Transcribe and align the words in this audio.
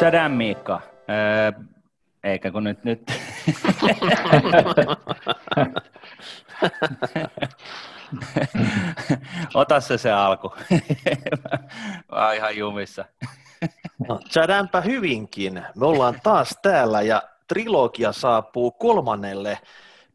Tadam 0.00 0.32
Miikka. 0.32 0.80
Öö, 1.10 1.52
eikä 2.24 2.50
kun 2.50 2.64
nyt 2.64 2.84
nyt. 2.84 3.12
Ota 9.54 9.80
se 9.80 9.98
se 9.98 10.12
alku. 10.12 10.52
Mä 12.12 12.26
oon 12.26 12.34
ihan 12.34 12.56
jumissa. 12.56 13.04
No, 14.08 14.20
hyvinkin. 14.84 15.54
Me 15.76 15.86
ollaan 15.86 16.20
taas 16.22 16.58
täällä 16.62 17.02
ja 17.02 17.22
trilogia 17.48 18.12
saapuu 18.12 18.70
kolmannelle 18.70 19.58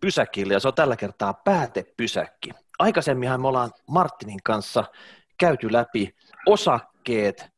pysäkille 0.02 0.54
ja 0.54 0.59
se 0.59 0.68
on 0.68 0.73
tällä 0.73 0.96
kertaa 0.96 1.34
päätepysäkki. 1.34 2.50
Aikaisemminhan 2.80 3.41
me 3.41 3.48
ollaan 3.48 3.71
Martinin 3.88 4.39
kanssa 4.43 4.84
käyty 5.38 5.73
läpi 5.73 6.16
osakkeet, 6.46 7.50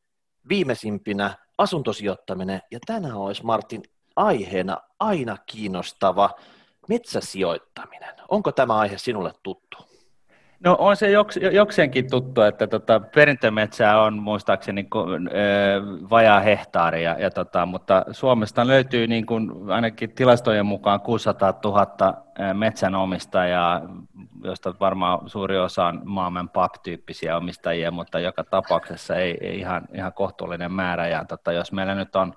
viimeisimpinä 0.50 1.41
asuntosijoittaminen 1.58 2.62
ja 2.72 2.80
tänään 2.86 3.16
olisi 3.16 3.46
Martin 3.46 3.84
aiheena 4.16 4.78
aina 5.00 5.38
kiinnostava 5.46 6.30
metsäsijoittaminen. 6.90 8.16
Onko 8.30 8.52
tämä 8.52 8.78
aihe 8.78 8.98
sinulle 8.98 9.34
tuttu? 9.44 9.91
No 10.64 10.76
on 10.80 10.96
se 10.96 11.12
joks, 11.12 11.40
jokseenkin 11.52 12.10
tuttu, 12.10 12.42
että 12.42 12.68
tota, 12.68 13.00
perintömetsää 13.00 14.02
on 14.02 14.22
muistaakseni 14.22 14.82
niin 14.82 15.30
vajaa 16.10 16.40
hehtaari, 16.40 17.04
ja, 17.04 17.16
ja 17.20 17.32
tota, 17.32 17.66
mutta 17.66 18.06
Suomesta 18.12 18.68
löytyy 18.68 19.08
niin 19.08 19.26
kuin, 19.26 19.52
ainakin 19.72 20.12
tilastojen 20.12 20.66
mukaan 20.66 21.00
600 21.00 21.60
000 21.64 22.24
metsänomistajaa, 22.54 23.82
josta 24.44 24.74
varmaan 24.80 25.30
suuri 25.30 25.58
osa 25.58 25.86
on 25.86 26.02
maailman 26.06 26.50
pap-tyyppisiä 26.50 27.38
omistajia, 27.38 27.92
mutta 27.92 28.20
joka 28.20 28.44
tapauksessa 28.44 29.16
ei, 29.16 29.38
ei 29.42 29.60
ihan, 29.60 29.82
ihan 29.94 30.14
kohtuullinen 30.14 30.72
määrä. 30.72 31.08
Ja 31.08 31.26
tota, 31.26 31.52
jos 31.52 31.72
meillä 31.72 31.96
nyt 31.96 32.16
on 32.16 32.34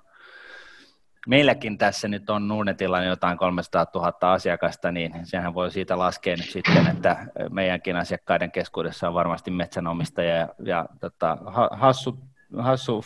meilläkin 1.27 1.77
tässä 1.77 2.07
nyt 2.07 2.29
on 2.29 2.47
Nordnetilla 2.47 3.03
jotain 3.03 3.37
300 3.37 3.85
000 3.95 4.33
asiakasta, 4.33 4.91
niin 4.91 5.11
sehän 5.23 5.53
voi 5.53 5.71
siitä 5.71 5.97
laskea 5.97 6.35
nyt 6.35 6.49
sitten, 6.49 6.87
että 6.87 7.25
meidänkin 7.49 7.95
asiakkaiden 7.95 8.51
keskuudessa 8.51 9.07
on 9.07 9.13
varmasti 9.13 9.51
metsänomistajia 9.51 10.35
ja, 10.35 10.47
ja 10.65 10.85
tota, 10.99 11.37
hassu, 11.71 12.19
hassu 12.57 13.05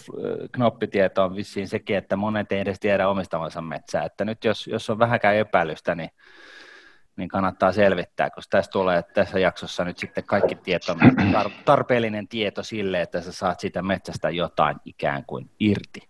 knoppitieto 0.51 1.23
on 1.23 1.35
vissiin 1.35 1.67
sekin, 1.67 1.97
että 1.97 2.15
monet 2.15 2.51
ei 2.51 2.59
edes 2.59 2.79
tiedä 2.79 3.09
omistavansa 3.09 3.61
metsää, 3.61 4.03
että 4.03 4.25
nyt 4.25 4.43
jos, 4.43 4.67
jos 4.67 4.89
on 4.89 4.99
vähäkään 4.99 5.35
epäilystä, 5.35 5.95
niin 5.95 6.09
niin 7.19 7.29
kannattaa 7.29 7.71
selvittää, 7.71 8.29
koska 8.29 8.57
tässä 8.57 8.71
tulee 8.71 9.03
tässä 9.03 9.39
jaksossa 9.39 9.85
nyt 9.85 9.97
sitten 9.97 10.23
kaikki 10.23 10.55
tieto, 10.55 10.95
tarpeellinen 11.65 12.27
tieto 12.27 12.63
sille, 12.63 13.01
että 13.01 13.21
sä 13.21 13.31
saat 13.31 13.59
siitä 13.59 13.81
metsästä 13.81 14.29
jotain 14.29 14.77
ikään 14.85 15.25
kuin 15.25 15.49
irti. 15.59 16.09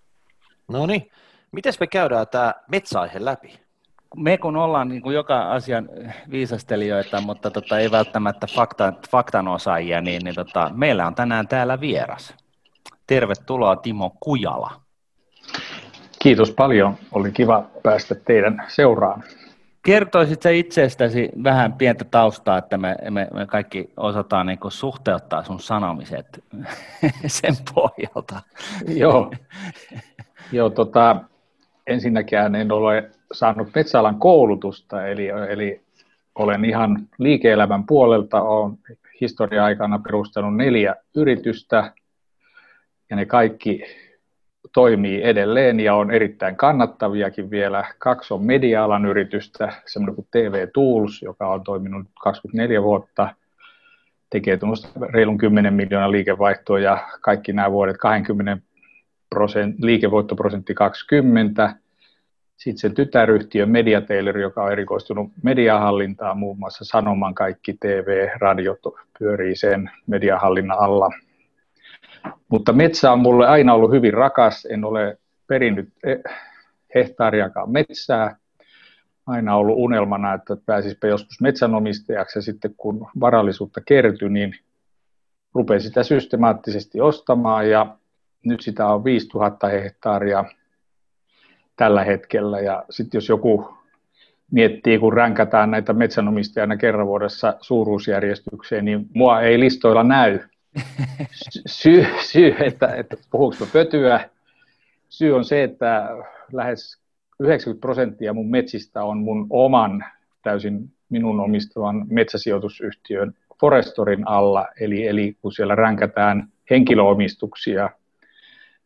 No 0.68 0.86
niin, 0.86 1.12
Miten 1.52 1.74
me 1.80 1.88
käydään 1.88 2.28
tämä 2.28 2.54
metsäaihe 2.72 3.26
läpi? 3.26 3.60
Me 4.16 4.38
kun 4.38 4.56
ollaan 4.56 4.88
niin 4.90 5.02
kuin 5.02 5.16
joka 5.16 5.52
asian 5.52 5.90
viisastelijoita, 6.32 7.22
mutta 7.22 7.52
tota, 7.52 7.80
ei 7.80 7.92
välttämättä 7.92 8.48
faktan, 8.48 8.98
faktan 9.12 9.48
osaajia, 9.48 10.02
niin, 10.02 10.22
niin 10.24 10.36
tota, 10.36 10.72
meillä 10.74 11.08
on 11.08 11.16
tänään 11.16 11.48
täällä 11.48 11.80
vieras. 11.80 12.34
Tervetuloa 13.08 13.76
Timo 13.76 14.16
Kujala. 14.20 14.82
Kiitos 16.20 16.52
paljon. 16.52 16.96
Oli 17.12 17.32
kiva 17.32 17.64
päästä 17.84 18.16
teidän 18.16 18.66
seuraan. 18.68 19.24
Kertoisit 19.84 20.42
sä 20.42 20.50
itsestäsi 20.50 21.30
vähän 21.44 21.74
pientä 21.74 22.06
taustaa, 22.06 22.58
että 22.58 22.78
me, 22.78 22.96
me, 23.10 23.28
me 23.34 23.46
kaikki 23.46 23.94
osataan 23.98 24.48
niin 24.48 24.60
suhteuttaa 24.70 25.44
sun 25.44 25.60
sanomiset 25.60 26.44
sen 27.28 27.56
pohjalta. 27.74 28.42
Joo, 28.88 29.32
Joo 30.52 30.70
tota, 30.70 31.16
ensinnäkään 31.90 32.56
en 32.56 32.72
ole 32.72 33.12
saanut 33.34 33.68
metsäalan 33.76 34.20
koulutusta, 34.20 35.08
eli, 35.08 35.28
eli 35.28 35.82
olen 36.36 36.66
ihan 36.66 37.08
liike-elämän 37.18 37.86
puolelta, 37.86 38.42
olen 38.42 38.78
historia-aikana 39.22 40.00
perustanut 40.00 40.56
neljä 40.56 40.96
yritystä, 41.16 41.94
ja 43.10 43.16
ne 43.16 43.26
kaikki 43.26 43.84
toimii 44.74 45.24
edelleen 45.24 45.80
ja 45.80 45.96
on 45.96 46.12
erittäin 46.12 46.56
kannattaviakin 46.56 47.52
vielä. 47.52 47.86
Kaksi 47.98 48.34
on 48.34 48.46
media-alan 48.46 49.06
yritystä, 49.06 49.74
semmoinen 49.86 50.16
kuin 50.16 50.28
TV 50.32 50.68
Tools, 50.74 51.22
joka 51.22 51.48
on 51.48 51.64
toiminut 51.64 52.08
24 52.22 52.84
vuotta, 52.84 53.36
tekee 54.30 54.60
reilun 55.10 55.38
10 55.38 55.74
miljoonaa 55.74 56.12
liikevaihtoa 56.12 56.80
ja 56.80 57.08
kaikki 57.22 57.54
nämä 57.54 57.72
vuodet 57.72 57.98
20 57.98 58.69
prosent, 59.30 59.76
liikevoittoprosentti 59.80 60.74
20, 60.74 61.76
sitten 62.58 62.78
se 62.78 62.90
tytäryhtiö 62.90 63.66
Mediatailor, 63.66 64.38
joka 64.38 64.64
on 64.64 64.72
erikoistunut 64.72 65.32
mediahallintaan, 65.44 66.38
muun 66.38 66.60
muassa 66.60 66.86
Sanoman 66.86 67.36
kaikki 67.36 67.74
TV, 67.74 68.28
radio 68.40 68.78
pyörii 69.20 69.56
sen 69.56 69.92
mediahallinnan 70.08 70.80
alla. 70.80 71.10
Mutta 72.48 72.74
metsä 72.74 73.12
on 73.12 73.20
mulle 73.20 73.48
aina 73.48 73.74
ollut 73.74 73.92
hyvin 73.92 74.14
rakas, 74.14 74.68
en 74.72 74.86
ole 74.86 75.18
perinnyt 75.48 75.90
eh, 76.04 76.20
hehtaariakaan 76.96 77.72
metsää. 77.72 78.36
Aina 79.28 79.56
ollut 79.56 79.78
unelmana, 79.78 80.34
että 80.34 80.58
pääsisipä 80.66 81.08
joskus 81.08 81.42
metsänomistajaksi 81.42 82.38
ja 82.38 82.44
sitten 82.44 82.74
kun 82.78 83.08
varallisuutta 83.20 83.82
kertyi, 83.86 84.30
niin 84.30 84.56
rupesin 85.54 85.88
sitä 85.88 86.04
systemaattisesti 86.04 87.02
ostamaan 87.02 87.70
ja 87.70 87.98
nyt 88.46 88.62
sitä 88.62 88.88
on 88.88 89.04
5000 89.04 89.68
hehtaaria 89.68 90.46
tällä 91.76 92.04
hetkellä. 92.04 92.60
Ja 92.60 92.86
sitten 92.90 93.18
jos 93.18 93.30
joku 93.30 93.74
miettii, 94.52 95.00
kun 95.00 95.14
ränkätään 95.14 95.72
näitä 95.72 95.94
metsänomistajana 95.94 96.78
kerran 96.78 97.08
vuodessa 97.08 97.54
suuruusjärjestykseen, 97.62 98.86
niin 98.86 99.06
mua 99.16 99.42
ei 99.42 99.60
listoilla 99.60 100.04
näy. 100.04 100.40
Syy, 101.68 102.06
syy 102.22 102.56
että, 102.60 102.88
että 102.96 103.18
puhuuko 103.32 103.68
pötyä, 103.74 104.30
syy 105.10 105.36
on 105.36 105.46
se, 105.46 105.64
että 105.64 106.10
lähes 106.54 107.00
90 107.40 107.82
prosenttia 107.82 108.34
mun 108.34 108.50
metsistä 108.50 109.04
on 109.04 109.18
mun 109.18 109.48
oman 109.50 110.04
täysin 110.42 110.92
minun 111.10 111.40
omistavan 111.40 112.06
metsäsijoitusyhtiön 112.10 113.34
Forestorin 113.60 114.28
alla, 114.28 114.68
eli, 114.80 115.08
eli 115.08 115.38
kun 115.42 115.52
siellä 115.52 115.76
ränkätään 115.76 116.48
henkilöomistuksia, 116.70 117.90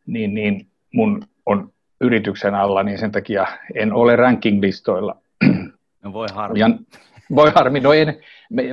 niin, 0.06 0.34
niin 0.34 0.66
mun 0.92 1.22
on 1.46 1.72
yrityksen 2.00 2.54
alla, 2.54 2.82
niin 2.82 2.98
sen 2.98 3.12
takia 3.12 3.46
en 3.74 3.92
ole 3.92 4.16
ranking-listoilla. 4.16 5.16
No 6.02 6.12
voi 6.12 6.28
harmi. 6.32 6.58
Ja, 6.58 6.70
voi 7.34 7.52
harmi, 7.54 7.80
no 7.80 7.92
en, 7.92 8.18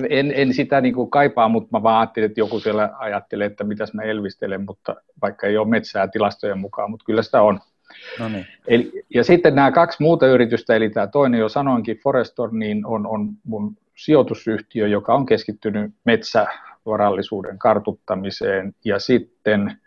en, 0.10 0.34
en 0.36 0.54
sitä 0.54 0.82
niin 0.82 0.94
kuin 0.94 1.10
kaipaa, 1.10 1.48
mutta 1.48 1.78
mä 1.78 1.84
vaan 1.84 2.00
ajattelin, 2.00 2.26
että 2.26 2.40
joku 2.40 2.60
siellä 2.60 2.90
ajattelee, 2.98 3.48
että 3.48 3.64
mitäs 3.64 3.94
mä 3.94 4.02
elvistelen, 4.02 4.66
mutta 4.66 4.96
vaikka 5.22 5.48
ei 5.48 5.58
ole 5.58 5.68
metsää 5.68 6.08
tilastojen 6.08 6.60
mukaan, 6.60 6.92
mutta 6.92 7.06
kyllä 7.06 7.22
sitä 7.22 7.42
on. 7.42 7.60
No 8.20 8.30
niin. 8.30 8.46
Eli, 8.68 9.04
ja 9.14 9.24
sitten 9.24 9.56
nämä 9.56 9.72
kaksi 9.72 9.98
muuta 10.00 10.28
yritystä, 10.28 10.76
eli 10.76 10.90
tämä 10.90 11.08
toinen 11.08 11.40
jo 11.40 11.50
sanoinkin, 11.50 11.98
Forestor, 11.98 12.54
niin 12.54 12.86
on, 12.86 13.08
on 13.08 13.30
mun 13.44 13.78
sijoitusyhtiö, 13.96 14.88
joka 14.88 15.16
on 15.16 15.26
keskittynyt 15.26 15.92
metsävarallisuuden 16.06 17.60
kartuttamiseen, 17.60 18.76
ja 18.86 19.00
sitten 19.00 19.78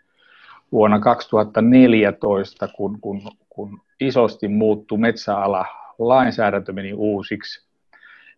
vuonna 0.71 0.99
2014, 0.99 2.67
kun, 2.67 2.99
kun, 3.01 3.21
kun 3.49 3.81
isosti 3.99 4.47
muuttui 4.47 4.97
metsäala, 4.97 5.65
lainsäädäntö 5.99 6.73
meni 6.73 6.93
uusiksi 6.93 7.65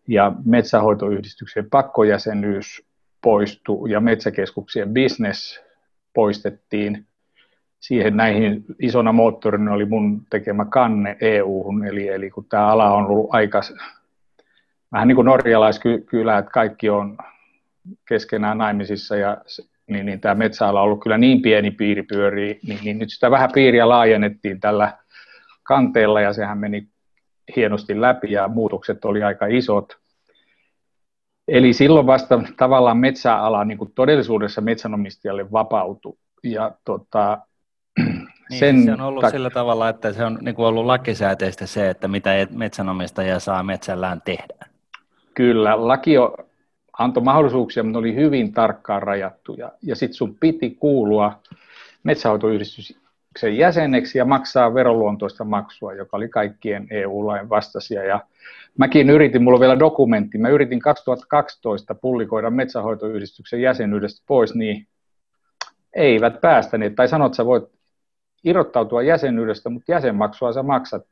ja 0.07 0.31
metsähoitoyhdistyksen 0.45 1.69
pakkojäsenyys 1.69 2.87
poistui 3.21 3.91
ja 3.91 3.99
metsäkeskuksien 3.99 4.93
business 4.93 5.61
poistettiin. 6.13 7.05
Siihen 7.79 8.17
näihin 8.17 8.65
isona 8.79 9.11
moottorina 9.11 9.73
oli 9.73 9.85
mun 9.85 10.25
tekemä 10.29 10.65
kanne 10.65 11.17
EU-hun, 11.21 11.85
eli, 11.85 12.07
eli 12.07 12.29
kun 12.29 12.45
tämä 12.45 12.67
ala 12.67 12.93
on 12.93 13.05
ollut 13.05 13.29
aika 13.29 13.61
vähän 14.91 15.07
niin 15.07 15.15
kuin 15.15 15.25
norjalaiskylä, 15.25 16.37
että 16.37 16.51
kaikki 16.51 16.89
on 16.89 17.17
keskenään 18.07 18.57
naimisissa 18.57 19.15
ja 19.15 19.37
niin, 19.87 20.05
niin 20.05 20.21
tämä 20.21 20.35
metsäala 20.35 20.79
on 20.79 20.85
ollut 20.85 21.03
kyllä 21.03 21.17
niin 21.17 21.41
pieni 21.41 21.71
piiri 21.71 22.03
pyörii, 22.03 22.59
niin, 22.67 22.79
niin 22.83 22.99
nyt 22.99 23.09
sitä 23.09 23.31
vähän 23.31 23.49
piiriä 23.53 23.89
laajennettiin 23.89 24.59
tällä 24.59 24.97
kanteella 25.63 26.21
ja 26.21 26.33
sehän 26.33 26.57
meni 26.57 26.87
hienosti 27.55 28.01
läpi 28.01 28.31
ja 28.31 28.47
muutokset 28.47 29.05
oli 29.05 29.23
aika 29.23 29.45
isot. 29.45 29.97
Eli 31.47 31.73
silloin 31.73 32.07
vasta 32.07 32.41
tavallaan 32.57 32.97
metsäala 32.97 33.65
niin 33.65 33.77
kuin 33.77 33.91
todellisuudessa 33.95 34.61
metsänomistajalle 34.61 35.51
vapautui. 35.51 36.17
Ja 36.43 36.71
tota, 36.85 37.37
niin, 38.49 38.59
sen 38.59 38.83
se 38.83 38.91
on 38.91 39.01
ollut 39.01 39.23
tak- 39.23 39.31
sillä 39.31 39.49
tavalla, 39.49 39.89
että 39.89 40.13
se 40.13 40.25
on 40.25 40.37
niin 40.41 40.55
kuin 40.55 40.65
ollut 40.65 40.85
lakisääteistä 40.85 41.65
se, 41.65 41.89
että 41.89 42.07
mitä 42.07 42.29
metsänomistaja 42.51 43.39
saa 43.39 43.63
metsällään 43.63 44.21
tehdä. 44.25 44.65
Kyllä, 45.33 45.87
laki 45.87 46.17
on 46.17 46.46
antoi 46.97 47.23
mahdollisuuksia, 47.23 47.83
mutta 47.83 47.99
ne 47.99 47.99
oli 47.99 48.15
hyvin 48.15 48.53
tarkkaan 48.53 49.03
rajattuja. 49.03 49.71
Ja 49.81 49.95
sitten 49.95 50.17
sun 50.17 50.35
piti 50.39 50.69
kuulua 50.69 51.41
metsähoitoyhdistys 52.03 52.97
yhdistyksen 53.37 53.57
jäseneksi 53.57 54.17
ja 54.17 54.25
maksaa 54.25 54.73
veroluontoista 54.73 55.43
maksua, 55.43 55.93
joka 55.93 56.17
oli 56.17 56.29
kaikkien 56.29 56.87
EU-lain 56.89 57.49
vastaisia. 57.49 58.03
Ja 58.03 58.19
mäkin 58.77 59.09
yritin, 59.09 59.43
mulla 59.43 59.55
on 59.55 59.61
vielä 59.61 59.79
dokumentti, 59.79 60.37
mä 60.37 60.49
yritin 60.49 60.79
2012 60.79 61.95
pullikoida 61.95 62.49
metsähoitoyhdistyksen 62.49 63.61
jäsenyydestä 63.61 64.23
pois, 64.27 64.55
niin 64.55 64.87
eivät 65.93 66.41
päästäneet. 66.41 66.95
Tai 66.95 67.07
sanot, 67.07 67.33
sä 67.33 67.45
voit 67.45 67.63
irrottautua 68.43 69.01
jäsenyydestä, 69.01 69.69
mutta 69.69 69.91
jäsenmaksua 69.91 70.53
sä 70.53 70.63
maksat, 70.63 71.05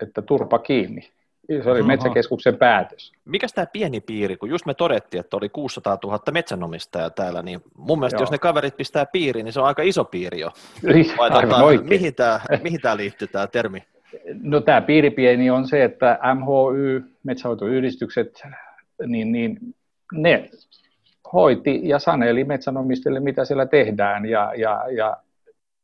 että 0.00 0.22
turpa 0.22 0.58
kiinni. 0.58 1.10
Se 1.48 1.70
oli 1.70 1.80
Oho. 1.80 1.86
Metsäkeskuksen 1.86 2.56
päätös. 2.56 3.12
Mikä 3.24 3.46
tämä 3.54 3.66
pieni 3.66 4.00
piiri, 4.00 4.36
kun 4.36 4.48
just 4.48 4.66
me 4.66 4.74
todettiin, 4.74 5.20
että 5.20 5.36
oli 5.36 5.48
600 5.48 5.98
000 6.04 6.18
metsänomistajaa 6.30 7.10
täällä, 7.10 7.42
niin 7.42 7.60
mun 7.76 7.98
mielestä 7.98 8.16
Joo. 8.16 8.22
jos 8.22 8.30
ne 8.30 8.38
kaverit 8.38 8.76
pistää 8.76 9.06
piiriin, 9.06 9.44
niin 9.44 9.52
se 9.52 9.60
on 9.60 9.66
aika 9.66 9.82
iso 9.82 10.04
piiri 10.04 10.40
jo. 10.40 10.50
Vai 11.18 11.30
tota, 11.30 11.82
mihin 11.82 12.14
tämä 12.14 12.40
mihin 12.62 12.80
liittyy 12.96 13.28
tämä 13.28 13.46
termi? 13.46 13.82
No 14.42 14.60
tämä 14.60 14.80
piiripieni 14.80 15.50
on 15.50 15.68
se, 15.68 15.84
että 15.84 16.18
MHY, 16.34 17.04
metsähoitoyhdistykset, 17.24 18.42
niin, 19.06 19.32
niin 19.32 19.58
ne 20.12 20.50
hoiti 21.32 21.80
ja 21.84 21.98
saneli 21.98 22.44
metsänomistajille, 22.44 23.20
mitä 23.20 23.44
siellä 23.44 23.66
tehdään, 23.66 24.26
ja, 24.26 24.52
ja, 24.56 24.84
ja, 24.96 25.16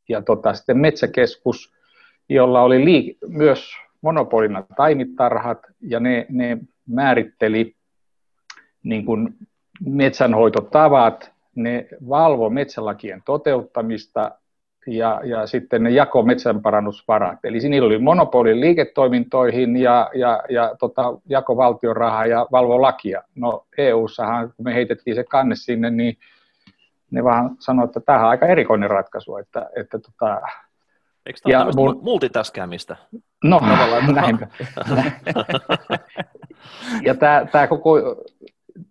ja 0.08 0.22
tota, 0.22 0.54
sitten 0.54 0.78
metsäkeskus, 0.78 1.72
jolla 2.28 2.62
oli 2.62 2.84
liik- 2.84 3.28
myös 3.28 3.70
monopolina 4.02 4.64
taimitarhat, 4.76 5.58
ja 5.80 6.00
ne, 6.00 6.26
ne 6.28 6.58
määritteli 6.86 7.74
niin 8.82 9.04
kuin 9.04 9.34
metsänhoitotavat, 9.86 11.32
ne 11.54 11.88
valvo 12.08 12.50
metsälakien 12.50 13.22
toteuttamista 13.24 14.30
ja, 14.86 15.20
ja 15.24 15.46
sitten 15.46 15.82
ne 15.82 15.90
jako 15.90 16.22
metsänparannusvarat. 16.22 17.38
Eli 17.44 17.60
siinä 17.60 17.86
oli 17.86 17.98
monopoli 17.98 18.60
liiketoimintoihin 18.60 19.76
ja, 19.76 20.10
ja, 20.14 20.42
ja 20.48 20.74
tota, 20.78 21.02
jako 21.28 21.56
valtion 21.56 21.96
rahaa 21.96 22.26
ja 22.26 22.46
valvo 22.52 22.82
lakia. 22.82 23.22
No 23.34 23.66
EU-ssahan, 23.78 24.52
kun 24.56 24.64
me 24.64 24.74
heitettiin 24.74 25.14
se 25.14 25.24
kanne 25.24 25.54
sinne, 25.56 25.90
niin 25.90 26.16
ne 27.10 27.24
vaan 27.24 27.56
sanoivat, 27.58 27.96
että 27.96 28.00
tämä 28.00 28.18
on 28.18 28.28
aika 28.28 28.46
erikoinen 28.46 28.90
ratkaisu. 28.90 29.36
Että, 29.36 29.70
että 29.76 29.98
tota, 29.98 30.40
Eikö 31.28 31.40
tämä 31.42 31.64
ole 31.64 31.72
mun... 31.76 32.00
multitaskäämistä? 32.02 32.96
No, 33.44 33.60
näin. 34.14 34.38
ja 37.06 37.14
tämä, 37.14 37.46
tämä 37.52 37.66
koko 37.66 37.98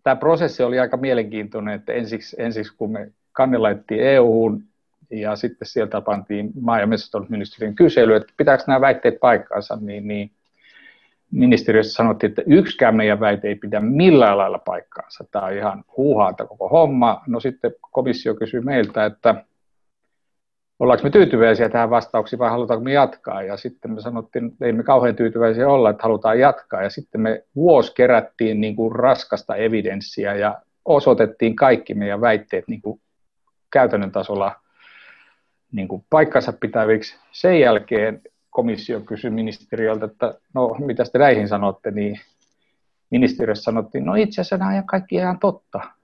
tämä 0.03 0.15
prosessi 0.15 0.63
oli 0.63 0.79
aika 0.79 0.97
mielenkiintoinen, 0.97 1.73
että 1.73 1.93
ensiksi, 1.93 2.35
ensiksi 2.39 2.75
kun 2.77 2.91
me 2.91 3.11
kanne 3.31 3.57
EU-hun 3.91 4.63
ja 5.11 5.35
sitten 5.35 5.67
sieltä 5.67 6.01
pantiin 6.01 6.51
maa- 6.61 6.79
ja 6.79 6.87
metsätalousministeriön 6.87 7.75
kysely, 7.75 8.15
että 8.15 8.33
pitääkö 8.37 8.63
nämä 8.67 8.81
väitteet 8.81 9.19
paikkaansa, 9.19 9.77
niin, 9.81 10.07
niin 10.07 10.31
ministeriössä 11.31 11.93
sanottiin, 11.93 12.29
että 12.29 12.41
yksikään 12.45 12.95
meidän 12.95 13.19
väite 13.19 13.47
ei 13.47 13.55
pidä 13.55 13.79
millään 13.79 14.37
lailla 14.37 14.59
paikkaansa. 14.59 15.25
Tämä 15.31 15.45
on 15.45 15.53
ihan 15.53 15.83
huuhaata 15.97 16.45
koko 16.45 16.69
homma. 16.69 17.21
No 17.27 17.39
sitten 17.39 17.71
komissio 17.91 18.35
kysyi 18.35 18.61
meiltä, 18.61 19.05
että 19.05 19.35
ollaanko 20.79 21.03
me 21.03 21.09
tyytyväisiä 21.09 21.69
tähän 21.69 21.89
vastauksiin 21.89 22.39
vai 22.39 22.49
halutaanko 22.49 22.83
me 22.83 22.93
jatkaa. 22.93 23.43
Ja 23.43 23.57
sitten 23.57 23.91
me 23.91 24.01
sanottiin, 24.01 24.45
että 24.45 24.65
ei 24.65 24.73
me 24.73 24.83
kauhean 24.83 25.15
tyytyväisiä 25.15 25.69
olla, 25.69 25.89
että 25.89 26.03
halutaan 26.03 26.39
jatkaa. 26.39 26.83
Ja 26.83 26.89
sitten 26.89 27.21
me 27.21 27.43
vuosi 27.55 27.95
kerättiin 27.95 28.61
niin 28.61 28.75
kuin 28.75 28.95
raskasta 28.95 29.55
evidenssiä 29.55 30.35
ja 30.35 30.61
osoitettiin 30.85 31.55
kaikki 31.55 31.93
meidän 31.93 32.21
väitteet 32.21 32.67
niin 32.67 32.81
kuin 32.81 33.01
käytännön 33.71 34.11
tasolla 34.11 34.55
niin 35.71 35.87
kuin 35.87 36.05
paikkansa 36.09 36.53
pitäviksi. 36.53 37.15
Sen 37.31 37.59
jälkeen 37.59 38.21
komissio 38.49 38.99
kysyi 38.99 39.31
ministeriöltä, 39.31 40.05
että 40.05 40.33
no 40.53 40.75
mitä 40.79 41.03
te 41.11 41.19
näihin 41.19 41.47
sanotte, 41.47 41.91
niin 41.91 42.19
ministeriössä 43.09 43.63
sanottiin, 43.63 44.05
no 44.05 44.15
itse 44.15 44.41
asiassa 44.41 44.57
nämä 44.57 44.83
kaikki 44.85 45.15
ihan 45.15 45.39
totta. 45.39 45.96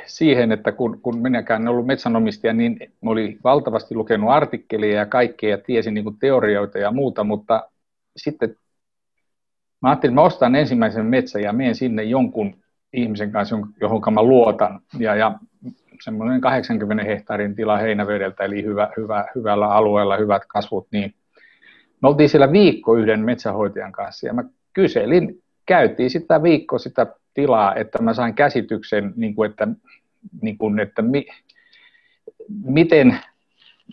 siihen, 0.07 0.53
että 0.53 0.73
kun, 0.73 1.01
kun 1.01 1.19
minäkään 1.19 1.63
en 1.63 1.69
ollut 1.69 1.87
metsänomistaja, 1.87 2.53
niin 2.53 2.77
oli 3.03 3.39
valtavasti 3.45 3.95
lukenut 3.95 4.31
artikkeleja 4.31 4.99
ja 4.99 5.07
kaikkea 5.07 5.51
ja 5.51 5.59
tiesin 5.59 5.95
niin 5.95 6.05
kuin 6.05 6.19
teorioita 6.19 6.79
ja 6.79 6.91
muuta, 6.91 7.25
mutta 7.25 7.69
sitten 8.17 8.57
mä 9.83 9.89
ajattelin, 9.89 10.13
että 10.13 10.21
mä 10.21 10.27
ostan 10.27 10.55
ensimmäisen 10.55 11.07
metsän 11.07 11.43
ja 11.43 11.53
menen 11.53 11.75
sinne 11.75 12.03
jonkun 12.03 12.64
ihmisen 12.95 13.33
kanssa, 13.33 13.57
johon 13.81 14.15
mä 14.15 14.23
luotan. 14.23 14.81
Ja, 14.99 15.15
ja 15.15 15.39
semmoinen 16.01 16.41
80 16.41 17.05
hehtaarin 17.05 17.55
tila 17.55 17.79
heinävedeltä, 17.79 18.45
eli 18.45 18.65
hyvä, 18.65 18.93
hyvä, 18.97 19.25
hyvällä 19.35 19.69
alueella 19.69 20.17
hyvät 20.17 20.43
kasvut, 20.49 20.87
niin 20.93 21.15
me 22.03 22.09
oltiin 22.09 22.29
siellä 22.29 22.53
viikko 22.53 22.95
yhden 22.95 23.21
metsähoitajan 23.21 23.93
kanssa, 23.93 24.27
ja 24.27 24.33
mä 24.33 24.45
kyselin, 24.73 25.43
käytiin 25.67 26.11
sitä 26.11 26.43
viikko 26.43 26.79
sitä 26.79 27.07
tilaa, 27.35 27.75
että 27.75 28.03
mä 28.03 28.15
sain 28.15 28.35
käsityksen, 28.35 29.13
niin 29.17 29.35
kuin, 29.35 29.51
että, 29.51 29.69
niin 30.43 30.59
kuin, 30.59 30.81
että 30.81 31.03
mi, 31.03 31.27
miten 32.65 33.19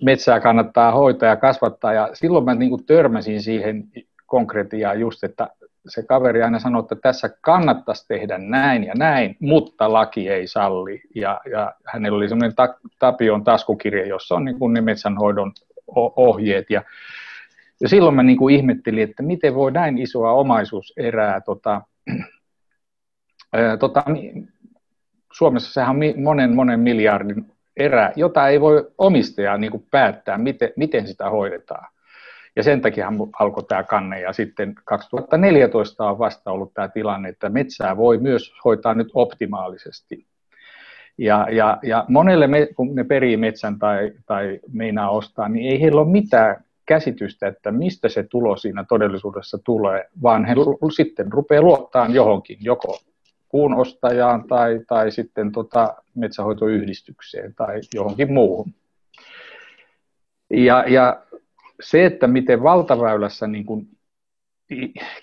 metsää 0.04 0.40
kannattaa 0.40 0.92
hoitaa 0.92 1.30
ja 1.30 1.36
kasvattaa, 1.36 1.94
ja 1.94 2.10
silloin 2.14 2.46
mä 2.46 2.56
niin 2.56 2.70
kuin 2.70 2.86
törmäsin 2.86 3.42
siihen 3.42 3.84
konkretiaan 4.26 5.00
just, 5.00 5.24
että 5.24 5.50
se 5.88 6.04
kaveri 6.04 6.44
aina 6.44 6.60
sanoi, 6.60 6.80
että 6.80 6.96
tässä 6.96 7.30
kannattaisi 7.42 8.08
tehdä 8.08 8.38
näin 8.38 8.84
ja 8.84 8.94
näin, 8.98 9.36
mutta 9.40 9.94
laki 9.94 10.30
ei 10.30 10.48
salli. 10.48 11.02
Ja, 11.16 11.42
ja 11.52 11.74
hänellä 11.86 12.18
oli 12.18 12.30
semmoinen 12.30 12.56
ta, 12.56 12.76
Tapion 13.00 13.44
taskukirja, 13.44 14.08
jossa 14.08 14.36
on 14.36 14.46
niin 14.46 14.60
kuin 14.60 14.74
ne 14.74 14.82
metsänhoidon 14.82 15.52
ohjeet. 16.16 16.70
Ja, 16.70 16.84
ja 17.82 17.90
silloin 17.90 18.16
mä 18.16 18.24
niin 18.24 18.38
kuin 18.38 18.56
ihmettelin, 18.56 19.04
että 19.04 19.24
miten 19.24 19.56
voi 19.56 19.72
näin 19.72 19.98
isoa 19.98 20.32
omaisuuserää, 20.32 21.42
tota, 21.42 21.82
ää, 23.54 23.78
tota, 23.78 24.04
Suomessa 25.34 25.74
sehän 25.74 25.90
on 25.90 26.22
monen 26.24 26.56
monen 26.56 26.80
miljardin 26.80 27.46
erä, 27.78 28.14
jota 28.16 28.48
ei 28.48 28.62
voi 28.62 28.92
omistaja 28.98 29.58
niin 29.58 29.72
kuin 29.72 29.88
päättää, 29.92 30.38
miten, 30.38 30.74
miten 30.76 31.08
sitä 31.08 31.30
hoidetaan. 31.30 31.88
Ja 32.56 32.64
sen 32.64 32.82
takia 32.82 33.12
alkoi 33.40 33.64
tämä 33.64 33.84
kanne. 33.84 34.22
Ja 34.22 34.34
sitten 34.34 34.76
2014 34.86 36.10
on 36.10 36.20
vasta 36.20 36.52
ollut 36.52 36.74
tämä 36.74 36.88
tilanne, 36.88 37.30
että 37.30 37.50
metsää 37.50 37.98
voi 37.98 38.18
myös 38.18 38.54
hoitaa 38.66 38.94
nyt 38.94 39.08
optimaalisesti. 39.14 40.26
Ja, 41.18 41.48
ja, 41.52 41.78
ja 41.84 42.06
monelle, 42.08 42.48
me, 42.48 42.68
kun 42.76 42.96
ne 42.96 43.04
perii 43.04 43.38
metsän 43.38 43.80
tai, 43.80 44.12
tai 44.26 44.60
meinaa 44.72 45.10
ostaa, 45.10 45.50
niin 45.50 45.72
ei 45.72 45.82
heillä 45.82 46.02
ole 46.02 46.12
mitään 46.12 46.64
käsitystä, 46.86 47.48
että 47.48 47.72
mistä 47.72 48.10
se 48.10 48.24
tulo 48.24 48.58
siinä 48.58 48.86
todellisuudessa 48.90 49.58
tulee, 49.64 50.06
vaan 50.22 50.46
he 50.46 50.56
sitten 50.96 51.32
rupeaa 51.32 51.62
luottaa 51.62 52.08
johonkin, 52.08 52.58
joko 52.62 53.00
kuun 53.50 53.74
ostajaan 53.74 54.48
tai, 54.48 54.80
tai 54.88 55.12
sitten 55.12 55.52
tota 55.52 55.96
metsähoitoyhdistykseen 56.16 57.56
tai 57.56 57.80
johonkin 57.94 58.34
muuhun. 58.34 58.74
Ja, 60.50 60.84
ja 60.88 61.24
se, 61.82 62.06
että 62.06 62.28
miten 62.28 62.64
valtaväylässä 62.64 63.48
niin 63.48 63.66
kuin 63.66 63.88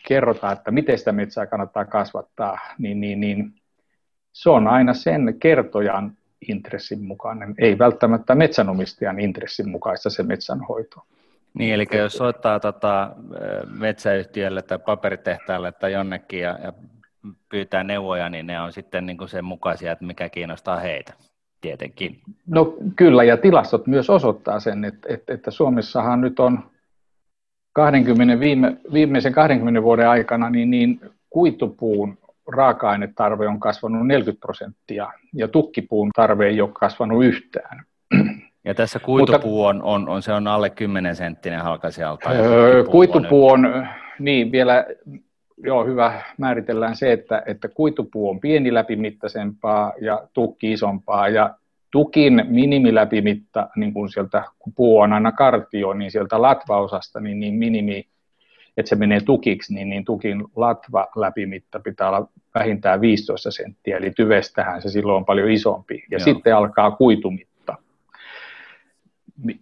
kerrotaan, 0.09 0.53
että 0.53 0.71
miten 0.71 0.99
sitä 0.99 1.12
metsää 1.12 1.47
kannattaa 1.47 1.85
kasvattaa, 1.85 2.59
niin, 2.79 3.00
niin, 3.00 3.21
niin 3.21 3.55
se 4.33 4.50
on 4.50 4.69
aina 4.69 4.95
sen 4.95 5.37
kertojan 5.41 6.17
intressin 6.49 7.05
mukainen, 7.05 7.55
ei 7.59 7.79
välttämättä 7.79 8.35
metsänomistajan 8.35 9.21
intressin 9.21 9.69
mukaista 9.69 10.11
se 10.11 10.23
metsänhoito. 10.23 11.07
Niin, 11.55 11.75
eli 11.75 11.87
jos 11.93 12.12
soittaa 12.12 12.61
tota, 12.61 13.17
metsäyhtiölle 13.79 14.62
tai 14.62 14.79
paperitehtaalle 14.79 15.73
tai 15.73 15.93
jonnekin 15.93 16.41
ja, 16.41 16.59
ja 16.62 16.73
pyytää 17.49 17.85
neuvoja, 17.85 18.29
niin 18.29 18.47
ne 18.47 18.61
on 18.61 18.73
sitten 18.73 19.07
niin 19.07 19.19
kuin 19.19 19.29
sen 19.29 19.45
mukaisia, 19.45 19.93
että 19.93 20.05
mikä 20.05 20.29
kiinnostaa 20.29 20.77
heitä, 20.77 21.12
tietenkin. 21.61 22.21
No 22.47 22.77
kyllä, 22.97 23.25
ja 23.25 23.37
tilastot 23.37 23.87
myös 23.87 24.11
osoittaa 24.11 24.61
sen, 24.61 24.85
että, 24.85 25.09
että, 25.15 25.35
että 25.35 25.50
Suomessahan 25.50 26.21
nyt 26.21 26.41
on 26.41 26.71
20 27.73 28.41
viime, 28.41 28.77
viimeisen 28.93 29.33
20 29.33 29.83
vuoden 29.83 30.09
aikana 30.09 30.50
niin, 30.50 30.71
niin 30.71 31.00
kuitupuun 31.31 32.19
raaka-ainetarve 32.49 33.49
on 33.49 33.61
kasvanut 33.61 34.07
40 34.07 34.41
prosenttia 34.41 35.12
ja 35.35 35.49
tukkipuun 35.49 36.11
tarve 36.15 36.47
ei 36.47 36.61
ole 36.61 36.71
kasvanut 36.73 37.25
yhtään. 37.25 37.85
Ja 38.65 38.75
tässä 38.75 38.99
kuitupuu 38.99 39.65
on, 39.65 39.83
on, 39.83 40.09
on, 40.09 40.23
se 40.23 40.33
on 40.33 40.47
alle 40.47 40.71
10 40.71 41.17
senttinen 41.17 41.61
halkaisijalta. 41.61 42.31
Öö, 42.31 42.85
kuitupuu 42.85 43.49
on, 43.49 43.87
niin 44.19 44.53
vielä, 44.53 44.87
joo 45.62 45.85
hyvä, 45.85 46.23
määritellään 46.38 46.97
se, 46.97 47.12
että, 47.12 47.43
että 47.47 47.69
kuitupuu 47.69 48.31
on 48.31 48.41
pieni 48.41 48.75
läpimittaisempaa 48.75 49.93
ja 50.00 50.29
tukki 50.33 50.73
isompaa 50.73 51.29
ja 51.29 51.55
tukin 51.91 52.45
minimiläpimitta, 52.49 53.69
niin 53.77 53.93
kuin 53.93 54.09
sieltä, 54.09 54.45
kun 54.59 54.73
puu 54.77 54.99
on 54.99 55.12
aina 55.12 55.33
kartio, 55.33 55.93
niin 55.93 56.11
sieltä 56.11 56.43
latvaosasta, 56.43 57.21
niin, 57.21 57.41
niin 57.41 57.55
minimi, 57.55 58.07
että 58.77 58.88
se 58.88 58.97
menee 58.97 59.21
tukiksi, 59.21 59.75
niin, 59.75 59.88
niin 59.88 60.05
tukin 60.05 60.45
latva 60.57 61.09
läpimitta 61.17 61.81
pitää 61.81 62.09
olla 62.09 62.29
vähintään 62.55 63.00
15 63.00 63.50
senttiä, 63.50 63.97
eli 63.97 64.11
tyvestähän 64.11 64.83
se 64.83 64.88
silloin 64.88 65.17
on 65.17 65.25
paljon 65.25 65.50
isompi. 65.50 65.95
Ja 66.11 66.19
Joo. 66.19 66.25
sitten 66.25 66.57
alkaa 66.57 66.91
kuitumitta. 66.91 67.77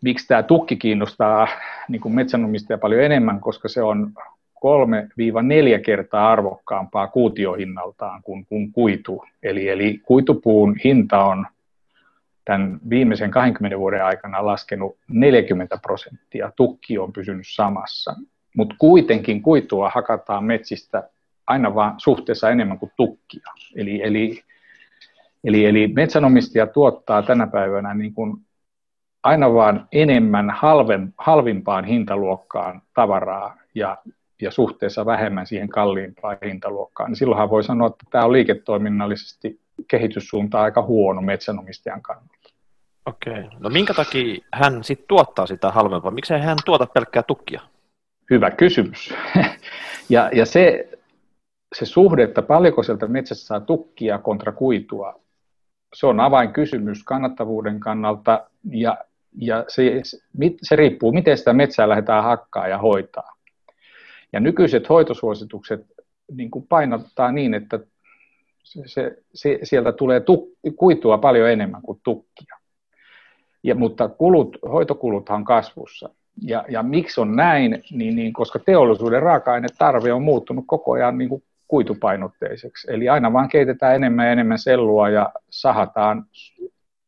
Miksi 0.02 0.28
tämä 0.28 0.42
tukki 0.42 0.76
kiinnostaa 0.76 1.48
niin 1.88 2.00
kuin 2.00 2.14
metsänomistaja 2.14 2.78
paljon 2.78 3.02
enemmän, 3.02 3.40
koska 3.40 3.68
se 3.68 3.82
on 3.82 4.12
3-4 4.56 5.80
kertaa 5.84 6.32
arvokkaampaa 6.32 7.08
kuutiohinnaltaan 7.08 8.22
kuin, 8.22 8.46
kuin 8.46 8.72
kuitu. 8.72 9.24
Eli, 9.42 9.68
eli 9.68 9.98
kuitupuun 9.98 10.76
hinta 10.84 11.24
on 11.24 11.46
tämän 12.44 12.78
viimeisen 12.90 13.30
20 13.30 13.78
vuoden 13.78 14.04
aikana 14.04 14.46
laskenut 14.46 14.96
40 15.08 15.78
prosenttia, 15.82 16.52
tukki 16.56 16.98
on 16.98 17.12
pysynyt 17.12 17.46
samassa. 17.48 18.16
Mutta 18.56 18.74
kuitenkin 18.78 19.42
kuitua 19.42 19.90
hakataan 19.94 20.44
metsistä 20.44 21.10
aina 21.46 21.74
vaan 21.74 21.94
suhteessa 21.98 22.50
enemmän 22.50 22.78
kuin 22.78 22.92
tukkia. 22.96 23.52
Eli, 23.76 24.02
eli, 24.02 24.42
eli, 25.44 25.66
eli 25.66 25.88
metsänomistaja 25.88 26.66
tuottaa 26.66 27.22
tänä 27.22 27.46
päivänä 27.46 27.94
niin 27.94 28.14
kuin 28.14 28.36
aina 29.22 29.54
vaan 29.54 29.88
enemmän 29.92 30.50
halven, 30.50 31.14
halvimpaan 31.18 31.84
hintaluokkaan 31.84 32.82
tavaraa 32.94 33.56
ja, 33.74 33.98
ja 34.42 34.50
suhteessa 34.50 35.06
vähemmän 35.06 35.46
siihen 35.46 35.68
kalliimpaan 35.68 36.38
hintaluokkaan. 36.44 37.10
Niin 37.10 37.16
silloinhan 37.16 37.50
voi 37.50 37.64
sanoa, 37.64 37.86
että 37.86 38.04
tämä 38.10 38.24
on 38.24 38.32
liiketoiminnallisesti 38.32 39.60
kehityssuunta 39.88 40.60
aika 40.60 40.82
huono 40.82 41.22
metsänomistajan 41.22 42.02
kannalta. 42.02 42.36
Okei. 43.06 43.44
No 43.58 43.70
minkä 43.70 43.94
takia 43.94 44.44
hän 44.52 44.84
sitten 44.84 45.08
tuottaa 45.08 45.46
sitä 45.46 45.70
halvempaa? 45.70 46.10
Miksei 46.10 46.40
hän 46.40 46.56
tuota 46.64 46.86
pelkkää 46.86 47.22
tukkia? 47.22 47.60
Hyvä 48.30 48.50
kysymys. 48.50 49.14
ja, 50.08 50.30
ja 50.32 50.46
se, 50.46 50.88
se 51.74 51.86
suhde, 51.86 52.22
että 52.22 52.42
paljonko 52.42 52.82
sieltä 52.82 53.06
metsässä 53.06 53.46
saa 53.46 53.60
tukkia 53.60 54.18
kontra 54.18 54.52
kuitua, 54.52 55.20
se 55.94 56.06
on 56.06 56.20
avainkysymys 56.20 57.04
kannattavuuden 57.04 57.80
kannalta 57.80 58.46
ja, 58.70 58.98
ja 59.40 59.64
se, 59.68 60.00
se 60.62 60.76
riippuu, 60.76 61.12
miten 61.12 61.38
sitä 61.38 61.52
metsää 61.52 61.88
lähdetään 61.88 62.24
hakkaa 62.24 62.68
ja 62.68 62.78
hoitaa. 62.78 63.35
Ja 64.32 64.40
nykyiset 64.40 64.88
hoitosuositukset 64.88 65.86
niin 66.32 66.50
kuin 66.50 66.66
painottaa 66.66 67.32
niin, 67.32 67.54
että 67.54 67.78
se, 68.62 69.16
se, 69.34 69.58
sieltä 69.62 69.92
tulee 69.92 70.20
tuk, 70.20 70.48
kuitua 70.76 71.18
paljon 71.18 71.50
enemmän 71.50 71.82
kuin 71.82 72.00
tukkia. 72.04 72.56
Ja, 73.62 73.74
mutta 73.74 74.08
kulut, 74.08 74.58
hoitokuluthan 74.62 75.36
on 75.36 75.44
kasvussa. 75.44 76.10
Ja, 76.42 76.64
ja 76.68 76.82
miksi 76.82 77.20
on 77.20 77.36
näin, 77.36 77.82
niin, 77.90 78.16
niin 78.16 78.32
koska 78.32 78.58
teollisuuden 78.58 79.22
raaka-ainetarve 79.22 80.12
on 80.12 80.22
muuttunut 80.22 80.64
koko 80.66 80.92
ajan 80.92 81.18
niin 81.18 81.28
kuin 81.28 81.42
kuitupainotteiseksi. 81.68 82.92
Eli 82.92 83.08
aina 83.08 83.32
vaan 83.32 83.48
keitetään 83.48 83.94
enemmän 83.94 84.26
ja 84.26 84.32
enemmän 84.32 84.58
sellua 84.58 85.08
ja 85.08 85.32
sahataan 85.50 86.26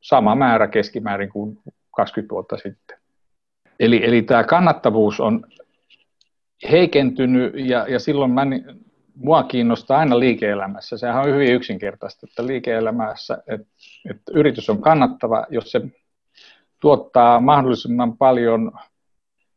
sama 0.01 0.35
määrä 0.35 0.69
keskimäärin 0.69 1.29
kuin 1.29 1.59
20 1.97 2.33
vuotta 2.33 2.57
sitten. 2.57 2.99
Eli, 3.81 4.05
eli 4.05 4.23
tämä 4.23 4.45
kannattavuus 4.45 5.21
on 5.21 5.47
heikentynyt 6.71 7.53
ja, 7.57 7.87
ja 7.89 7.99
silloin 7.99 8.31
mä, 8.31 8.43
mua 9.15 9.43
kiinnostaa 9.43 9.99
aina 9.99 10.19
liike-elämässä. 10.19 10.99
Sehän 10.99 11.23
on 11.23 11.35
hyvin 11.35 11.53
yksinkertaista, 11.53 12.27
että 12.31 12.47
liike-elämässä, 12.47 13.43
että, 13.47 13.67
että 14.11 14.33
yritys 14.35 14.71
on 14.71 14.81
kannattava, 14.81 15.47
jos 15.51 15.71
se 15.71 15.81
tuottaa 16.81 17.41
mahdollisimman 17.41 18.17
paljon 18.17 18.73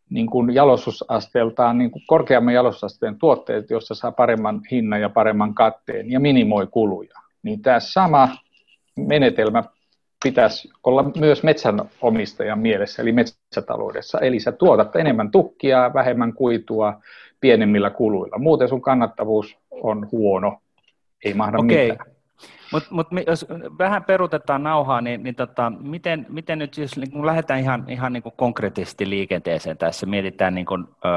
niin 0.10 0.28
kuin 0.28 0.54
jalostusasteeltaan 0.54 1.78
niin 1.78 1.92
kuin 1.92 2.04
korkeamman 2.08 2.54
jalostusasteen 2.54 3.20
tuotteet, 3.20 3.70
joissa 3.70 3.96
saa 3.96 4.12
paremman 4.12 4.62
hinnan 4.72 5.02
ja 5.02 5.10
paremman 5.10 5.54
katteen 5.54 6.12
ja 6.12 6.20
minimoi 6.20 6.68
kuluja. 6.68 7.14
Niin 7.44 7.62
tämä 7.62 7.80
sama 7.80 8.30
menetelmä 8.98 9.64
pitäisi 10.24 10.70
olla 10.84 11.12
myös 11.20 11.44
metsänomistajan 11.44 12.60
mielessä, 12.60 13.02
eli 13.02 13.12
metsätaloudessa. 13.12 14.20
Eli 14.20 14.40
sä 14.40 14.52
tuotat 14.52 14.96
enemmän 14.96 15.32
tukkia, 15.32 15.92
vähemmän 15.94 16.34
kuitua, 16.34 17.02
pienemmillä 17.40 17.90
kuluilla. 17.90 18.38
Muuten 18.38 18.70
sun 18.70 18.82
kannattavuus 18.82 19.58
on 19.72 20.08
huono, 20.12 20.62
ei 21.26 21.34
mahda 21.34 21.58
Okei. 21.58 21.92
mitään. 21.92 22.12
Mutta 22.72 22.90
mut, 22.92 23.08
jos 23.28 23.46
vähän 23.78 24.04
perutetaan 24.04 24.64
nauhaa, 24.64 25.02
niin, 25.02 25.24
niin 25.24 25.36
tota, 25.36 25.70
miten, 25.80 26.26
miten 26.30 26.60
nyt 26.60 26.78
jos 26.78 26.98
niin 26.98 27.12
kun 27.12 27.26
lähdetään 27.26 27.60
ihan, 27.60 27.86
ihan 27.88 28.14
niin 28.14 28.24
kuin 28.24 28.34
konkreettisesti 28.38 29.10
liikenteeseen 29.10 29.78
tässä, 29.78 30.06
mietitään 30.06 30.56
niin 30.56 30.66
kun, 30.66 30.96
ö, 31.06 31.08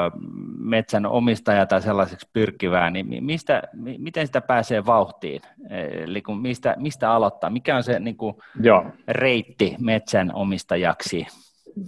metsän 0.59 1.07
omistajaa 1.07 1.66
tai 1.66 1.83
sellaiseksi 1.83 2.28
pyrkivää, 2.33 2.90
niin 2.90 3.25
mistä, 3.25 3.62
miten 3.99 4.26
sitä 4.26 4.40
pääsee 4.40 4.87
vauhtiin? 4.87 5.43
Eli 5.90 6.23
kun 6.23 6.40
mistä, 6.40 6.76
mistä 6.78 7.12
aloittaa? 7.12 7.50
Mikä 7.50 7.76
on 7.76 7.83
se 7.83 7.99
niin 7.99 8.16
Joo. 8.61 8.87
reitti 9.09 9.76
metsän 9.81 10.35
omistajaksi? 10.35 11.26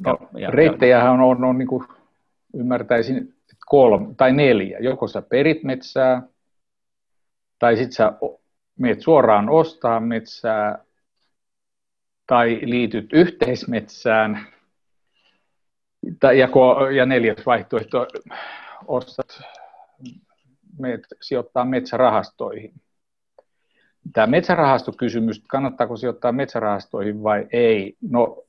No, 0.04 0.18
ja, 0.38 0.50
reittejähän 0.50 1.12
on, 1.12 1.20
on, 1.20 1.44
on 1.44 1.58
niin 1.58 1.68
kuin 1.68 1.84
ymmärtäisin 2.54 3.34
kolme 3.66 4.14
tai 4.16 4.32
neljä. 4.32 4.78
Joko 4.78 5.08
sä 5.08 5.22
perit 5.22 5.62
metsää, 5.62 6.22
tai 7.58 7.76
sitten 7.76 7.92
sä 7.92 8.12
meet 8.78 9.00
suoraan 9.00 9.48
ostaa 9.48 10.00
metsää 10.00 10.84
tai 12.26 12.60
liityt 12.62 13.12
yhteismetsään. 13.12 14.46
Ja, 16.22 16.48
ja 16.96 17.06
neljäs 17.06 17.46
vaihtoehto, 17.46 18.06
ostat, 18.86 19.40
meet 20.78 21.00
sijoittaa 21.20 21.64
metsärahastoihin. 21.64 22.74
Tämä 24.12 24.26
metsärahastokysymys, 24.26 25.42
kannattaako 25.48 25.96
sijoittaa 25.96 26.32
metsärahastoihin 26.32 27.22
vai 27.22 27.46
ei? 27.52 27.96
No, 28.10 28.44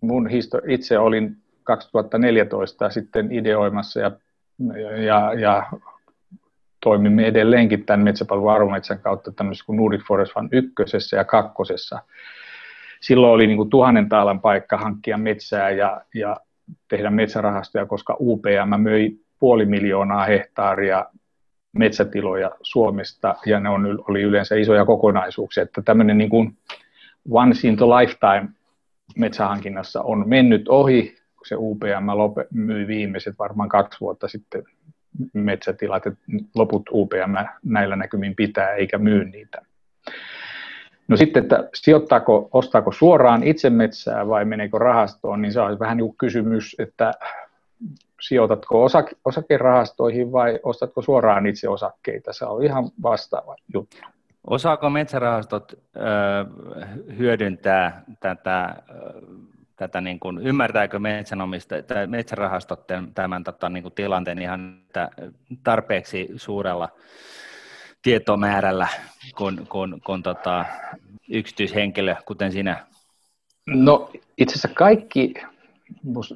mun 0.00 0.26
histo- 0.26 0.72
itse 0.72 0.98
olin 0.98 1.36
2014 1.62 2.90
sitten 2.90 3.32
ideoimassa 3.32 4.00
ja, 4.00 4.10
ja, 5.06 5.34
ja 5.34 5.66
toimimme 6.86 7.26
edelleenkin 7.26 7.86
tämän 7.86 8.04
metsäpalvelun 8.04 8.52
arvometsän 8.52 8.98
kautta 8.98 9.32
tämmöisessä 9.32 9.66
kuin 9.66 9.76
Nordic 9.76 10.06
Forest 10.08 10.34
Fund 10.34 10.48
ykkösessä 10.52 11.16
ja 11.16 11.24
kakkosessa. 11.24 12.02
Silloin 13.00 13.32
oli 13.32 13.46
niin 13.46 13.56
kuin 13.56 13.70
tuhannen 13.70 14.08
taalan 14.08 14.40
paikka 14.40 14.76
hankkia 14.76 15.18
metsää 15.18 15.70
ja, 15.70 16.00
ja 16.14 16.36
tehdä 16.88 17.10
metsärahastoja, 17.10 17.86
koska 17.86 18.16
UPM 18.20 18.80
möi 18.80 19.16
puoli 19.38 19.66
miljoonaa 19.66 20.24
hehtaaria 20.24 21.06
metsätiloja 21.72 22.50
Suomesta, 22.62 23.34
ja 23.46 23.60
ne 23.60 23.68
on, 23.68 24.04
oli 24.08 24.22
yleensä 24.22 24.54
isoja 24.54 24.84
kokonaisuuksia, 24.84 25.62
että 25.62 25.82
tämmöinen 25.82 26.18
niin 26.18 26.30
kuin 26.30 26.56
once 27.30 27.68
in 27.68 27.76
the 27.76 27.86
lifetime 27.86 28.48
metsähankinnassa 29.16 30.02
on 30.02 30.28
mennyt 30.28 30.68
ohi, 30.68 31.16
kun 31.36 31.46
se 31.46 31.56
UPM 31.58 32.06
myi 32.52 32.86
viimeiset 32.86 33.38
varmaan 33.38 33.68
kaksi 33.68 34.00
vuotta 34.00 34.28
sitten 34.28 34.62
metsätilat, 35.32 36.06
että 36.06 36.20
loput 36.54 36.82
UPM 36.92 37.34
näillä 37.64 37.96
näkymin 37.96 38.34
pitää 38.34 38.74
eikä 38.74 38.98
myy 38.98 39.24
niitä. 39.24 39.62
No 41.08 41.16
sitten, 41.16 41.42
että 41.42 41.68
sijoittaako, 41.74 42.48
ostaako 42.52 42.92
suoraan 42.92 43.42
itse 43.42 43.70
metsää 43.70 44.28
vai 44.28 44.44
meneekö 44.44 44.78
rahastoon, 44.78 45.42
niin 45.42 45.52
se 45.52 45.60
on 45.60 45.78
vähän 45.78 45.96
niin 45.96 46.06
kuin 46.06 46.18
kysymys, 46.18 46.76
että 46.78 47.12
sijoitatko 48.20 48.84
osake, 48.84 49.16
osakerahastoihin 49.24 50.32
vai 50.32 50.60
ostatko 50.62 51.02
suoraan 51.02 51.46
itse 51.46 51.68
osakkeita. 51.68 52.32
Se 52.32 52.44
on 52.44 52.64
ihan 52.64 52.90
vastaava 53.02 53.56
juttu. 53.74 53.96
Osaako 54.46 54.90
metsärahastot 54.90 55.72
ö, 55.72 56.00
hyödyntää 57.18 58.02
tätä, 58.20 58.76
tätä 59.76 60.00
niin 60.00 60.20
kuin, 60.20 60.38
ymmärtääkö 60.38 60.98
metsärahastot 62.06 62.84
tämän 63.14 63.44
tota, 63.44 63.68
niin 63.68 63.82
kuin 63.82 63.94
tilanteen 63.94 64.38
ihan 64.38 64.78
tarpeeksi 65.64 66.28
suurella 66.36 66.88
tietomäärällä 68.02 68.88
kun, 69.36 69.66
kun, 69.68 70.00
kun 70.06 70.22
tota, 70.22 70.64
yksityishenkilö, 71.28 72.16
kuten 72.26 72.52
sinä? 72.52 72.86
No 73.66 74.10
itse 74.38 74.52
asiassa 74.52 74.68
kaikki 74.68 75.34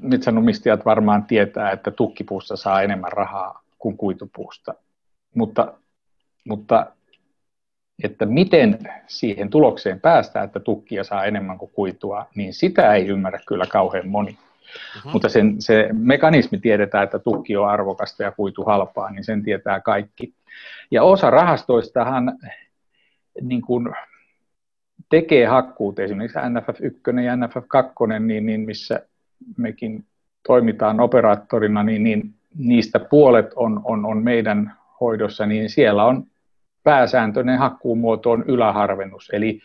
metsänomistajat 0.00 0.84
varmaan 0.84 1.24
tietää, 1.24 1.70
että 1.70 1.90
tukkipuusta 1.90 2.56
saa 2.56 2.82
enemmän 2.82 3.12
rahaa 3.12 3.62
kuin 3.78 3.96
kuitupuusta, 3.96 4.74
mutta, 5.34 5.74
mutta 6.44 6.86
että 8.02 8.26
miten 8.26 8.78
siihen 9.06 9.50
tulokseen 9.50 10.00
päästään, 10.00 10.44
että 10.44 10.60
tukkia 10.60 11.04
saa 11.04 11.24
enemmän 11.24 11.58
kuin 11.58 11.70
kuitua, 11.74 12.26
niin 12.34 12.54
sitä 12.54 12.94
ei 12.94 13.06
ymmärrä 13.06 13.40
kyllä 13.46 13.64
kauhean 13.66 14.08
moni. 14.08 14.30
Mm-hmm. 14.30 15.10
Mutta 15.12 15.28
sen, 15.28 15.56
se 15.58 15.88
mekanismi 15.92 16.58
tiedetään, 16.58 17.04
että 17.04 17.18
tukki 17.18 17.56
on 17.56 17.68
arvokasta 17.68 18.22
ja 18.22 18.32
kuitu 18.32 18.64
halpaa, 18.64 19.10
niin 19.10 19.24
sen 19.24 19.42
tietää 19.42 19.80
kaikki. 19.80 20.34
Ja 20.90 21.02
osa 21.02 21.30
rahastoistahan 21.30 22.38
niin 23.40 23.62
kuin 23.62 23.88
tekee 25.08 25.46
hakkuut, 25.46 25.98
esimerkiksi 25.98 26.38
NFF1 26.38 27.20
ja 27.20 27.34
NFF2, 27.34 28.20
niin, 28.20 28.46
niin 28.46 28.60
missä 28.60 29.00
mekin 29.56 30.04
toimitaan 30.46 31.00
operaattorina, 31.00 31.82
niin, 31.82 32.04
niin 32.04 32.34
niistä 32.58 32.98
puolet 32.98 33.52
on, 33.56 33.80
on, 33.84 34.06
on 34.06 34.22
meidän 34.22 34.72
hoidossa, 35.00 35.46
niin 35.46 35.70
siellä 35.70 36.04
on 36.04 36.26
pääsääntöinen 36.82 37.58
hakkuumuoto 37.58 38.30
on 38.30 38.44
yläharvennus. 38.48 39.30
Eli 39.32 39.60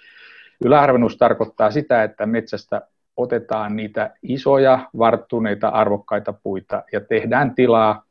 yläharvennus 0.65 1.17
tarkoittaa 1.17 1.71
sitä, 1.71 2.03
että 2.03 2.25
metsästä 2.25 2.81
otetaan 3.17 3.75
niitä 3.75 4.11
isoja, 4.23 4.89
varttuneita, 4.97 5.67
arvokkaita 5.67 6.33
puita 6.33 6.83
ja 6.91 7.01
tehdään 7.01 7.55
tilaa 7.55 8.03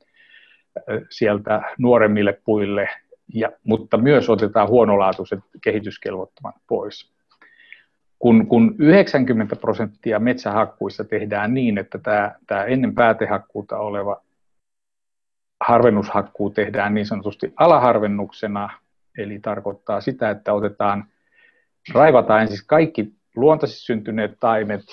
sieltä 1.11 1.63
nuoremmille 1.79 2.41
puille, 2.45 2.89
ja, 3.35 3.53
mutta 3.65 3.97
myös 3.97 4.31
otetaan 4.31 4.69
huonolaatuiset 4.69 5.41
kehityskelvottomat 5.63 6.55
pois 6.67 7.15
kun, 8.25 8.47
kun 8.47 8.75
90 8.79 9.57
prosenttia 9.57 10.19
metsähakkuissa 10.19 11.05
tehdään 11.05 11.55
niin, 11.55 11.79
että 11.79 11.99
tämä, 11.99 12.35
tämä 12.47 12.65
ennen 12.65 12.95
päätehakkuuta 12.95 13.79
oleva 13.79 14.23
harvennushakkuu 15.61 16.51
tehdään 16.51 16.95
niin 16.95 17.07
sanotusti 17.07 17.53
alaharvennuksena, 17.57 18.71
eli 19.19 19.39
tarkoittaa 19.39 20.01
sitä, 20.01 20.31
että 20.31 20.53
otetaan, 20.53 21.05
raivataan 21.95 22.43
ensin 22.43 22.59
kaikki 22.67 23.13
luontaisesti 23.37 23.85
syntyneet 23.85 24.37
taimet, 24.41 24.85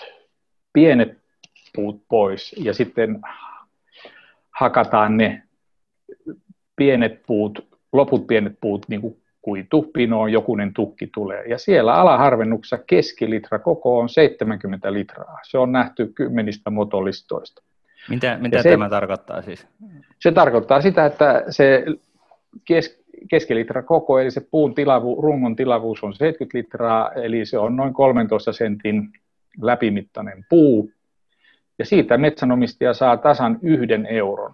pienet 0.73 1.17
puut 1.75 2.03
pois 2.09 2.55
ja 2.57 2.73
sitten 2.73 3.21
hakataan 4.51 5.17
ne 5.17 5.43
pienet 6.75 7.21
puut, 7.27 7.67
loput 7.93 8.27
pienet 8.27 8.57
puut 8.61 8.85
niin 8.89 9.01
kuin 9.01 9.21
kuitupinoon 9.41 10.31
jokunen 10.31 10.73
tukki 10.73 11.09
tulee. 11.13 11.43
Ja 11.43 11.57
siellä 11.57 11.93
alaharvennuksessa 11.93 12.77
keskilitra 12.87 13.59
koko 13.59 13.99
on 13.99 14.09
70 14.09 14.93
litraa. 14.93 15.39
Se 15.43 15.57
on 15.57 15.71
nähty 15.71 16.11
kymmenistä 16.15 16.69
motolistoista. 16.69 17.63
Mitä, 18.09 18.37
mitä 18.41 18.63
se, 18.63 18.69
tämä 18.69 18.89
tarkoittaa 18.89 19.41
siis? 19.41 19.67
Se 20.19 20.31
tarkoittaa 20.31 20.81
sitä, 20.81 21.05
että 21.05 21.43
se 21.49 21.85
kes, 22.65 23.03
keskilitra 23.29 23.83
koko, 23.83 24.19
eli 24.19 24.31
se 24.31 24.41
puun 24.51 24.75
tilavu, 24.75 25.21
rungon 25.21 25.55
tilavuus 25.55 26.03
on 26.03 26.13
70 26.13 26.57
litraa, 26.57 27.11
eli 27.11 27.45
se 27.45 27.57
on 27.57 27.75
noin 27.75 27.93
13 27.93 28.53
sentin 28.53 29.09
läpimittainen 29.61 30.45
puu. 30.49 30.91
Ja 31.79 31.85
siitä 31.85 32.17
metsänomistaja 32.17 32.93
saa 32.93 33.17
tasan 33.17 33.59
yhden 33.61 34.05
euron. 34.05 34.53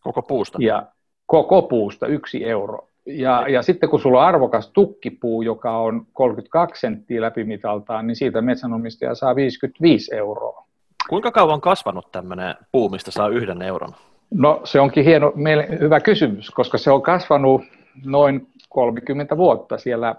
Koko 0.00 0.22
puusta? 0.22 0.58
Ja 0.60 0.86
koko 1.26 1.62
puusta 1.62 2.06
yksi 2.06 2.44
euro. 2.44 2.88
Ja, 3.06 3.48
ja 3.48 3.62
sitten 3.62 3.88
kun 3.88 4.00
sulla 4.00 4.20
on 4.20 4.26
arvokas 4.26 4.70
tukkipuu, 4.70 5.42
joka 5.42 5.78
on 5.78 6.06
32 6.12 6.80
senttiä 6.80 7.20
läpimitaltaan, 7.20 8.06
niin 8.06 8.16
siitä 8.16 8.42
metsänomistaja 8.42 9.14
saa 9.14 9.36
55 9.36 10.14
euroa. 10.14 10.64
Kuinka 11.08 11.30
kauan 11.30 11.54
on 11.54 11.60
kasvanut 11.60 12.12
tämmöinen 12.12 12.54
puu, 12.72 12.88
mistä 12.88 13.10
saa 13.10 13.28
yhden 13.28 13.62
euron? 13.62 13.94
No 14.32 14.60
se 14.64 14.80
onkin 14.80 15.04
hieno, 15.04 15.32
hyvä 15.80 16.00
kysymys, 16.00 16.50
koska 16.50 16.78
se 16.78 16.90
on 16.90 17.02
kasvanut 17.02 17.62
noin 18.04 18.48
30 18.68 19.36
vuotta 19.36 19.78
siellä 19.78 20.14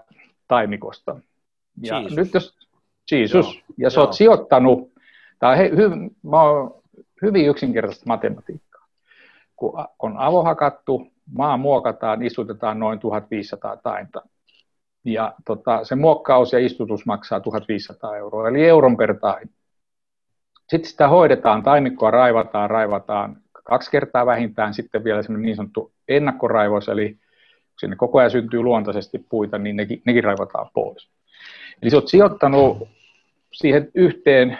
taimikosta. 0.48 1.16
Ja 1.82 2.00
Jesus. 2.00 2.16
nyt 2.16 2.34
jos, 2.34 2.54
Jesus, 3.12 3.54
Joo. 3.54 3.64
ja 3.78 3.90
sä 3.90 4.00
oot 4.00 4.12
sijoittanut, 4.12 4.92
tämä 5.38 5.52
on, 5.52 5.58
he, 5.58 5.70
hy, 5.76 5.90
mä 6.22 6.42
oon 6.42 6.82
hyvin 7.22 7.48
yksinkertaista 7.48 8.04
matematiikkaa. 8.06 8.86
Kun 9.56 9.72
on 9.98 10.16
avohakattu, 10.18 11.06
maa 11.32 11.56
muokataan, 11.56 12.22
istutetaan 12.22 12.78
noin 12.78 12.98
1500 12.98 13.76
tainta. 13.76 14.22
Ja 15.04 15.34
tota, 15.46 15.84
se 15.84 15.94
muokkaus 15.94 16.52
ja 16.52 16.58
istutus 16.58 17.06
maksaa 17.06 17.40
1500 17.40 18.16
euroa, 18.16 18.48
eli 18.48 18.64
euron 18.64 18.96
per 18.96 19.18
taimi. 19.20 19.50
Sitten 20.68 20.90
sitä 20.90 21.08
hoidetaan, 21.08 21.62
taimikkoa 21.62 22.10
raivataan, 22.10 22.70
raivataan 22.70 23.43
kaksi 23.64 23.90
kertaa 23.90 24.26
vähintään, 24.26 24.74
sitten 24.74 25.04
vielä 25.04 25.22
semmoinen 25.22 25.46
niin 25.46 25.56
sanottu 25.56 25.92
ennakkoraivos, 26.08 26.88
eli 26.88 27.10
kun 27.10 27.20
sinne 27.80 27.96
koko 27.96 28.18
ajan 28.18 28.30
syntyy 28.30 28.62
luontaisesti 28.62 29.18
puita, 29.28 29.58
niin 29.58 29.76
nekin, 29.76 30.02
nekin 30.04 30.24
raivataan 30.24 30.70
pois. 30.74 31.08
Eli 31.82 31.90
sä 31.90 31.96
oot 31.96 32.08
sijoittanut 32.08 32.88
siihen 33.52 33.90
yhteen 33.94 34.58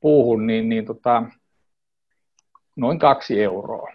puuhun 0.00 0.46
niin, 0.46 0.68
niin 0.68 0.84
tota, 0.84 1.22
noin 2.76 2.98
kaksi 2.98 3.42
euroa 3.42 3.92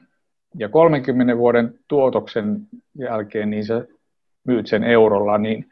ja 0.56 0.70
30 0.70 1.38
vuoden 1.38 1.80
tuotoksen 1.88 2.58
jälkeen 2.98 3.50
niin 3.50 3.66
sä 3.66 3.86
myyt 4.44 4.68
sen 4.68 4.84
eurolla, 4.84 5.38
niin 5.38 5.70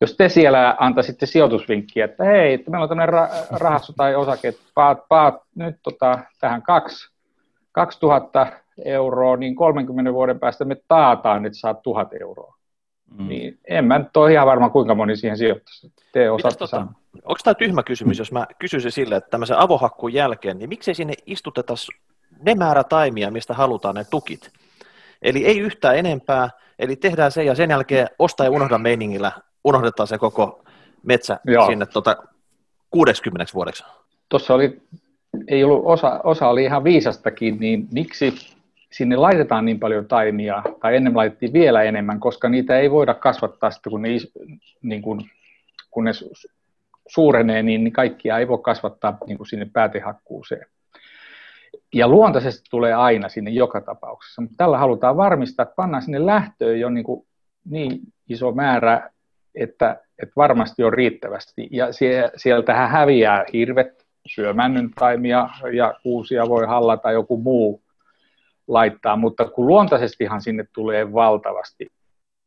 jos 0.00 0.16
te 0.16 0.28
siellä 0.28 0.76
antaisitte 0.78 1.26
sijoitusvinkkiä, 1.26 2.04
että 2.04 2.24
hei, 2.24 2.52
että 2.52 2.70
meillä 2.70 2.82
on 2.82 2.88
tämmöinen 2.88 3.14
ra- 3.14 3.46
rahasto 3.50 3.92
tai 3.96 4.14
osake, 4.14 4.48
että 4.48 4.62
paat, 4.74 5.08
paat 5.08 5.34
nyt 5.54 5.76
tota, 5.82 6.18
tähän 6.40 6.62
kaksi, 6.62 7.17
2000 7.78 8.46
euroa, 8.84 9.36
niin 9.36 9.56
30 9.56 10.12
vuoden 10.12 10.40
päästä 10.40 10.64
me 10.64 10.76
taataan, 10.88 11.46
että 11.46 11.58
saat 11.58 11.82
1000 11.82 12.08
euroa. 12.20 12.54
Mm. 13.18 13.28
Niin 13.28 13.58
en 13.68 13.84
mä 13.84 13.98
nyt 13.98 14.16
ole 14.16 14.32
ihan 14.32 14.46
varma, 14.46 14.70
kuinka 14.70 14.94
moni 14.94 15.16
siihen 15.16 15.38
sijoittaisi. 15.38 15.92
Te 16.12 16.30
osaatte 16.30 16.58
tota, 16.58 16.86
Onko 17.14 17.38
tämä 17.44 17.54
tyhmä 17.54 17.82
kysymys, 17.82 18.18
jos 18.18 18.32
mä 18.32 18.46
kysyisin 18.58 18.92
sille, 18.92 19.16
että 19.16 19.30
tämmöisen 19.30 19.58
avohakkuun 19.58 20.12
jälkeen, 20.12 20.58
niin 20.58 20.68
miksei 20.68 20.94
sinne 20.94 21.14
istuteta 21.26 21.74
ne 22.42 22.54
määrä 22.54 22.84
taimia, 22.84 23.30
mistä 23.30 23.54
halutaan 23.54 23.94
ne 23.94 24.04
tukit. 24.10 24.50
Eli 25.22 25.46
ei 25.46 25.58
yhtään 25.58 25.96
enempää, 25.96 26.50
eli 26.78 26.96
tehdään 26.96 27.32
se 27.32 27.44
ja 27.44 27.54
sen 27.54 27.70
jälkeen 27.70 28.08
osta 28.18 28.44
ja 28.44 28.50
unohda 28.50 28.78
meiningillä, 28.78 29.32
unohdetaan 29.64 30.06
se 30.06 30.18
koko 30.18 30.64
metsä 31.02 31.40
Joo. 31.44 31.66
sinne 31.66 31.86
tuota 31.86 32.16
60 32.90 33.52
vuodeksi. 33.54 33.84
Tuossa 34.28 34.54
oli, 34.54 34.82
ei 35.48 35.64
ollut 35.64 35.82
osa, 35.84 36.20
osa 36.24 36.48
oli 36.48 36.64
ihan 36.64 36.84
viisastakin, 36.84 37.56
niin 37.60 37.88
miksi 37.92 38.34
sinne 38.92 39.16
laitetaan 39.16 39.64
niin 39.64 39.80
paljon 39.80 40.06
taimia, 40.06 40.62
tai 40.80 40.96
ennen 40.96 41.16
laitettiin 41.16 41.52
vielä 41.52 41.82
enemmän, 41.82 42.20
koska 42.20 42.48
niitä 42.48 42.78
ei 42.78 42.90
voida 42.90 43.14
kasvattaa 43.14 43.70
sitten, 43.70 43.90
kun 43.90 44.02
ne, 44.02 44.08
niin 44.82 45.02
kun, 45.02 45.22
kun 45.90 46.04
ne 46.04 46.12
suurenee, 47.08 47.62
niin 47.62 47.92
kaikkia 47.92 48.38
ei 48.38 48.48
voi 48.48 48.58
kasvattaa 48.62 49.18
niin 49.26 49.36
kuin 49.36 49.46
sinne 49.46 49.70
päätehakkuuseen 49.72 50.66
ja 51.94 52.08
luontaisesti 52.08 52.62
tulee 52.70 52.94
aina 52.94 53.28
sinne 53.28 53.50
joka 53.50 53.80
tapauksessa, 53.80 54.42
mutta 54.42 54.56
tällä 54.56 54.78
halutaan 54.78 55.16
varmistaa, 55.16 55.62
että 55.62 55.74
pannaan 55.76 56.02
sinne 56.02 56.26
lähtöön 56.26 56.80
jo 56.80 56.90
niin, 56.90 57.04
kuin 57.04 57.26
niin 57.64 58.00
iso 58.28 58.52
määrä, 58.52 59.10
että, 59.54 60.00
että 60.22 60.32
varmasti 60.36 60.82
on 60.84 60.92
riittävästi. 60.92 61.68
Ja 61.70 61.92
sie, 61.92 62.30
sieltähän 62.36 62.90
häviää 62.90 63.44
hirvet, 63.52 64.06
syömännyn 64.28 64.90
taimia 64.90 65.48
ja 65.72 65.94
kuusia 66.02 66.48
voi 66.48 66.66
hallata 66.66 67.12
joku 67.12 67.36
muu 67.36 67.82
laittaa, 68.68 69.16
mutta 69.16 69.44
kun 69.44 69.66
luontaisestihan 69.66 70.40
sinne 70.40 70.64
tulee 70.72 71.12
valtavasti 71.12 71.86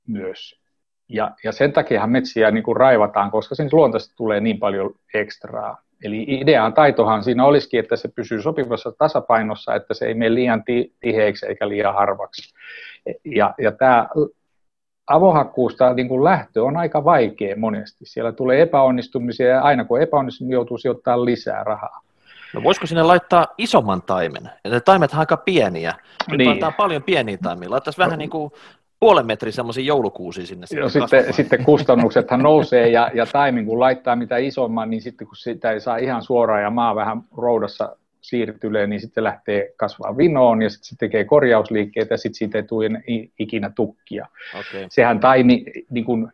myös 0.07 0.61
Ja, 1.09 1.31
ja 1.43 1.51
sen 1.51 1.73
takia 1.73 2.07
metsiä 2.07 2.51
niin 2.51 2.63
kuin 2.63 2.77
raivataan, 2.77 3.31
koska 3.31 3.55
sen 3.55 3.69
luontaisesti 3.71 4.13
tulee 4.17 4.39
niin 4.39 4.59
paljon 4.59 4.93
ekstraa. 5.13 5.81
Eli 6.03 6.25
ideaan 6.29 6.73
taitohan 6.73 7.23
siinä 7.23 7.45
olisikin, 7.45 7.79
että 7.79 7.95
se 7.95 8.07
pysyy 8.07 8.41
sopivassa 8.41 8.91
tasapainossa, 8.91 9.75
että 9.75 9.93
se 9.93 10.05
ei 10.05 10.13
mene 10.13 10.35
liian 10.35 10.63
tiheiksi 10.99 11.45
eikä 11.45 11.69
liian 11.69 11.93
harvaksi. 11.93 12.53
Ja, 13.25 13.53
ja 13.57 13.71
tämä 13.71 14.07
avohakkuusta 15.11 15.93
niin 15.93 16.07
kuin 16.07 16.23
lähtö 16.23 16.63
on 16.63 16.77
aika 16.77 17.03
vaikea 17.03 17.55
monesti. 17.57 18.05
Siellä 18.05 18.31
tulee 18.31 18.61
epäonnistumisia 18.61 19.47
ja 19.47 19.61
aina 19.61 19.85
kun 19.85 20.01
epäonnistuu, 20.01 20.47
niin 20.47 20.53
joutuu 20.53 20.77
sijoittamaan 20.77 21.25
lisää 21.25 21.63
rahaa. 21.63 22.01
No 22.53 22.63
voisiko 22.63 22.87
sinne 22.87 23.03
laittaa 23.03 23.47
isomman 23.57 24.01
taimen? 24.01 24.49
Ja 24.63 24.81
taimet 24.81 25.13
on 25.13 25.19
aika 25.19 25.37
pieniä. 25.37 25.93
Nyt 26.29 26.37
niin. 26.37 26.49
laittaa 26.49 26.71
paljon 26.71 27.03
pieniä 27.03 27.37
taimia. 27.43 27.69
Laittaisi 27.69 27.97
vähän 27.97 28.11
no. 28.11 28.17
niin 28.17 28.29
kuin 28.29 28.51
puolen 28.99 29.25
metrin 29.25 29.53
semmoisia 29.53 29.83
joulukuusia 29.83 30.45
sinne. 30.45 30.67
Joo, 30.71 30.89
sitten, 30.89 31.33
sitten 31.33 31.63
kustannuksethan 31.63 32.43
nousee 32.43 32.89
ja, 32.89 33.11
ja 33.13 33.25
taimin 33.25 33.65
kun 33.65 33.79
laittaa 33.79 34.15
mitä 34.15 34.37
isomman, 34.37 34.89
niin 34.89 35.01
sitten 35.01 35.27
kun 35.27 35.35
sitä 35.35 35.71
ei 35.71 35.79
saa 35.79 35.97
ihan 35.97 36.23
suoraan 36.23 36.63
ja 36.63 36.69
maa 36.69 36.95
vähän 36.95 37.21
roudassa 37.37 37.95
siirtylee, 38.21 38.87
niin 38.87 39.01
sitten 39.01 39.23
lähtee 39.23 39.73
kasvaa 39.77 40.17
vinoon 40.17 40.61
ja 40.61 40.69
sitten 40.69 40.87
se 40.87 40.95
tekee 40.99 41.23
korjausliikkeitä 41.23 42.13
ja 42.13 42.17
sitten 42.17 42.37
siitä 42.37 42.57
ei 42.57 42.63
tule 42.63 42.89
ikinä 43.39 43.71
tukkia. 43.75 44.27
Okay. 44.53 44.85
Sehän 44.89 45.19
taimi, 45.19 45.65
niin 45.89 46.05
kun 46.05 46.31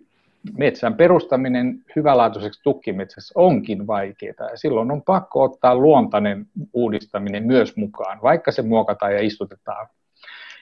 metsän 0.57 0.93
perustaminen 0.93 1.83
hyvälaatuiseksi 1.95 2.63
tukkimetsässä 2.63 3.33
onkin 3.35 3.87
vaikeaa 3.87 4.49
ja 4.51 4.57
silloin 4.57 4.91
on 4.91 5.01
pakko 5.01 5.43
ottaa 5.43 5.75
luontainen 5.75 6.45
uudistaminen 6.73 7.43
myös 7.43 7.75
mukaan, 7.75 8.19
vaikka 8.23 8.51
se 8.51 8.61
muokataan 8.61 9.13
ja 9.13 9.21
istutetaan. 9.21 9.87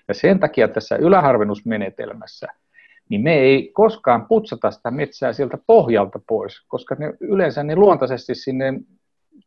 Ja 0.08 0.14
sen 0.14 0.40
takia 0.40 0.68
tässä 0.68 0.96
yläharvennusmenetelmässä 0.96 2.48
niin 3.10 3.22
me 3.22 3.34
ei 3.34 3.72
koskaan 3.74 4.26
putsata 4.28 4.72
sitä 4.72 4.92
metsää 4.92 5.34
sieltä 5.34 5.58
pohjalta 5.68 6.20
pois, 6.28 6.66
koska 6.68 6.96
ne, 7.00 7.14
yleensä 7.20 7.64
ne 7.64 7.76
luontaisesti 7.76 8.36
sinne 8.36 8.74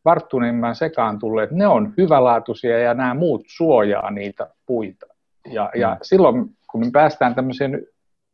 varttuneimman 0.05 0.75
sekaan 0.75 1.19
tulleet, 1.19 1.51
ne 1.51 1.67
on 1.67 1.95
hyvälaatuisia 1.97 2.79
ja 2.79 2.95
nämä 2.95 3.15
muut 3.15 3.45
suojaa 3.47 4.11
niitä 4.11 4.51
puita. 4.67 5.07
Ja, 5.47 5.71
ja 5.75 5.91
mm. 5.91 5.99
silloin, 6.03 6.57
kun 6.71 6.81
me 6.81 6.91
päästään 6.93 7.35
tämmöiseen 7.35 7.87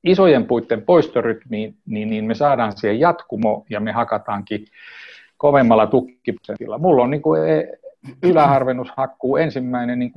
isojen 0.04 0.46
puitten 0.46 0.82
poistorytmiin, 0.82 1.76
niin, 1.86 2.10
niin 2.10 2.24
me 2.24 2.34
saadaan 2.34 2.76
siihen 2.76 3.00
jatkumo 3.00 3.64
ja 3.70 3.80
me 3.80 3.92
hakataankin 3.92 4.66
kovemmalla 5.36 5.86
tukkiprosentilla. 5.86 6.78
Mulla 6.78 7.02
on 7.02 7.10
niin 7.10 7.22
kuin 7.22 7.50
e, 7.50 7.68
yläharvennushakkuu 8.22 9.36
ensimmäinen 9.36 9.98
niin 9.98 10.12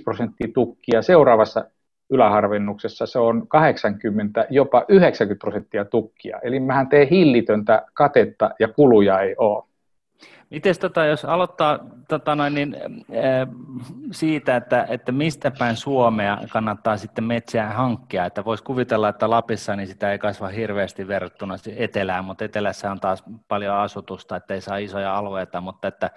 60-75 0.00 0.02
prosenttia 0.04 0.48
tukkia. 0.54 1.02
Seuraavassa 1.02 1.64
yläharvennuksessa 2.10 3.06
se 3.06 3.18
on 3.18 3.48
80, 3.48 4.46
jopa 4.50 4.84
90 4.88 5.40
prosenttia 5.40 5.84
tukkia. 5.84 6.38
Eli 6.42 6.60
mähän 6.60 6.88
teen 6.88 7.08
hillitöntä 7.08 7.82
katetta 7.94 8.50
ja 8.58 8.68
kuluja 8.68 9.20
ei 9.20 9.34
ole. 9.38 9.64
Miten 10.50 10.74
tota, 10.80 11.04
jos 11.04 11.24
aloittaa 11.24 11.78
tota 12.08 12.34
noin, 12.34 12.54
niin, 12.54 12.76
äh, 12.76 13.48
siitä, 14.12 14.56
että, 14.56 14.86
että 14.88 15.12
mistä 15.12 15.50
päin 15.58 15.76
Suomea 15.76 16.38
kannattaa 16.52 16.96
sitten 16.96 17.24
metsiä 17.24 17.66
hankkia, 17.66 18.24
että 18.24 18.44
voisi 18.44 18.64
kuvitella, 18.64 19.08
että 19.08 19.30
Lapissa 19.30 19.76
niin 19.76 19.88
sitä 19.88 20.12
ei 20.12 20.18
kasva 20.18 20.48
hirveästi 20.48 21.08
verrattuna 21.08 21.56
etelään, 21.76 22.24
mutta 22.24 22.44
etelässä 22.44 22.90
on 22.90 23.00
taas 23.00 23.24
paljon 23.48 23.76
asutusta, 23.76 24.36
että 24.36 24.54
ei 24.54 24.60
saa 24.60 24.76
isoja 24.76 25.16
alueita, 25.16 25.60
mutta 25.60 25.88
että 25.88 26.10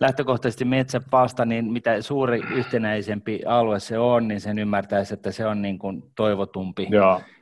lähtökohtaisesti 0.00 0.64
metsäpalsta, 0.64 1.44
niin 1.44 1.72
mitä 1.72 2.02
suuri 2.02 2.42
yhtenäisempi 2.54 3.40
alue 3.46 3.80
se 3.80 3.98
on, 3.98 4.28
niin 4.28 4.40
sen 4.40 4.58
ymmärtäisi, 4.58 5.14
että 5.14 5.30
se 5.30 5.46
on 5.46 5.62
niin 5.62 5.78
kuin 5.78 6.02
toivotumpi. 6.16 6.88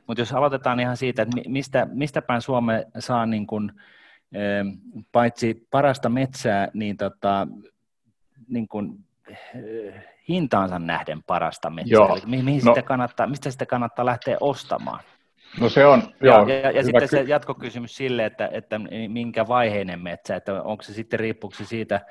Mutta 0.07 0.21
jos 0.21 0.33
aloitetaan 0.33 0.79
ihan 0.79 0.97
siitä, 0.97 1.21
että 1.21 1.37
mistä, 1.47 1.87
mistä 1.91 2.21
päin 2.21 2.41
Suome 2.41 2.85
saa 2.99 3.25
niin 3.25 3.47
kuin, 3.47 3.71
paitsi 5.11 5.67
parasta 5.71 6.09
metsää, 6.09 6.67
niin, 6.73 6.97
tota, 6.97 7.47
niin 8.47 8.67
kuin, 8.67 8.99
hintaansa 10.29 10.79
nähden 10.79 11.23
parasta 11.23 11.69
metsää. 11.69 11.93
Joo. 11.93 12.15
Eli 12.15 12.43
mihin 12.43 12.61
no. 12.65 12.73
sitä 12.73 12.81
kannattaa, 12.81 13.27
mistä 13.27 13.51
sitä 13.51 13.65
kannattaa 13.65 14.05
lähteä 14.05 14.37
ostamaan? 14.39 14.99
No 15.59 15.69
se 15.69 15.85
on, 15.85 16.03
ja, 16.21 16.27
joo. 16.27 16.47
Ja, 16.47 16.71
ja 16.71 16.83
sitten 16.83 17.07
se 17.07 17.21
jatkokysymys 17.21 17.95
sille, 17.95 18.25
että, 18.25 18.49
että 18.51 18.79
minkä 19.07 19.47
vaiheinen 19.47 20.01
metsä, 20.01 20.35
että 20.35 20.63
onko 20.63 20.83
se 20.83 20.93
sitten 20.93 21.19
riippuuko 21.19 21.55
se 21.55 21.65
siitä 21.65 22.01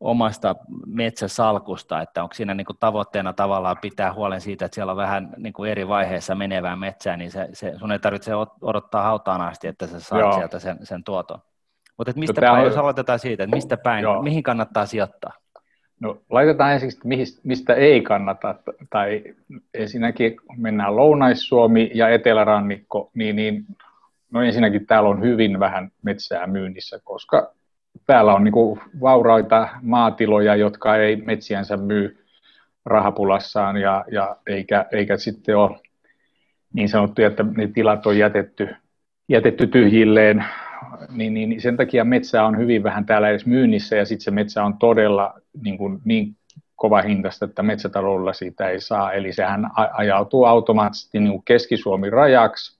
omasta 0.00 0.54
metsäsalkusta, 0.86 2.02
että 2.02 2.22
onko 2.22 2.34
siinä 2.34 2.54
niin 2.54 2.64
kuin 2.64 2.76
tavoitteena 2.80 3.32
tavallaan 3.32 3.76
pitää 3.80 4.12
huolen 4.12 4.40
siitä, 4.40 4.64
että 4.64 4.74
siellä 4.74 4.90
on 4.90 4.96
vähän 4.96 5.30
niin 5.36 5.52
kuin 5.52 5.70
eri 5.70 5.88
vaiheessa 5.88 6.34
menevää 6.34 6.76
metsää, 6.76 7.16
niin 7.16 7.30
se, 7.30 7.48
se, 7.52 7.72
sun 7.78 7.92
ei 7.92 7.98
tarvitse 7.98 8.32
odottaa 8.62 9.02
hautaan 9.02 9.40
asti, 9.40 9.68
että 9.68 9.86
sä 9.86 10.00
saat 10.00 10.20
Joo. 10.20 10.32
sieltä 10.32 10.58
sen, 10.58 10.78
sen 10.82 11.04
tuoton. 11.04 11.38
Mutta 11.98 12.12
mistä 12.16 12.40
päin, 12.40 12.58
on... 12.58 12.64
jos 12.64 12.76
aloitetaan 12.76 13.18
siitä, 13.18 13.44
että 13.44 13.56
mistä 13.56 13.76
päin, 13.76 14.02
Joo. 14.02 14.22
mihin 14.22 14.42
kannattaa 14.42 14.86
sijoittaa? 14.86 15.32
No 16.00 16.18
laitetaan 16.30 16.72
ensiksi, 16.72 17.00
mistä 17.44 17.74
ei 17.74 18.00
kannata, 18.00 18.54
tai 18.90 19.22
ensinnäkin 19.74 20.36
mennään 20.56 20.96
Lounais-Suomi 20.96 21.90
ja 21.94 22.08
Etelärannikko, 22.08 23.10
niin, 23.14 23.36
niin 23.36 23.66
no 24.30 24.42
ensinnäkin 24.42 24.86
täällä 24.86 25.08
on 25.08 25.22
hyvin 25.22 25.60
vähän 25.60 25.90
metsää 26.02 26.46
myynnissä, 26.46 27.00
koska 27.04 27.52
täällä 28.10 28.34
on 28.34 28.44
niin 28.44 28.80
vauraita 29.00 29.68
maatiloja, 29.82 30.56
jotka 30.56 30.96
ei 30.96 31.16
metsiänsä 31.16 31.76
myy 31.76 32.26
rahapulassaan 32.84 33.76
ja, 33.76 34.04
ja 34.12 34.36
eikä, 34.46 34.86
eikä 34.92 35.16
sitten 35.16 35.56
ole 35.56 35.80
niin 36.72 36.88
sanottu, 36.88 37.22
että 37.22 37.44
ne 37.56 37.66
tilat 37.66 38.06
on 38.06 38.18
jätetty, 38.18 38.68
jätetty 39.28 39.66
tyhjilleen, 39.66 40.44
niin, 41.08 41.34
niin 41.34 41.60
sen 41.60 41.76
takia 41.76 42.04
metsää 42.04 42.46
on 42.46 42.58
hyvin 42.58 42.82
vähän 42.82 43.06
täällä 43.06 43.28
edes 43.28 43.46
myynnissä 43.46 43.96
ja 43.96 44.04
sitten 44.04 44.24
se 44.24 44.30
metsä 44.30 44.64
on 44.64 44.78
todella 44.78 45.34
niin, 45.62 45.78
kuin, 45.78 46.00
niin 46.04 46.36
kova 46.76 47.02
hintasta, 47.02 47.44
että 47.44 47.62
metsätaloudella 47.62 48.32
siitä 48.32 48.68
ei 48.68 48.80
saa, 48.80 49.12
eli 49.12 49.32
sehän 49.32 49.70
ajautuu 49.92 50.44
automaattisesti 50.44 51.20
niin 51.20 51.42
Keski-Suomi 51.44 52.10
rajaksi, 52.10 52.79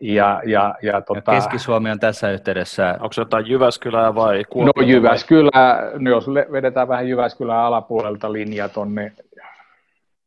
ja, 0.00 0.42
ja, 0.46 0.74
ja, 0.82 1.00
tota, 1.00 1.32
Keski-Suomi 1.32 1.90
on 1.90 2.00
tässä 2.00 2.30
yhteydessä... 2.30 2.96
Onko 3.00 3.12
se 3.12 3.20
jotain 3.20 3.46
Jyväskylää 3.46 4.14
vai 4.14 4.44
Kuopio? 4.44 4.72
No 4.76 4.88
Jyväskylä, 4.88 5.90
no 5.98 6.10
jos 6.10 6.26
vedetään 6.28 6.88
vähän 6.88 7.08
Jyväskylän 7.08 7.58
alapuolelta 7.58 8.32
linja 8.32 8.68
tuonne 8.68 9.12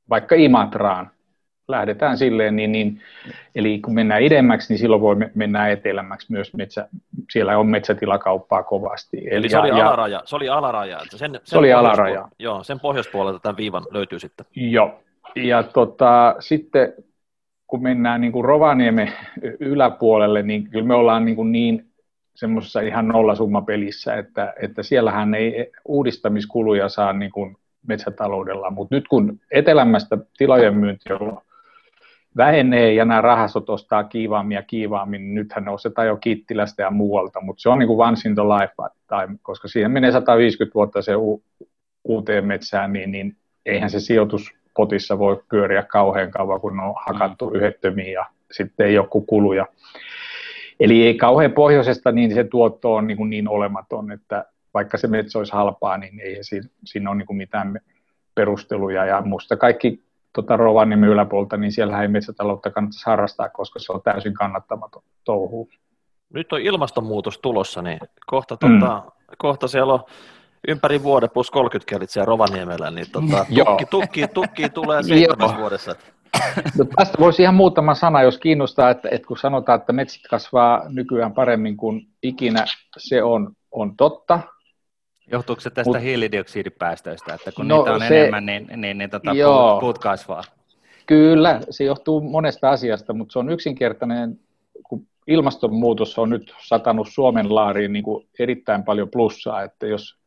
vaikka 0.09 0.35
Imatraan, 0.35 1.09
lähdetään 1.67 2.17
silleen, 2.17 2.55
niin, 2.55 2.71
niin, 2.71 3.01
eli 3.55 3.79
kun 3.79 3.93
mennään 3.93 4.21
idemmäksi, 4.21 4.73
niin 4.73 4.79
silloin 4.79 5.01
voi 5.01 5.15
mennä 5.35 5.69
etelämmäksi 5.69 6.31
myös 6.31 6.53
metsä, 6.53 6.87
siellä 7.31 7.57
on 7.57 7.67
metsätilakauppaa 7.67 8.63
kovasti. 8.63 9.17
Eli, 9.17 9.29
eli 9.29 9.49
se, 9.49 9.57
oli 9.57 9.69
ja, 9.69 9.75
alaraja, 9.75 10.21
se 10.25 10.35
oli 10.35 10.49
alaraja, 10.49 10.99
että 11.03 11.17
sen, 11.17 11.31
sen 11.31 11.41
se 11.43 11.57
oli 11.57 11.73
alaraja. 11.73 12.27
Joo, 12.39 12.63
sen 12.63 12.79
pohjoispuolelta 12.79 13.39
tämän 13.39 13.57
viivan 13.57 13.85
löytyy 13.91 14.19
sitten. 14.19 14.45
Joo, 14.55 14.99
ja 15.35 15.63
tota, 15.63 16.35
sitten 16.39 16.93
kun 17.73 17.83
mennään 17.83 18.21
niin 18.21 18.31
kuin 18.31 18.45
Rovaniemen 18.45 19.13
yläpuolelle, 19.59 20.43
niin 20.43 20.69
kyllä 20.69 20.85
me 20.85 20.93
ollaan 20.93 21.25
niin, 21.25 21.51
niin 21.51 21.85
semmoisessa 22.35 22.81
ihan 22.81 23.07
nollasummapelissä, 23.07 24.15
että, 24.15 24.53
että 24.61 24.83
siellähän 24.83 25.33
ei 25.33 25.71
uudistamiskuluja 25.85 26.89
saa 26.89 27.13
niin 27.13 27.31
kuin 27.31 27.57
metsätaloudella, 27.87 28.69
mutta 28.69 28.95
nyt 28.95 29.07
kun 29.07 29.39
etelämästä 29.51 30.17
tilojen 30.37 30.75
myynti 30.77 31.13
on 31.13 31.41
vähenee 32.37 32.93
ja 32.93 33.05
nämä 33.05 33.21
rahastot 33.21 33.69
ostaa 33.69 34.03
kiivaammin 34.03 34.55
ja 34.55 34.63
kiivaammin, 34.63 35.21
niin 35.21 35.35
nythän 35.35 35.65
ne 35.65 35.71
ostetaan 35.71 36.07
jo 36.07 36.17
Kittilästä 36.17 36.83
ja 36.83 36.91
muualta, 36.91 37.41
mutta 37.41 37.61
se 37.61 37.69
on 37.69 37.79
niin 37.79 37.87
kuin 37.87 38.07
once 38.07 38.29
in 38.29 38.35
the 38.35 38.43
life 38.43 38.73
time, 39.07 39.37
koska 39.41 39.67
siihen 39.67 39.91
menee 39.91 40.11
150 40.11 40.73
vuotta 40.73 41.01
se 41.01 41.15
u- 41.15 41.43
uuteen 42.03 42.45
metsään, 42.45 42.93
niin, 42.93 43.11
niin 43.11 43.35
eihän 43.65 43.89
se 43.89 43.99
sijoitus 43.99 44.62
potissa 44.73 45.19
voi 45.19 45.43
pyöriä 45.49 45.83
kauhean 45.83 46.31
kauan, 46.31 46.61
kun 46.61 46.79
on 46.79 46.93
hakattu 47.05 47.49
mm. 47.49 47.55
yhdettömiin 47.55 48.13
ja 48.13 48.25
sitten 48.51 48.87
ei 48.87 48.97
ole 48.97 49.23
kuluja. 49.27 49.65
Eli 50.79 51.05
ei 51.05 51.13
kauhean 51.13 51.51
pohjoisesta, 51.51 52.11
niin 52.11 52.33
se 52.33 52.43
tuotto 52.43 52.93
on 52.93 53.07
niin, 53.07 53.17
kuin 53.17 53.29
niin 53.29 53.47
olematon, 53.47 54.11
että 54.11 54.45
vaikka 54.73 54.97
se 54.97 55.07
metsä 55.07 55.37
olisi 55.37 55.53
halpaa, 55.53 55.97
niin 55.97 56.19
ei 56.19 56.43
siinä, 56.43 56.67
siinä 56.85 57.09
ole 57.09 57.17
niin 57.17 57.27
kuin 57.27 57.37
mitään 57.37 57.79
perusteluja. 58.35 59.05
Ja 59.05 59.21
minusta 59.21 59.57
kaikki 59.57 60.03
tota 60.33 60.57
Rovaniemen 60.57 61.09
yläpuolta, 61.09 61.57
niin 61.57 61.71
siellä 61.71 62.01
ei 62.01 62.07
metsätaloutta 62.07 62.71
kannattaisi 62.71 63.05
harrastaa, 63.05 63.49
koska 63.49 63.79
se 63.79 63.91
on 63.91 64.01
täysin 64.01 64.33
kannattamaton 64.33 65.03
touhu. 65.23 65.69
Nyt 66.33 66.53
on 66.53 66.61
ilmastonmuutos 66.61 67.39
tulossa, 67.39 67.81
niin 67.81 67.99
kohta, 68.25 68.57
tuota, 68.57 69.03
mm. 69.05 69.11
kohta 69.37 69.67
siellä 69.67 69.93
on 69.93 70.03
ympäri 70.67 71.03
vuoden 71.03 71.29
plus 71.29 71.51
30 71.51 71.89
kelit 71.89 72.09
siellä 72.09 72.25
Rovaniemellä, 72.25 72.91
niin 72.91 73.07
tota, 73.11 73.45
tukki, 73.55 73.85
tukki, 73.85 74.27
tukki 74.27 74.69
tulee 74.69 75.03
seitsemässä 75.07 75.57
vuodessa. 75.57 75.95
No, 76.77 76.85
tästä 76.95 77.17
voisi 77.19 77.41
ihan 77.41 77.55
muutama 77.55 77.95
sana, 77.95 78.21
jos 78.21 78.37
kiinnostaa, 78.37 78.89
että, 78.89 79.09
että 79.11 79.27
kun 79.27 79.37
sanotaan, 79.37 79.79
että 79.79 79.93
metsät 79.93 80.21
kasvaa 80.29 80.83
nykyään 80.89 81.33
paremmin 81.33 81.77
kuin 81.77 82.07
ikinä, 82.23 82.65
se 82.97 83.23
on, 83.23 83.51
on 83.71 83.95
totta. 83.97 84.39
Johtuuko 85.31 85.61
se 85.61 85.69
tästä 85.69 85.89
Mut, 85.89 86.01
hiilidioksidipäästöistä, 86.01 87.33
että 87.33 87.51
kun 87.51 87.67
no, 87.67 87.77
niitä 87.77 87.91
on 87.91 88.01
se, 88.07 88.19
enemmän, 88.19 88.45
niin, 88.45 88.67
niin, 88.77 88.97
niin 88.97 89.09
tota, 89.09 89.31
puut, 89.31 89.79
puut 89.79 89.97
kasvaa? 89.97 90.43
Kyllä, 91.05 91.59
se 91.69 91.83
johtuu 91.83 92.21
monesta 92.21 92.69
asiasta, 92.69 93.13
mutta 93.13 93.33
se 93.33 93.39
on 93.39 93.49
yksinkertainen, 93.49 94.39
kun 94.83 95.07
ilmastonmuutos 95.27 96.19
on 96.19 96.29
nyt 96.29 96.53
satanut 96.67 97.07
Suomen 97.11 97.55
laariin 97.55 97.93
niin 97.93 98.03
kuin 98.03 98.27
erittäin 98.39 98.83
paljon 98.83 99.09
plussaa, 99.09 99.63
että 99.63 99.87
jos 99.87 100.22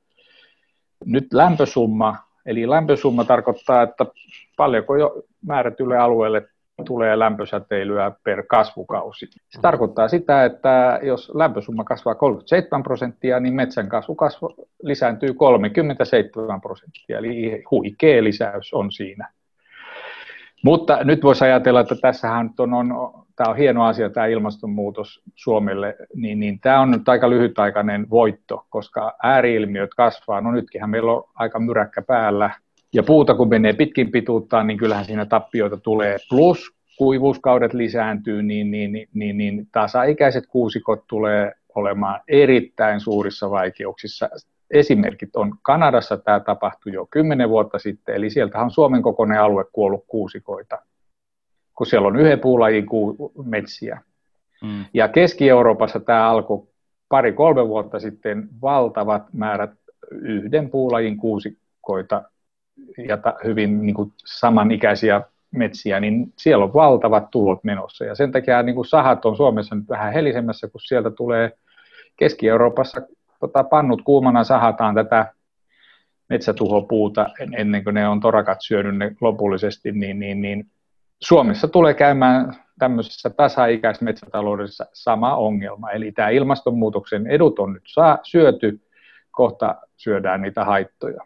nyt 1.05 1.33
lämpösumma, 1.33 2.17
eli 2.47 2.71
lämpösumma 2.71 3.25
tarkoittaa, 3.25 3.83
että 3.83 4.07
paljonko 4.57 4.97
jo 4.97 5.23
määrätylle 5.47 5.99
alueelle 5.99 6.49
tulee 6.85 7.19
lämpösäteilyä 7.19 8.13
per 8.25 8.43
kasvukausi. 8.47 9.27
Se 9.49 9.61
tarkoittaa 9.61 10.09
sitä, 10.09 10.45
että 10.45 11.01
jos 11.03 11.33
lämpösumma 11.35 11.85
kasvaa 11.85 12.15
37 12.15 12.83
prosenttia, 12.83 13.41
niin 13.41 13.55
metsän 13.55 13.89
kasvu 13.89 14.17
lisääntyy 14.83 15.35
37 15.35 16.61
prosenttia, 16.61 17.19
eli 17.19 17.63
huikea 17.71 18.25
lisäys 18.25 18.75
on 18.75 18.93
siinä. 18.93 19.29
Mutta 20.63 21.05
nyt 21.05 21.23
voisi 21.23 21.45
ajatella, 21.45 21.81
että 21.81 21.95
tässähän 21.95 22.51
on, 22.59 23.26
tämä 23.37 23.51
on 23.51 23.57
hieno 23.57 23.85
asia, 23.85 24.11
tämä 24.11 24.27
ilmastonmuutos 24.27 25.23
Suomelle, 25.35 25.97
niin, 26.15 26.41
niin 26.41 26.61
tämä 26.61 26.81
on 26.81 26.91
nyt 26.91 27.09
aika 27.09 27.31
lyhytaikainen 27.31 28.11
voitto, 28.11 28.67
koska 28.71 29.17
ääriilmiöt 29.23 29.91
kasvaa. 29.97 30.41
No 30.41 30.53
nytkinhän 30.53 30.91
meillä 30.91 31.13
on 31.13 31.25
aika 31.35 31.59
myräkkä 31.59 32.03
päällä, 32.03 32.51
ja 32.93 33.03
puuta 33.03 33.35
kun 33.35 33.49
menee 33.49 33.73
pitkin 33.73 34.11
pituuttaan, 34.11 34.67
niin 34.67 34.79
kyllähän 34.79 35.05
siinä 35.05 35.27
tappioita 35.27 35.77
tulee. 35.77 36.17
Plus 36.31 36.77
kuivuuskaudet 36.99 37.75
lisääntyy, 37.75 38.43
niin, 38.43 38.71
niin, 38.71 38.93
niin, 38.93 39.09
niin, 39.15 39.39
niin 39.39 39.69
tasaikäiset 39.73 40.47
kuusikot 40.47 41.07
tulee 41.07 41.53
olemaan 41.75 42.21
erittäin 42.29 43.01
suurissa 43.01 43.51
vaikeuksissa. 43.51 44.29
Esimerkit 44.71 45.37
on, 45.37 45.55
Kanadassa 45.63 46.17
tämä 46.17 46.41
tapahtui 46.41 46.93
jo 46.93 47.07
kymmenen 47.11 47.49
vuotta 47.49 47.79
sitten, 47.79 48.15
eli 48.15 48.31
sieltä 48.31 48.59
on 48.59 48.71
Suomen 48.71 49.03
kokoinen 49.03 49.41
alue 49.41 49.65
kuollut 49.73 50.05
kuusikoita, 50.07 50.79
kun 51.77 51.87
siellä 51.87 52.09
on 52.09 52.17
yhden 52.17 52.41
puulajin 52.41 52.87
metsiä. 53.45 54.01
Mm. 54.63 54.85
Ja 54.95 55.09
Keski-Euroopassa 55.09 56.01
tämä 56.01 56.31
alkoi 56.31 56.67
pari-kolme 57.09 57.69
vuotta 57.69 58.01
sitten 58.01 58.49
valtavat 58.63 59.23
määrät 59.33 59.71
yhden 60.11 60.71
puulajin 60.71 61.17
kuusikoita 61.17 62.23
ja 62.99 63.19
hyvin 63.45 63.87
niin 63.87 63.95
kuin 63.95 64.13
samanikäisiä 64.25 65.23
metsiä, 65.51 66.01
niin 66.01 66.33
siellä 66.37 66.65
on 66.65 66.75
valtavat 66.75 67.31
tulot 67.31 67.65
menossa. 67.65 68.05
Ja 68.05 68.15
sen 68.15 68.33
takia 68.33 68.63
niin 68.63 68.75
kuin 68.75 68.87
sahat 68.87 69.25
on 69.25 69.37
Suomessa 69.37 69.75
nyt 69.75 69.89
vähän 69.89 70.13
helisemmässä, 70.13 70.69
kun 70.69 70.81
sieltä 70.81 71.11
tulee 71.11 71.53
Keski-Euroopassa 72.17 73.01
tota, 73.41 73.65
pannut 73.65 74.03
kuumana 74.03 74.45
sahataan 74.45 74.95
tätä 74.95 75.33
metsätuhopuuta 76.29 77.27
ennen 77.57 77.85
kuin 77.85 77.95
ne 77.95 78.09
on 78.09 78.21
torakat 78.21 78.59
syönyt 78.61 78.97
ne 78.97 79.17
lopullisesti, 79.21 79.93
niin, 79.93 80.19
niin, 80.19 80.43
niin 80.43 80.67
Suomessa 81.23 81.69
tulee 81.69 81.95
käymään 81.95 82.57
tämmöisessä 82.79 83.31
tasaikäisessä 83.31 84.05
metsätaloudessa 84.05 84.87
sama 84.93 85.37
ongelma. 85.37 85.91
Eli 85.91 86.13
tämä 86.13 86.29
ilmastonmuutoksen 86.29 87.27
edut 87.27 87.59
on 87.59 87.73
nyt 87.73 87.83
saa, 87.87 88.19
syöty, 88.23 88.81
kohta 89.31 89.75
syödään 89.97 90.43
niitä 90.43 90.65
haittoja. 90.65 91.21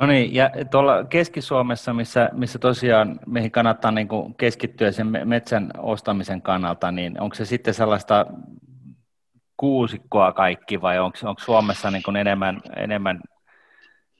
No 0.00 0.06
niin, 0.06 0.34
ja 0.34 0.50
tuolla 0.70 1.04
Keski-Suomessa, 1.04 1.94
missä, 1.94 2.30
missä 2.32 2.58
tosiaan 2.58 3.20
meihin 3.26 3.50
kannattaa 3.50 3.90
niin 3.90 4.08
kuin 4.08 4.34
keskittyä 4.34 4.92
sen 4.92 5.12
metsän 5.24 5.70
ostamisen 5.78 6.42
kannalta, 6.42 6.92
niin 6.92 7.20
onko 7.20 7.34
se 7.34 7.44
sitten 7.44 7.74
sellaista 7.74 8.26
kuusikkoa 9.56 10.32
kaikki 10.32 10.80
vai 10.80 10.98
onko, 10.98 11.18
onko 11.22 11.40
Suomessa 11.44 11.90
niin 11.90 12.02
kuin 12.02 12.16
enemmän, 12.16 12.60
enemmän 12.76 13.20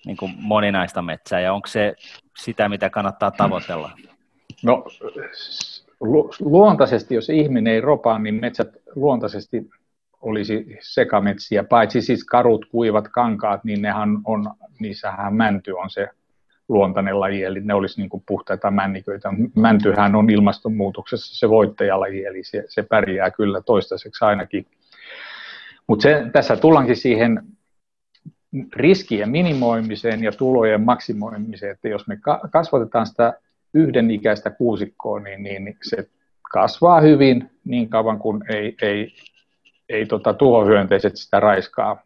niin 0.07 0.17
kuin 0.17 0.35
moninaista 0.39 1.03
metsää 1.03 1.41
ja 1.41 1.53
onko 1.53 1.67
se 1.67 1.95
sitä, 2.39 2.69
mitä 2.69 2.91
kannattaa 2.91 3.31
tavoitella? 3.31 3.91
No 4.63 4.85
luontaisesti, 6.41 7.15
jos 7.15 7.31
ihminen 7.31 7.73
ei 7.73 7.81
ropaa, 7.81 8.19
niin 8.19 8.35
metsät 8.35 8.69
luontaisesti 8.95 9.71
olisi 10.21 10.79
sekametsiä, 10.81 11.65
paitsi 11.65 12.03
siis 12.03 12.25
karut, 12.25 12.67
kuivat 12.71 13.09
kankaat, 13.09 13.65
niin 13.65 13.83
nehän 13.83 14.09
on, 14.25 14.51
niissähän 14.79 15.35
mänty 15.35 15.73
on 15.73 15.91
se 15.91 16.09
luontainen 16.69 17.21
laji, 17.21 17.43
eli 17.43 17.61
ne 17.61 17.75
olisi 17.75 18.01
niin 18.01 18.11
kuin 18.11 18.23
puhtaita 18.27 18.71
männiköitä. 18.71 19.29
Mäntyhän 19.57 20.15
on 20.15 20.31
ilmastonmuutoksessa 20.31 21.39
se 21.39 21.49
voittajalaji, 21.49 22.25
eli 22.25 22.45
se, 22.45 22.65
se 22.69 22.83
pärjää 22.83 23.31
kyllä 23.31 23.61
toistaiseksi 23.61 24.25
ainakin. 24.25 24.67
Mutta 25.87 26.09
tässä 26.33 26.57
tullaankin 26.57 26.97
siihen 26.97 27.43
riskien 28.77 29.31
minimoimiseen 29.31 30.25
ja 30.25 30.33
tulojen 30.33 30.81
maksimoimiseen, 30.81 31.73
että 31.73 31.89
jos 31.89 32.07
me 32.07 32.19
kasvatetaan 32.53 33.07
sitä 33.07 33.41
yhden 33.75 34.11
ikäistä 34.11 34.51
kuusikkoa, 34.51 35.21
niin, 35.21 35.43
niin 35.43 35.77
se 35.83 36.09
kasvaa 36.53 37.01
hyvin 37.01 37.51
niin 37.65 37.89
kauan 37.89 38.19
kuin 38.19 38.41
ei, 38.53 38.77
ei 38.83 39.13
ei 39.89 40.07
tota, 40.07 40.35
tuhohyönteiset 40.35 41.17
sitä 41.17 41.41
raiskaa 41.41 42.03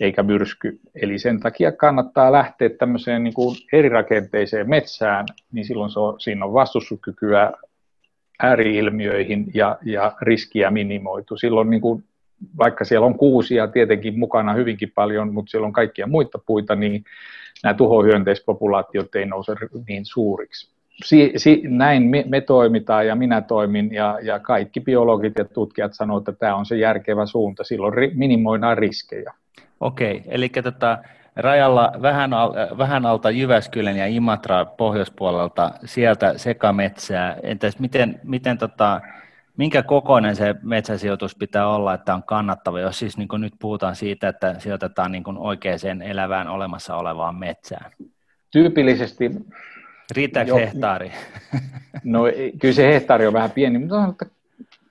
eikä 0.00 0.22
myrsky. 0.22 0.80
Eli 0.94 1.18
sen 1.18 1.40
takia 1.40 1.72
kannattaa 1.72 2.32
lähteä 2.32 2.68
tämmöiseen 2.68 3.24
niin 3.24 3.34
kuin 3.34 3.56
erirakenteiseen 3.72 4.68
metsään, 4.68 5.26
niin 5.52 5.64
silloin 5.64 5.90
se 5.90 6.00
on, 6.00 6.20
siinä 6.20 6.44
on 6.44 6.52
vastustuskykyä 6.52 7.52
ääriilmiöihin 8.42 9.46
ja, 9.54 9.78
ja 9.84 10.16
riskiä 10.20 10.70
minimoitu. 10.70 11.36
Silloin 11.36 11.70
niin 11.70 11.80
kuin, 11.80 12.04
vaikka 12.58 12.84
siellä 12.84 13.06
on 13.06 13.18
kuusia 13.18 13.68
tietenkin 13.68 14.18
mukana 14.18 14.52
hyvinkin 14.52 14.92
paljon, 14.94 15.34
mutta 15.34 15.50
siellä 15.50 15.66
on 15.66 15.72
kaikkia 15.72 16.06
muita 16.06 16.38
puita, 16.46 16.74
niin 16.74 17.04
nämä 17.62 17.74
tuhohyönteispopulaatiot 17.74 19.14
ei 19.14 19.26
nouse 19.26 19.54
niin 19.88 20.04
suuriksi 20.04 20.72
si, 21.04 21.32
si, 21.36 21.62
näin 21.64 22.02
me, 22.02 22.24
me 22.28 22.40
toimitaan 22.40 23.06
ja 23.06 23.14
minä 23.14 23.40
toimin 23.40 23.94
ja, 23.94 24.18
ja 24.22 24.38
kaikki 24.38 24.80
biologit 24.80 25.38
ja 25.38 25.44
tutkijat 25.44 25.94
sanovat, 25.94 26.28
että 26.28 26.38
tämä 26.38 26.56
on 26.56 26.66
se 26.66 26.76
järkevä 26.76 27.26
suunta. 27.26 27.64
Silloin 27.64 27.94
ri, 27.94 28.10
minimoidaan 28.14 28.78
riskejä. 28.78 29.34
Okei, 29.80 30.22
eli 30.26 30.48
tota, 30.48 30.98
rajalla 31.36 31.92
vähän, 32.02 32.34
al, 32.34 32.52
vähän 32.78 33.06
alta 33.06 33.30
Jyväskylän 33.30 33.96
ja 33.96 34.06
Imatra 34.06 34.64
pohjoispuolelta 34.64 35.70
sieltä 35.84 36.38
sekametsää. 36.38 37.36
Entäs 37.42 37.78
miten, 37.78 38.20
miten 38.24 38.58
tota, 38.58 39.00
minkä 39.56 39.82
kokoinen 39.82 40.36
se 40.36 40.54
metsäsijoitus 40.62 41.36
pitää 41.36 41.68
olla, 41.68 41.94
että 41.94 42.14
on 42.14 42.22
kannattava, 42.22 42.80
jos 42.80 42.98
siis 42.98 43.18
niin 43.18 43.28
nyt 43.38 43.52
puhutaan 43.58 43.96
siitä, 43.96 44.28
että 44.28 44.54
sijoitetaan 44.58 45.12
niin 45.12 45.24
oikeaan 45.38 46.02
elävään 46.02 46.48
olemassa 46.48 46.96
olevaan 46.96 47.36
metsään? 47.36 47.92
Tyypillisesti 48.50 49.30
Riittääkö 50.16 50.48
jo, 50.48 50.56
hehtaari? 50.56 51.12
No 52.04 52.22
kyllä 52.60 52.74
se 52.74 52.88
hehtaari 52.88 53.26
on 53.26 53.32
vähän 53.32 53.50
pieni, 53.50 53.78
mutta 53.78 53.96
on, 53.96 54.10
että 54.10 54.26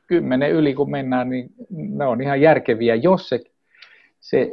kymmenen 0.08 0.52
yli 0.52 0.74
kun 0.74 0.92
mennään, 0.92 1.30
niin 1.30 1.50
ne 1.70 2.06
on 2.06 2.22
ihan 2.22 2.42
järkeviä, 2.42 2.96
jos 2.96 3.30
se, 3.30 3.44
se, 4.20 4.52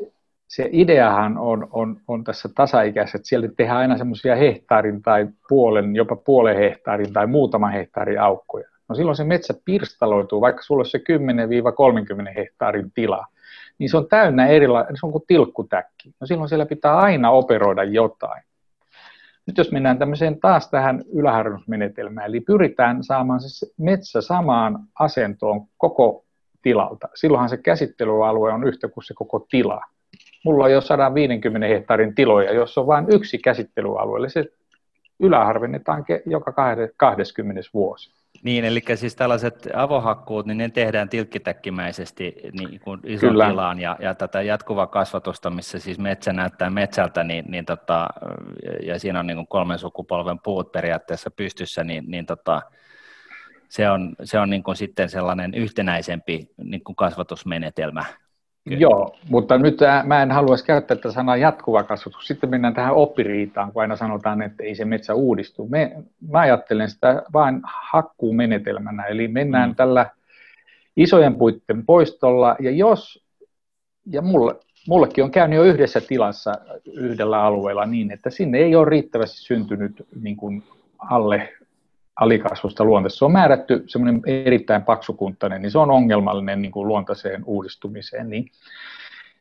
se 0.48 0.68
ideahan 0.72 1.38
on, 1.38 1.68
on, 1.72 2.00
on 2.08 2.24
tässä 2.24 2.48
tasaikäisessä, 2.54 3.18
että 3.18 3.28
sieltä 3.28 3.48
tehdään 3.56 3.78
aina 3.78 3.98
semmoisia 3.98 4.36
hehtaarin 4.36 5.02
tai 5.02 5.28
puolen, 5.48 5.96
jopa 5.96 6.16
puolen 6.16 6.56
hehtaarin 6.56 7.12
tai 7.12 7.26
muutaman 7.26 7.72
hehtaarin 7.72 8.20
aukkoja. 8.20 8.68
No 8.88 8.94
silloin 8.94 9.16
se 9.16 9.24
metsä 9.24 9.54
pirstaloituu, 9.64 10.40
vaikka 10.40 10.62
sulla 10.62 10.80
on 10.80 10.86
se 10.86 10.98
10-30 10.98 12.32
hehtaarin 12.36 12.92
tila, 12.92 13.26
niin 13.78 13.90
se 13.90 13.96
on 13.96 14.08
täynnä 14.08 14.46
erilainen, 14.46 14.96
se 14.96 15.06
on 15.06 15.12
kuin 15.12 15.24
tilkkutäkki. 15.26 16.14
No 16.20 16.26
silloin 16.26 16.48
siellä 16.48 16.66
pitää 16.66 16.96
aina 16.96 17.30
operoida 17.30 17.84
jotain. 17.84 18.42
Nyt 19.46 19.58
jos 19.58 19.72
mennään 19.72 19.98
tämmöiseen 19.98 20.40
taas 20.40 20.70
tähän 20.70 21.04
yläharjennusmenetelmään, 21.12 22.26
eli 22.26 22.40
pyritään 22.40 23.04
saamaan 23.04 23.40
se 23.40 23.66
metsä 23.78 24.20
samaan 24.20 24.78
asentoon 24.98 25.66
koko 25.78 26.24
tilalta. 26.62 27.08
Silloinhan 27.14 27.48
se 27.48 27.56
käsittelyalue 27.56 28.52
on 28.52 28.64
yhtä 28.64 28.88
kuin 28.88 29.04
se 29.04 29.14
koko 29.14 29.46
tila. 29.50 29.80
Mulla 30.44 30.64
on 30.64 30.72
jo 30.72 30.80
150 30.80 31.66
hehtaarin 31.66 32.14
tiloja, 32.14 32.52
jos 32.52 32.78
on 32.78 32.86
vain 32.86 33.06
yksi 33.08 33.38
käsittelyalue, 33.38 34.18
eli 34.18 34.30
se 34.30 34.44
yläharvennetaan 35.20 36.04
joka 36.26 36.52
20 36.96 37.62
vuosi. 37.74 38.17
Niin, 38.42 38.64
eli 38.64 38.82
siis 38.94 39.16
tällaiset 39.16 39.68
avohakkuut, 39.74 40.46
niin 40.46 40.58
ne 40.58 40.68
tehdään 40.68 41.08
tilkkitäkkimäisesti 41.08 42.34
niin 42.52 42.80
kuin 42.80 43.00
ison 43.04 43.30
Kyllä. 43.30 43.48
tilaan 43.48 43.78
ja, 43.78 43.96
ja 44.00 44.14
tätä 44.14 44.42
jatkuvaa 44.42 44.86
kasvatusta, 44.86 45.50
missä 45.50 45.78
siis 45.78 45.98
metsä 45.98 46.32
näyttää 46.32 46.70
metsältä, 46.70 47.24
niin, 47.24 47.44
niin 47.48 47.64
tota, 47.64 48.08
ja 48.82 48.98
siinä 48.98 49.20
on 49.20 49.26
niin 49.26 49.36
kuin 49.36 49.48
kolmen 49.48 49.78
sukupolven 49.78 50.38
puut 50.38 50.72
periaatteessa 50.72 51.30
pystyssä, 51.30 51.84
niin, 51.84 52.04
niin 52.06 52.26
tota, 52.26 52.62
se 53.68 53.90
on, 53.90 54.16
se 54.24 54.38
on 54.38 54.50
niin 54.50 54.62
kuin 54.62 54.76
sitten 54.76 55.08
sellainen 55.08 55.54
yhtenäisempi 55.54 56.50
niin 56.56 56.84
kuin 56.84 56.96
kasvatusmenetelmä 56.96 58.04
Kyllä. 58.68 58.80
Joo, 58.80 59.16
mutta 59.30 59.58
nyt 59.58 59.78
mä 60.04 60.22
en 60.22 60.30
haluaisi 60.30 60.64
käyttää 60.64 60.96
tätä 60.96 61.12
sanaa 61.12 61.36
jatkuva 61.36 61.82
kasvatus. 61.82 62.26
Sitten 62.26 62.50
mennään 62.50 62.74
tähän 62.74 62.94
oppiriitaan, 62.94 63.72
kun 63.72 63.82
aina 63.82 63.96
sanotaan, 63.96 64.42
että 64.42 64.62
ei 64.62 64.74
se 64.74 64.84
metsä 64.84 65.14
uudistu. 65.14 65.68
Me, 65.68 65.96
mä 66.30 66.38
ajattelen 66.38 66.90
sitä 66.90 67.22
vain 67.32 67.60
hakkuumenetelmänä, 67.64 69.04
eli 69.04 69.28
mennään 69.28 69.68
mm. 69.70 69.74
tällä 69.76 70.06
isojen 70.96 71.34
puitten 71.34 71.86
poistolla, 71.86 72.56
ja 72.60 72.70
jos, 72.70 73.24
ja 74.06 74.22
mulle, 74.22 74.54
mullekin 74.88 75.24
on 75.24 75.30
käynyt 75.30 75.56
jo 75.56 75.64
yhdessä 75.64 76.00
tilassa 76.00 76.54
yhdellä 76.92 77.42
alueella 77.42 77.86
niin, 77.86 78.10
että 78.10 78.30
sinne 78.30 78.58
ei 78.58 78.76
ole 78.76 78.88
riittävästi 78.88 79.38
syntynyt 79.38 80.06
niin 80.20 80.36
kuin 80.36 80.62
alle 80.98 81.48
alikasvusta 82.20 82.84
luonteessa. 82.84 83.18
Se 83.18 83.24
on 83.24 83.32
määrätty 83.32 83.84
semmoinen 83.86 84.22
erittäin 84.26 84.82
paksukuntainen, 84.82 85.62
niin 85.62 85.70
se 85.70 85.78
on 85.78 85.90
ongelmallinen 85.90 86.62
niin 86.62 86.72
kuin 86.72 86.88
luontaiseen 86.88 87.44
uudistumiseen. 87.44 88.28
Niin 88.28 88.50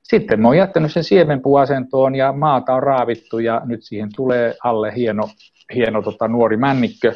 sitten 0.03 0.41
mä 0.41 0.47
oon 0.47 0.57
jättänyt 0.57 0.91
sen 0.91 1.03
siemenpuasentoon 1.03 2.15
ja 2.15 2.31
maata 2.31 2.73
on 2.73 2.83
raavittu 2.83 3.39
ja 3.39 3.61
nyt 3.65 3.83
siihen 3.83 4.09
tulee 4.15 4.55
alle 4.63 4.95
hieno, 4.95 5.29
hieno 5.75 6.01
tota, 6.01 6.27
nuori 6.27 6.57
männikkö. 6.57 7.13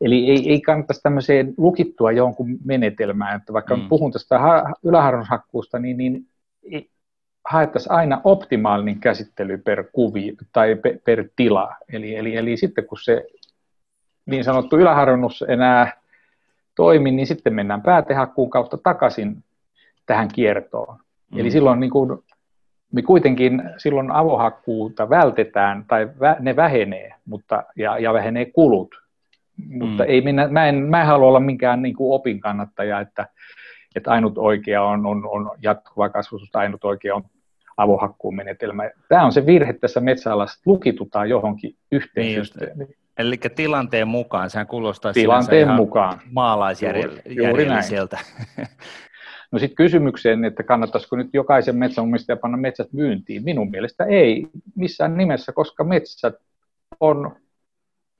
Eli 0.00 0.30
ei, 0.30 0.50
ei 0.50 0.60
kannattaisi 0.60 1.02
tämmöiseen 1.02 1.54
lukittua 1.56 2.12
jonkun 2.12 2.58
menetelmään, 2.64 3.36
että 3.36 3.52
vaikka 3.52 3.76
mm. 3.76 3.88
puhun 3.88 4.12
tästä 4.12 4.40
yläharvennushakkuusta, 4.84 5.78
niin, 5.78 5.96
niin 5.96 6.26
haettaisiin 7.48 7.92
aina 7.92 8.20
optimaalinen 8.24 9.00
käsittely 9.00 9.58
per 9.58 9.84
kuvi 9.92 10.36
tai 10.52 10.74
per, 10.74 10.98
per 11.04 11.24
tila. 11.36 11.74
Eli, 11.92 12.16
eli, 12.16 12.36
eli 12.36 12.56
sitten 12.56 12.86
kun 12.86 12.98
se 13.02 13.24
niin 14.26 14.44
sanottu 14.44 14.76
yläharvennus 14.76 15.44
enää 15.48 15.92
toimi, 16.74 17.10
niin 17.10 17.26
sitten 17.26 17.54
mennään 17.54 17.82
päätehakkuun 17.82 18.50
kautta 18.50 18.78
takaisin 18.78 19.44
tähän 20.06 20.28
kiertoon. 20.28 20.98
Mm. 21.32 21.38
Eli 21.38 21.50
silloin 21.50 21.80
niin 21.80 21.90
kuin, 21.90 22.18
me 22.92 23.02
kuitenkin 23.02 23.62
silloin 23.76 24.10
avohakkuuta 24.10 25.10
vältetään 25.10 25.84
tai 25.88 26.08
vä, 26.20 26.36
ne 26.40 26.56
vähenee 26.56 27.14
mutta, 27.24 27.64
ja, 27.76 27.98
ja 27.98 28.12
vähenee 28.12 28.44
kulut. 28.44 28.94
Mutta 29.68 30.02
mm. 30.02 30.10
ei 30.10 30.20
minä, 30.20 30.48
mä, 30.48 30.66
en, 30.66 30.74
mä 30.74 31.00
en 31.00 31.06
halua 31.06 31.28
olla 31.28 31.40
minkään 31.40 31.82
niin 31.82 31.94
kuin 31.96 32.14
opin 32.14 32.40
kannattaja, 32.40 33.00
että, 33.00 33.28
että 33.96 34.10
ainut 34.10 34.38
oikea 34.38 34.84
on, 34.84 35.06
on, 35.06 35.26
on 35.26 35.50
jatkuva 35.62 36.08
kasvutus, 36.08 36.56
ainut 36.56 36.84
oikea 36.84 37.14
on 37.14 37.24
avohakkuun 37.76 38.36
menetelmä. 38.36 38.90
Tämä 39.08 39.24
on 39.24 39.32
se 39.32 39.46
virhe 39.46 39.72
tässä 39.72 40.00
metsäalassa, 40.00 40.60
lukitutaan 40.66 41.28
johonkin 41.28 41.74
yhteen 41.92 42.26
niin 42.26 42.38
systeemiin. 42.38 42.96
Eli 43.18 43.36
tilanteen 43.36 44.08
mukaan, 44.08 44.50
sehän 44.50 44.66
kuulostaa 44.66 45.12
tilanteen 45.12 45.70
mukaan. 45.70 46.20
maalaisjärjelliseltä. 46.30 48.18
No 49.52 49.58
sitten 49.58 49.76
kysymykseen, 49.76 50.44
että 50.44 50.62
kannattaisiko 50.62 51.16
nyt 51.16 51.28
jokaisen 51.32 51.76
metsänomistajan 51.76 52.38
panna 52.38 52.56
metsät 52.56 52.92
myyntiin. 52.92 53.44
Minun 53.44 53.70
mielestä 53.70 54.04
ei 54.04 54.46
missään 54.76 55.16
nimessä, 55.16 55.52
koska 55.52 55.84
metsät 55.84 56.34
on 57.00 57.36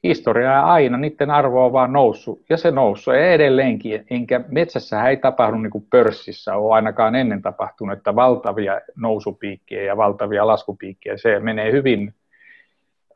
historiaa 0.05 0.73
aina, 0.73 0.99
niiden 0.99 1.31
arvo 1.31 1.67
on 1.67 1.73
vaan 1.73 1.93
noussut, 1.93 2.43
ja 2.51 2.57
se 2.57 2.71
noussut 2.71 3.15
ja 3.15 3.33
edelleenkin, 3.33 4.07
enkä 4.11 4.41
metsässä 4.49 5.09
ei 5.09 5.17
tapahdu 5.17 5.57
niin 5.57 5.71
kuin 5.71 5.87
pörssissä, 5.91 6.55
ole 6.55 6.75
ainakaan 6.75 7.15
ennen 7.15 7.43
tapahtunut, 7.43 7.99
että 7.99 8.15
valtavia 8.15 8.81
nousupiikkejä 8.97 9.83
ja 9.83 9.97
valtavia 9.97 10.47
laskupiikkejä, 10.47 11.17
se 11.17 11.41
menee 11.41 11.73
hyvin 11.73 12.15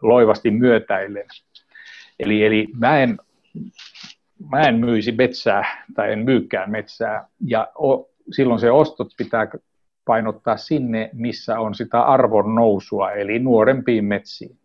loivasti 0.02 0.50
myötäillen. 0.50 1.26
Eli, 2.18 2.44
eli 2.44 2.68
mä, 2.78 2.98
en, 2.98 3.18
mä 4.50 4.60
en 4.60 4.74
myisi 4.74 5.12
metsää 5.12 5.86
tai 5.94 6.12
en 6.12 6.18
myykään 6.18 6.70
metsää 6.70 7.26
ja 7.46 7.68
o, 7.82 8.10
silloin 8.32 8.60
se 8.60 8.70
ostot 8.70 9.08
pitää 9.16 9.46
painottaa 10.04 10.56
sinne, 10.56 11.10
missä 11.12 11.60
on 11.60 11.74
sitä 11.74 12.02
arvon 12.02 12.54
nousua, 12.54 13.12
eli 13.12 13.38
nuorempiin 13.38 14.04
metsiin. 14.04 14.56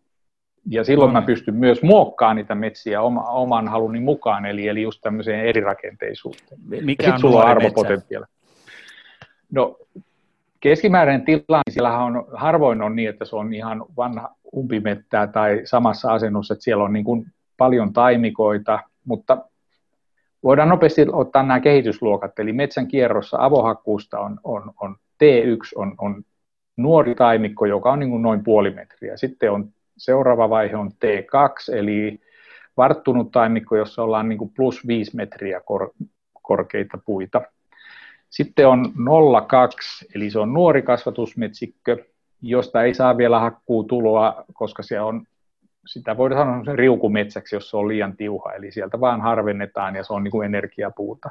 Ja 0.68 0.84
silloin 0.84 1.12
mä 1.12 1.22
pystyn 1.22 1.54
myös 1.54 1.82
muokkaamaan 1.82 2.36
niitä 2.36 2.54
metsiä 2.54 3.02
oma, 3.02 3.22
oman 3.22 3.68
haluni 3.68 4.00
mukaan, 4.00 4.46
eli, 4.46 4.68
eli 4.68 4.82
just 4.82 5.00
tämmöiseen 5.02 5.46
erirakenteisuuteen. 5.46 6.60
Mikä 6.84 7.14
on 7.14 7.20
sulla 7.20 7.42
on 7.42 7.48
arvopotentiaali. 7.48 8.26
No, 9.52 9.78
keskimääräinen 10.60 11.24
tilanne, 11.24 11.70
siellä 11.70 11.98
on, 11.98 12.24
harvoin 12.32 12.82
on 12.82 12.96
niin, 12.96 13.08
että 13.08 13.24
se 13.24 13.36
on 13.36 13.54
ihan 13.54 13.84
vanha 13.96 14.34
umpimettää 14.56 15.26
tai 15.26 15.60
samassa 15.64 16.12
asennossa, 16.12 16.54
että 16.54 16.64
siellä 16.64 16.84
on 16.84 16.92
niin 16.92 17.04
kuin 17.04 17.26
paljon 17.56 17.92
taimikoita, 17.92 18.80
mutta 19.04 19.38
voidaan 20.44 20.68
nopeasti 20.68 21.06
ottaa 21.12 21.42
nämä 21.42 21.60
kehitysluokat, 21.60 22.38
eli 22.38 22.52
metsän 22.52 22.88
kierrossa 22.88 23.36
avohakkuusta 23.40 24.18
on, 24.18 24.40
on, 24.44 24.72
on 24.80 24.96
T1, 25.24 25.72
on, 25.76 25.94
on 25.98 26.22
nuori 26.76 27.14
taimikko, 27.14 27.66
joka 27.66 27.92
on 27.92 27.98
niin 27.98 28.10
kuin 28.10 28.22
noin 28.22 28.44
puoli 28.44 28.70
metriä. 28.70 29.16
Sitten 29.16 29.52
on 29.52 29.68
seuraava 29.96 30.50
vaihe 30.50 30.76
on 30.76 30.90
T2, 30.90 31.76
eli 31.76 32.20
varttunut 32.76 33.30
taimikko, 33.30 33.76
jossa 33.76 34.02
ollaan 34.02 34.28
niin 34.28 34.38
kuin 34.38 34.52
plus 34.56 34.86
5 34.86 35.16
metriä 35.16 35.60
kor, 35.60 35.90
korkeita 36.42 36.98
puita. 37.06 37.42
Sitten 38.30 38.68
on 38.68 38.92
02, 39.48 40.06
eli 40.14 40.30
se 40.30 40.38
on 40.38 40.52
nuori 40.52 40.82
kasvatusmetsikkö, 40.82 42.04
josta 42.42 42.82
ei 42.82 42.94
saa 42.94 43.16
vielä 43.16 43.38
hakkuu 43.38 43.84
tuloa, 43.84 44.44
koska 44.52 44.82
se 44.82 45.00
on 45.00 45.26
sitä 45.86 46.16
voidaan 46.16 46.46
sanoa 46.46 46.64
sen 46.64 46.78
riukumetsäksi, 46.78 47.56
jos 47.56 47.70
se 47.70 47.76
on 47.76 47.88
liian 47.88 48.16
tiuha, 48.16 48.52
eli 48.52 48.72
sieltä 48.72 49.00
vaan 49.00 49.20
harvennetaan 49.20 49.96
ja 49.96 50.04
se 50.04 50.12
on 50.12 50.24
niin 50.24 50.32
kuin 50.32 50.46
energiapuuta. 50.46 51.30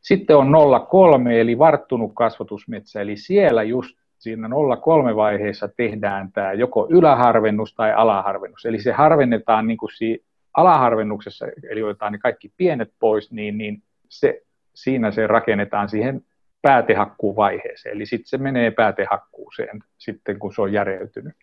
Sitten 0.00 0.36
on 0.36 0.52
03, 0.90 1.40
eli 1.40 1.58
varttunut 1.58 2.12
kasvatusmetsä, 2.14 3.00
eli 3.00 3.16
siellä 3.16 3.62
just 3.62 3.96
siinä 4.18 4.48
03 4.80 5.16
vaiheessa 5.16 5.68
tehdään 5.68 6.32
tämä 6.32 6.52
joko 6.52 6.86
yläharvennus 6.90 7.74
tai 7.74 7.92
alaharvennus, 7.92 8.66
eli 8.66 8.82
se 8.82 8.92
harvennetaan 8.92 9.66
niin 9.66 9.78
kuin 9.78 9.90
si- 9.96 10.24
alaharvennuksessa, 10.54 11.46
eli 11.70 11.82
otetaan 11.82 12.12
ne 12.12 12.18
kaikki 12.18 12.52
pienet 12.56 12.92
pois, 12.98 13.32
niin, 13.32 13.58
niin 13.58 13.82
se, 14.08 14.42
siinä 14.74 15.10
se 15.10 15.26
rakennetaan 15.26 15.88
siihen 15.88 16.22
päätehakkuuvaiheeseen, 16.62 17.94
eli 17.94 18.06
sitten 18.06 18.28
se 18.28 18.38
menee 18.38 18.70
päätehakkuuseen 18.70 19.82
sitten, 19.98 20.38
kun 20.38 20.54
se 20.54 20.62
on 20.62 20.72
järjeytynyt 20.72 21.34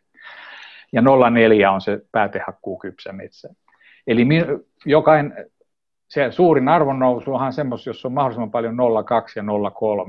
ja 0.95 1.01
0,4 1.01 1.73
on 1.73 1.81
se 1.81 2.01
päätehakkuu 2.11 2.77
kypsä 2.77 3.13
metsä. 3.13 3.49
Eli 4.07 4.27
jokainen, 4.85 5.45
se 6.07 6.31
suurin 6.31 6.67
arvonnousu 6.67 7.33
onhan 7.33 7.53
semmoista, 7.53 7.89
jossa 7.89 8.07
on 8.07 8.13
mahdollisimman 8.13 8.51
paljon 8.51 8.75
0,2 8.75 8.79
ja 9.35 9.43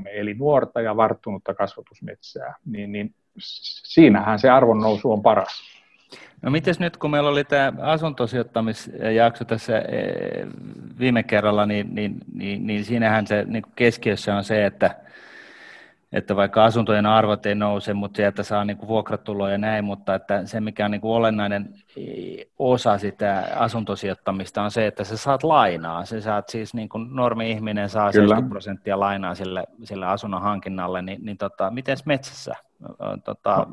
0,3, 0.03 0.09
eli 0.09 0.33
nuorta 0.33 0.81
ja 0.81 0.97
varttunutta 0.97 1.53
kasvatusmetsää, 1.53 2.55
niin, 2.65 2.91
niin 2.91 3.15
siinähän 3.37 4.39
se 4.39 4.49
arvonnousu 4.49 5.11
on 5.11 5.21
paras. 5.21 5.77
No 6.41 6.51
mites 6.51 6.79
nyt, 6.79 6.97
kun 6.97 7.11
meillä 7.11 7.29
oli 7.29 7.43
tämä 7.43 7.73
asuntosijoittamisjakso 7.81 9.45
tässä 9.45 9.77
e, 9.77 9.83
viime 10.99 11.23
kerralla, 11.23 11.65
niin, 11.65 11.95
niin, 11.95 12.15
niin, 12.33 12.67
niin 12.67 12.85
siinähän 12.85 13.27
se 13.27 13.45
niin 13.47 13.63
keskiössä 13.75 14.35
on 14.35 14.43
se, 14.43 14.65
että 14.65 14.95
että 16.11 16.35
vaikka 16.35 16.65
asuntojen 16.65 17.05
arvot 17.05 17.45
ei 17.45 17.55
nouse, 17.55 17.93
mutta 17.93 18.17
sieltä 18.17 18.43
saa 18.43 18.65
niin 18.65 18.77
kuin 18.77 18.87
vuokratuloja 18.87 19.51
ja 19.51 19.57
näin, 19.57 19.85
mutta 19.85 20.15
että 20.15 20.45
se 20.45 20.61
mikä 20.61 20.85
on 20.85 20.91
niin 20.91 21.01
kuin 21.01 21.11
olennainen 21.13 21.73
osa 22.59 22.97
sitä 22.97 23.43
asuntosijoittamista 23.55 24.61
on 24.61 24.71
se, 24.71 24.87
että 24.87 25.03
sä 25.03 25.17
saat 25.17 25.43
lainaa. 25.43 26.05
Se 26.05 26.21
saat 26.21 26.49
siis 26.49 26.73
niin 26.73 26.89
kuin 26.89 27.15
normi-ihminen 27.15 27.89
saa 27.89 28.11
Kyllä. 28.11 28.27
70 28.27 28.49
prosenttia 28.49 28.99
lainaa 28.99 29.35
sille, 29.35 29.63
sille 29.83 30.05
asunnon 30.05 30.41
hankinnalle, 30.41 31.01
niin, 31.01 31.25
niin 31.25 31.37
tota, 31.37 31.71
miten 31.71 31.97
metsässä? 32.05 32.55
Tota, 33.23 33.67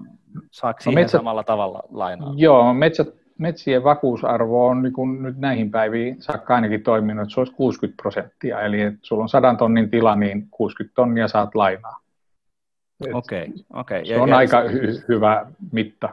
saako 0.51 0.79
no, 0.79 0.83
siihen 0.83 1.01
metsä, 1.01 1.19
samalla 1.19 1.45
tavalla 1.45 1.83
lainaa? 1.91 2.33
Joo, 2.37 2.75
metsät, 2.75 3.09
metsien 3.39 3.85
vakuusarvo 3.85 4.67
on 4.67 4.83
niin 4.83 4.93
kuin 4.93 5.23
nyt 5.23 5.39
näihin 5.39 5.71
päiviin 5.71 6.23
saakka 6.23 6.55
ainakin 6.55 6.83
toiminut, 6.83 7.23
että 7.23 7.35
se 7.35 7.41
olisi 7.41 7.53
60 7.53 8.03
prosenttia, 8.03 8.61
eli 8.61 8.81
että 8.81 8.99
sulla 9.03 9.23
on 9.23 9.29
100 9.29 9.55
tonnin 9.55 9.91
tila, 9.91 10.17
niin 10.17 10.49
60 10.51 10.95
tonnia 10.95 11.29
saat 11.29 11.55
lainaa. 11.55 12.04
Okei, 13.01 13.43
okay, 13.43 13.53
okay. 13.81 14.05
Se 14.05 14.21
on 14.21 14.29
ja, 14.29 14.37
aika 14.37 14.63
hy- 14.63 15.05
hyvä 15.09 15.47
mitta. 15.73 16.09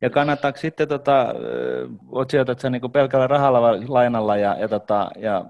Ja 0.00 0.10
kannattaako 0.10 0.58
sitten, 0.58 0.88
tota, 0.88 1.34
sijoitat 2.30 2.60
sä 2.60 2.70
niin 2.70 2.92
pelkällä 2.92 3.26
rahalla 3.26 3.62
lainalla 3.88 4.36
ja, 4.36 4.56
ja, 4.58 4.68
tota, 4.68 5.10
ja 5.18 5.44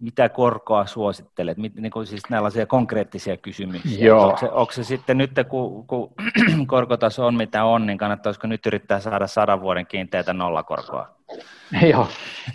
mitä 0.00 0.28
korkoa 0.28 0.86
suosittelet? 0.86 1.58
Mit, 1.58 1.74
niin 1.74 1.90
kuin 1.90 2.06
siis 2.06 2.22
tällaisia 2.28 2.66
konkreettisia 2.66 3.36
kysymyksiä. 3.36 4.06
Joo. 4.06 4.26
Onko, 4.26 4.38
se, 4.38 4.50
onko 4.50 4.72
se 4.72 4.84
sitten 4.84 5.18
nyt, 5.18 5.30
kun, 5.48 5.86
kun 5.86 6.12
korkotaso 6.66 7.26
on 7.26 7.34
mitä 7.34 7.64
on, 7.64 7.86
niin 7.86 7.98
kannattaisiko 7.98 8.46
nyt 8.46 8.66
yrittää 8.66 9.00
saada 9.00 9.26
sadan 9.26 9.60
vuoden 9.60 9.86
kiinteätä 9.86 10.32
nollakorkoa? 10.32 11.08
Joo, 11.92 12.08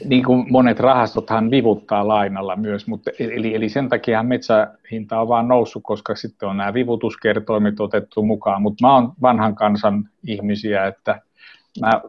niin 0.06 0.23
kuin 0.23 0.51
monet 0.51 0.79
rahastothan 0.79 1.51
vivuttaa 1.51 2.08
lainalla 2.08 2.56
myös, 2.56 2.87
mutta 2.87 3.12
eli, 3.19 3.56
eli 3.56 3.69
sen 3.69 3.89
takia 3.89 4.23
metsähinta 4.23 5.21
on 5.21 5.27
vaan 5.27 5.48
noussut, 5.48 5.83
koska 5.83 6.15
sitten 6.15 6.50
on 6.50 6.58
nämä 6.58 6.73
vivutuskertoimet 6.73 7.79
otettu 7.79 8.23
mukaan, 8.23 8.62
mutta 8.62 8.87
mä 8.87 8.94
oon 8.94 9.13
vanhan 9.21 9.56
kansan 9.56 10.10
ihmisiä, 10.27 10.87
että 10.87 11.21
mä 11.81 12.02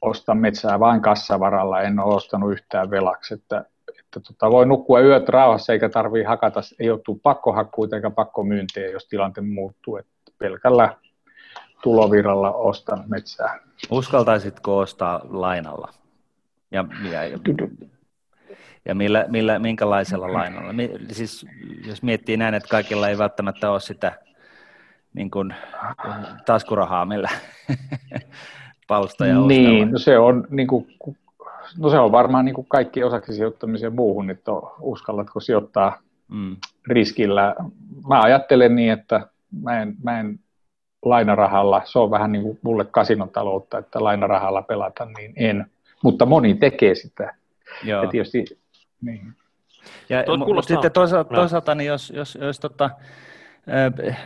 ostan 0.00 0.38
metsää 0.38 0.80
vain 0.80 1.00
kassavaralla, 1.00 1.80
en 1.80 1.98
ole 2.00 2.14
ostanut 2.14 2.52
yhtään 2.52 2.90
velaksi, 2.90 3.34
että, 3.34 3.64
että 4.16 4.32
tota, 4.32 4.50
voi 4.50 4.66
nukkua 4.66 5.00
yöt 5.00 5.28
rauhassa 5.28 5.72
eikä 5.72 5.88
tarvii 5.88 6.22
hakata, 6.22 6.60
ei 6.78 6.90
ole 6.90 7.18
pakkohakkuita 7.22 7.96
eikä 7.96 8.10
pakkomyyntiä, 8.10 8.90
jos 8.90 9.08
tilante 9.08 9.40
muuttuu, 9.40 9.96
että 9.96 10.32
pelkällä 10.38 10.96
tuloviralla 11.82 12.52
ostan 12.52 13.04
metsää. 13.08 13.58
Uskaltaisitko 13.90 14.78
ostaa 14.78 15.20
lainalla? 15.28 15.92
Ja, 16.70 16.84
ja, 17.10 17.38
ja 18.84 18.94
millä, 18.94 19.24
millä, 19.28 19.58
minkälaisella 19.58 20.32
lainalla? 20.32 20.72
Siis, 21.12 21.46
jos 21.86 22.02
miettii 22.02 22.36
näin, 22.36 22.54
että 22.54 22.68
kaikilla 22.68 23.08
ei 23.08 23.18
välttämättä 23.18 23.70
ole 23.70 23.80
sitä 23.80 24.12
niin 25.14 25.30
kuin, 25.30 25.54
taskurahaa, 26.46 27.04
millä 27.04 27.30
palstoja 28.88 29.40
Niin, 29.40 29.90
no 29.90 29.98
se 29.98 30.18
on 30.18 30.46
niin 30.50 30.68
kuin, 30.68 30.86
no 31.78 31.90
se 31.90 31.98
on 31.98 32.12
varmaan 32.12 32.44
niin 32.44 32.54
kuin 32.54 32.66
kaikki 32.68 33.04
osaksi 33.04 33.32
sijoittamisen 33.32 33.94
muuhun, 33.94 34.30
että 34.30 34.52
uskallatko 34.80 35.40
sijoittaa 35.40 35.98
mm. 36.28 36.56
riskillä. 36.86 37.54
Mä 38.08 38.20
ajattelen 38.20 38.76
niin, 38.76 38.92
että 38.92 39.26
mä 39.62 39.82
en, 39.82 39.94
mä 40.02 40.20
en 40.20 40.38
lainarahalla, 41.04 41.82
se 41.84 41.98
on 41.98 42.10
vähän 42.10 42.32
niin 42.32 42.42
kuin 42.42 42.58
mulle 42.62 42.84
kasinotaloutta, 42.84 43.78
että 43.78 44.04
lainarahalla 44.04 44.62
pelata, 44.62 45.04
niin 45.18 45.32
en. 45.36 45.66
Mutta 46.02 46.26
moni 46.26 46.54
tekee 46.54 46.94
sitä. 46.94 47.34
Joo. 47.84 48.02
Ja 48.02 48.10
tietysti, 48.10 48.44
niin. 49.00 49.32
Ja, 50.08 50.24
mutta 50.38 50.62
sitten 50.62 50.92
toisaalta, 50.92 51.34
toisaalta 51.34 51.74
niin 51.74 51.88
jos, 51.88 52.12
jos, 52.16 52.38
jos 52.40 52.60
tota, 52.60 52.90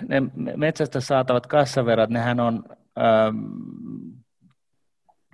ne 0.08 0.22
metsästä 0.56 1.00
saatavat 1.00 1.46
kassaverot, 1.46 2.10
nehän 2.10 2.40
on, 2.40 2.64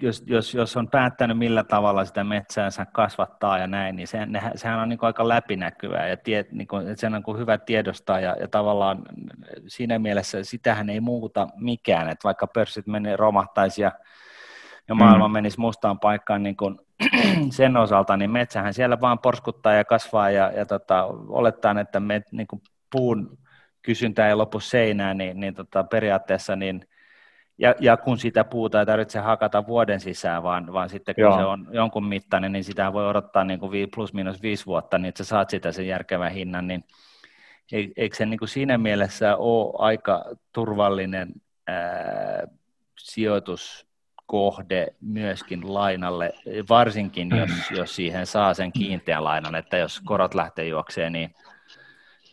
jos, 0.00 0.24
jos, 0.26 0.54
jos 0.54 0.76
on 0.76 0.88
päättänyt 0.90 1.38
millä 1.38 1.64
tavalla 1.64 2.04
sitä 2.04 2.24
metsäänsä 2.24 2.86
kasvattaa 2.92 3.58
ja 3.58 3.66
näin, 3.66 3.96
niin 3.96 4.08
se, 4.08 4.26
ne, 4.26 4.42
sehän 4.54 4.78
on 4.78 4.88
niin 4.88 4.98
kuin 4.98 5.06
aika 5.06 5.28
läpinäkyvää 5.28 6.08
ja 6.08 6.16
tie, 6.16 6.44
niin 6.52 6.68
kuin, 6.68 6.88
että 6.88 7.00
sen 7.00 7.14
on 7.14 7.22
kuin 7.22 7.38
hyvä 7.38 7.58
tiedostaa 7.58 8.20
ja, 8.20 8.36
ja 8.40 8.48
tavallaan 8.48 9.02
siinä 9.66 9.98
mielessä 9.98 10.44
sitähän 10.44 10.90
ei 10.90 11.00
muuta 11.00 11.48
mikään, 11.56 12.08
että 12.08 12.24
vaikka 12.24 12.46
pörssit 12.46 12.86
meni 12.86 13.16
romahtaisi 13.16 13.82
ja, 13.82 13.92
ja 14.88 14.94
maailma 14.94 15.28
mm. 15.28 15.32
menisi 15.32 15.60
mustaan 15.60 16.00
paikkaan 16.00 16.42
niin 16.42 16.56
kuin 16.56 16.78
sen 17.50 17.76
osalta, 17.76 18.16
niin 18.16 18.30
metsähän 18.30 18.74
siellä 18.74 19.00
vaan 19.00 19.18
porskuttaa 19.18 19.72
ja 19.72 19.84
kasvaa 19.84 20.30
ja, 20.30 20.52
ja 20.56 20.66
tota, 20.66 21.04
olettaa, 21.28 21.80
että 21.80 22.00
me, 22.00 22.22
niin 22.32 22.46
kuin 22.46 22.62
puun 22.92 23.38
kysyntä 23.82 24.28
ei 24.28 24.34
lopu 24.34 24.60
seinään, 24.60 25.18
niin, 25.18 25.40
niin 25.40 25.54
tota, 25.54 25.84
periaatteessa 25.84 26.56
niin, 26.56 26.88
ja, 27.58 27.74
ja, 27.80 27.96
kun 27.96 28.18
sitä 28.18 28.44
puuta 28.44 28.80
ei 28.80 28.86
tarvitse 28.86 29.18
hakata 29.18 29.66
vuoden 29.66 30.00
sisään, 30.00 30.42
vaan, 30.42 30.72
vaan 30.72 30.88
sitten 30.88 31.14
kun 31.14 31.22
Joo. 31.22 31.38
se 31.38 31.44
on 31.44 31.68
jonkun 31.70 32.06
mittainen, 32.06 32.52
niin 32.52 32.64
sitä 32.64 32.92
voi 32.92 33.08
odottaa 33.08 33.44
niin 33.44 33.60
kuin 33.60 33.90
plus 33.94 34.12
minus 34.12 34.42
viisi 34.42 34.66
vuotta, 34.66 34.98
niin 34.98 35.08
että 35.08 35.24
sä 35.24 35.28
saat 35.28 35.50
sitä 35.50 35.72
sen 35.72 35.86
järkevän 35.86 36.32
hinnan, 36.32 36.66
niin 36.66 36.84
eikö 37.96 38.16
se 38.16 38.26
niin 38.26 38.38
kuin 38.38 38.48
siinä 38.48 38.78
mielessä 38.78 39.36
ole 39.36 39.74
aika 39.78 40.24
turvallinen 40.52 41.32
ää, 41.66 42.46
sijoituskohde 42.98 44.86
myöskin 45.00 45.74
lainalle, 45.74 46.32
varsinkin 46.68 47.30
jos, 47.36 47.50
jos 47.78 47.96
siihen 47.96 48.26
saa 48.26 48.54
sen 48.54 48.72
kiinteän 48.72 49.24
lainan, 49.24 49.54
että 49.54 49.76
jos 49.76 50.00
korot 50.00 50.34
lähtee 50.34 50.66
juokseen, 50.66 51.12
niin 51.12 51.34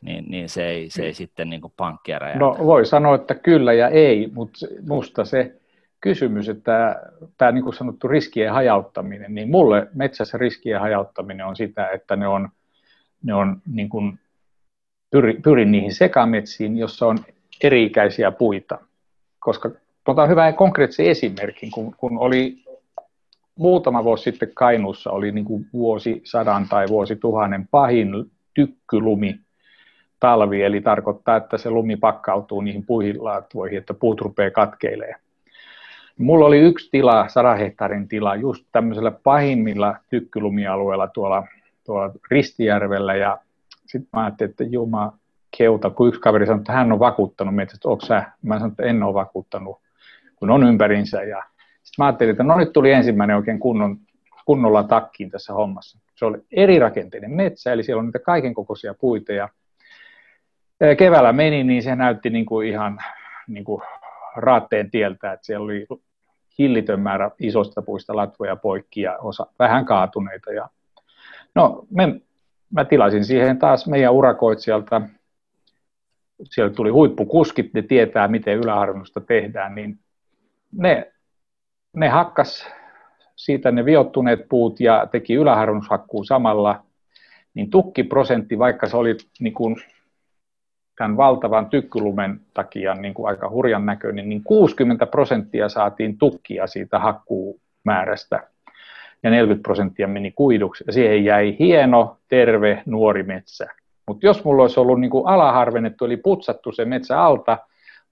niin, 0.04 0.26
niin 0.28 0.50
se, 0.50 0.68
ei, 0.68 0.90
se 0.90 1.04
ei 1.04 1.14
sitten 1.14 1.50
niin 1.50 1.62
kuin 1.62 1.74
pankkia 1.78 2.20
räjäytä. 2.20 2.40
No 2.40 2.58
voi 2.60 2.86
sanoa, 2.86 3.16
että 3.16 3.36
kyllä 3.36 3.74
ja 3.74 3.88
ei, 3.88 4.32
mutta 4.34 4.68
musta 4.88 5.26
se 5.26 5.56
kysymys, 6.02 6.50
että 6.50 7.02
tämä 7.38 7.52
niin 7.52 7.64
kuin 7.64 7.74
sanottu 7.74 8.08
riskien 8.08 8.54
hajauttaminen, 8.54 9.36
niin 9.36 9.50
mulle 9.50 9.88
metsässä 9.94 10.38
riskien 10.38 10.80
hajauttaminen 10.80 11.46
on 11.46 11.56
sitä, 11.56 11.90
että 11.90 12.16
ne 12.16 12.28
on, 12.28 12.50
ne 13.24 13.34
on 13.34 13.62
niin 13.74 13.90
kuin, 13.90 14.20
pyrin, 15.12 15.42
pyrin 15.42 15.72
niihin 15.72 15.94
sekametsiin, 15.94 16.78
jossa 16.78 17.08
on 17.08 17.18
eri-ikäisiä 17.64 18.32
puita. 18.32 18.80
Koska 19.40 19.72
otan 20.08 20.30
hyvän 20.30 20.56
konkreettisen 20.56 21.06
esimerkin, 21.06 21.72
kun, 21.72 21.96
kun 21.98 22.18
oli 22.18 22.64
muutama 23.56 24.04
vuosi 24.04 24.24
sitten 24.24 24.52
Kainuussa 24.54 25.12
oli 25.12 25.32
niin 25.32 25.46
kuin 25.46 25.66
vuosisadan 25.74 26.68
tai 26.70 26.88
vuosituhannen 26.88 27.68
pahin 27.68 28.10
tykkylumi 28.54 29.40
talvi, 30.24 30.64
eli 30.64 30.82
tarkoittaa, 30.82 31.36
että 31.36 31.58
se 31.58 31.70
lumi 31.70 31.96
pakkautuu 31.96 32.62
niihin 32.62 32.86
puihin 32.86 33.24
laatuihin, 33.24 33.78
että 33.78 33.94
puut 33.94 34.22
rupeaa 34.22 34.52
katkeilemaan. 34.52 35.20
Mulla 36.18 36.46
oli 36.46 36.60
yksi 36.60 36.90
tila, 36.92 37.28
100 37.28 37.56
hehtaarin 37.56 38.08
tila, 38.08 38.36
just 38.36 38.66
tämmöisellä 38.72 39.12
pahimmilla 39.12 39.96
tykkylumialueella 40.10 41.08
tuolla, 41.08 41.48
tuolla 41.86 42.12
Ristijärvellä, 42.32 43.16
ja 43.16 43.38
sitten 43.86 44.10
mä 44.14 44.24
ajattelin, 44.24 44.50
että 44.50 44.64
juma 44.64 45.14
keuta, 45.58 45.90
kun 45.90 46.08
yksi 46.08 46.22
kaveri 46.22 46.46
sanoi, 46.46 46.60
että 46.60 46.74
hän 46.74 46.92
on 46.92 47.00
vakuuttanut 47.00 47.56
meitä, 47.56 47.74
että 47.76 47.90
onko 47.90 48.06
sä? 48.06 48.24
Mä 48.42 48.56
sanoin, 48.56 48.72
että 48.72 48.84
en 48.84 49.04
ole 49.04 49.14
vakuuttanut, 49.14 49.80
kun 50.36 50.50
on 50.50 50.64
ympärinsä, 50.64 51.24
ja 51.24 51.44
sitten 51.84 51.96
mä 51.98 52.06
ajattelin, 52.06 52.32
että 52.32 52.44
no 52.44 52.58
nyt 52.58 52.74
tuli 52.74 52.92
ensimmäinen 52.92 53.38
oikein 53.38 53.60
kunnon, 53.60 53.98
kunnolla 54.46 54.84
takkiin 54.84 55.30
tässä 55.30 55.54
hommassa. 55.54 56.00
Se 56.16 56.26
oli 56.26 56.38
eri 56.52 56.80
rakenteinen 56.80 57.32
metsä, 57.32 57.74
eli 57.74 57.84
siellä 57.84 58.00
on 58.00 58.06
niitä 58.06 58.20
kaiken 58.20 58.54
kokoisia 58.54 58.94
puita, 58.94 59.34
ja 59.34 59.50
keväällä 60.98 61.34
meni, 61.34 61.64
niin 61.64 61.84
se 61.84 61.96
näytti 61.96 62.30
niin 62.30 62.46
kuin 62.46 62.68
ihan 62.68 63.00
niin 63.48 63.64
kuin 63.64 63.82
raatteen 64.36 64.92
tieltä, 64.92 65.34
että 65.34 65.46
siellä 65.46 65.64
oli 65.64 65.88
hillitön 66.60 67.00
määrä 67.00 67.32
isosta 67.40 67.82
puista 67.82 68.16
latvoja 68.16 68.56
poikki 68.56 69.02
ja 69.02 69.18
osa 69.18 69.48
vähän 69.60 69.86
kaatuneita. 69.86 70.52
Ja, 70.52 70.70
no, 71.56 71.86
me, 71.90 72.22
mä 72.70 72.86
tilasin 72.86 73.26
siihen 73.26 73.60
taas 73.60 73.88
meidän 73.88 74.14
urakoitsijalta, 74.14 75.02
siellä 76.44 76.74
tuli 76.74 76.90
huippukuskit, 76.90 77.74
ne 77.74 77.82
tietää, 77.82 78.28
miten 78.28 78.58
yläharvennusta 78.58 79.22
tehdään, 79.22 79.76
niin 79.76 80.00
ne, 80.72 81.14
ne 81.94 82.10
hakkas 82.10 82.68
siitä 83.36 83.72
ne 83.72 83.86
viottuneet 83.86 84.50
puut 84.50 84.80
ja 84.80 85.08
teki 85.12 85.34
yläharvennushakkuu 85.34 86.24
samalla, 86.24 86.84
niin 87.54 87.70
tukkiprosentti, 87.70 88.60
vaikka 88.60 88.88
se 88.88 88.98
oli 88.98 89.18
niin 89.40 89.54
kuin 89.54 89.76
tämän 90.98 91.18
valtavan 91.18 91.70
tykkylumen 91.70 92.40
takia 92.54 92.94
niin 92.94 93.14
kuin 93.14 93.28
aika 93.28 93.50
hurjan 93.50 93.86
näköinen, 93.86 94.30
niin 94.30 94.44
60 94.44 95.06
prosenttia 95.06 95.70
saatiin 95.70 96.18
tukkia 96.18 96.68
siitä 96.68 97.00
hakkuumäärästä 97.00 98.48
ja 99.24 99.30
40 99.30 99.64
prosenttia 99.64 100.08
meni 100.08 100.32
kuiduksi. 100.32 100.84
Ja 100.88 100.94
siihen 100.94 101.26
jäi 101.26 101.56
hieno, 101.60 102.18
terve, 102.28 102.84
nuori 102.86 103.24
metsä. 103.24 103.68
Mutta 104.08 104.26
jos 104.26 104.44
mulla 104.44 104.62
olisi 104.62 104.80
ollut 104.80 105.00
niin 105.00 105.12
kuin 105.12 105.28
alaharvennettu, 105.28 106.06
eli 106.06 106.18
putsattu 106.18 106.72
se 106.72 106.86
metsä 106.86 107.22
alta, 107.22 107.58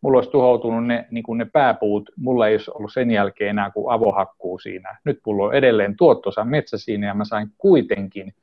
mulla 0.02 0.18
olisi 0.18 0.32
tuhoutunut 0.32 0.86
ne, 0.86 1.08
niin 1.12 1.24
kuin 1.24 1.38
ne 1.38 1.46
pääpuut, 1.46 2.10
mulla 2.18 2.48
ei 2.48 2.54
olisi 2.54 2.72
ollut 2.74 2.94
sen 2.94 3.12
jälkeen 3.12 3.50
enää 3.50 3.72
kuin 3.72 3.94
avohakkuu 3.94 4.60
siinä. 4.60 4.98
Nyt 5.04 5.20
mulla 5.26 5.46
on 5.46 5.54
edelleen 5.54 5.98
tuottosa 5.98 6.44
metsä 6.44 6.78
siinä 6.78 7.08
ja 7.08 7.14
mä 7.14 7.26
sain 7.26 7.48
kuitenkin 7.58 8.34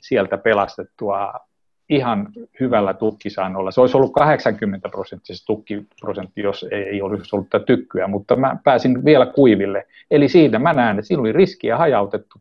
sieltä 0.00 0.38
pelastettua 0.38 1.32
ihan 1.92 2.28
hyvällä 2.60 2.94
tukkisaannolla. 2.94 3.70
Se 3.70 3.80
olisi 3.80 3.96
ollut 3.96 4.12
80 4.12 4.88
prosenttisesti 4.88 5.46
tukkiprosentti, 5.46 6.40
jos 6.40 6.66
ei 6.70 7.02
olisi 7.02 7.36
ollut 7.36 7.50
tätä 7.50 7.64
tykkyä, 7.64 8.06
mutta 8.06 8.36
mä 8.36 8.56
pääsin 8.64 9.04
vielä 9.04 9.26
kuiville. 9.26 9.86
Eli 10.10 10.28
siitä 10.28 10.58
mä 10.58 10.72
näen, 10.72 10.98
että 10.98 11.06
siinä 11.08 11.20
oli 11.20 11.32
riskiä 11.32 11.76
hajautettu 11.76 12.38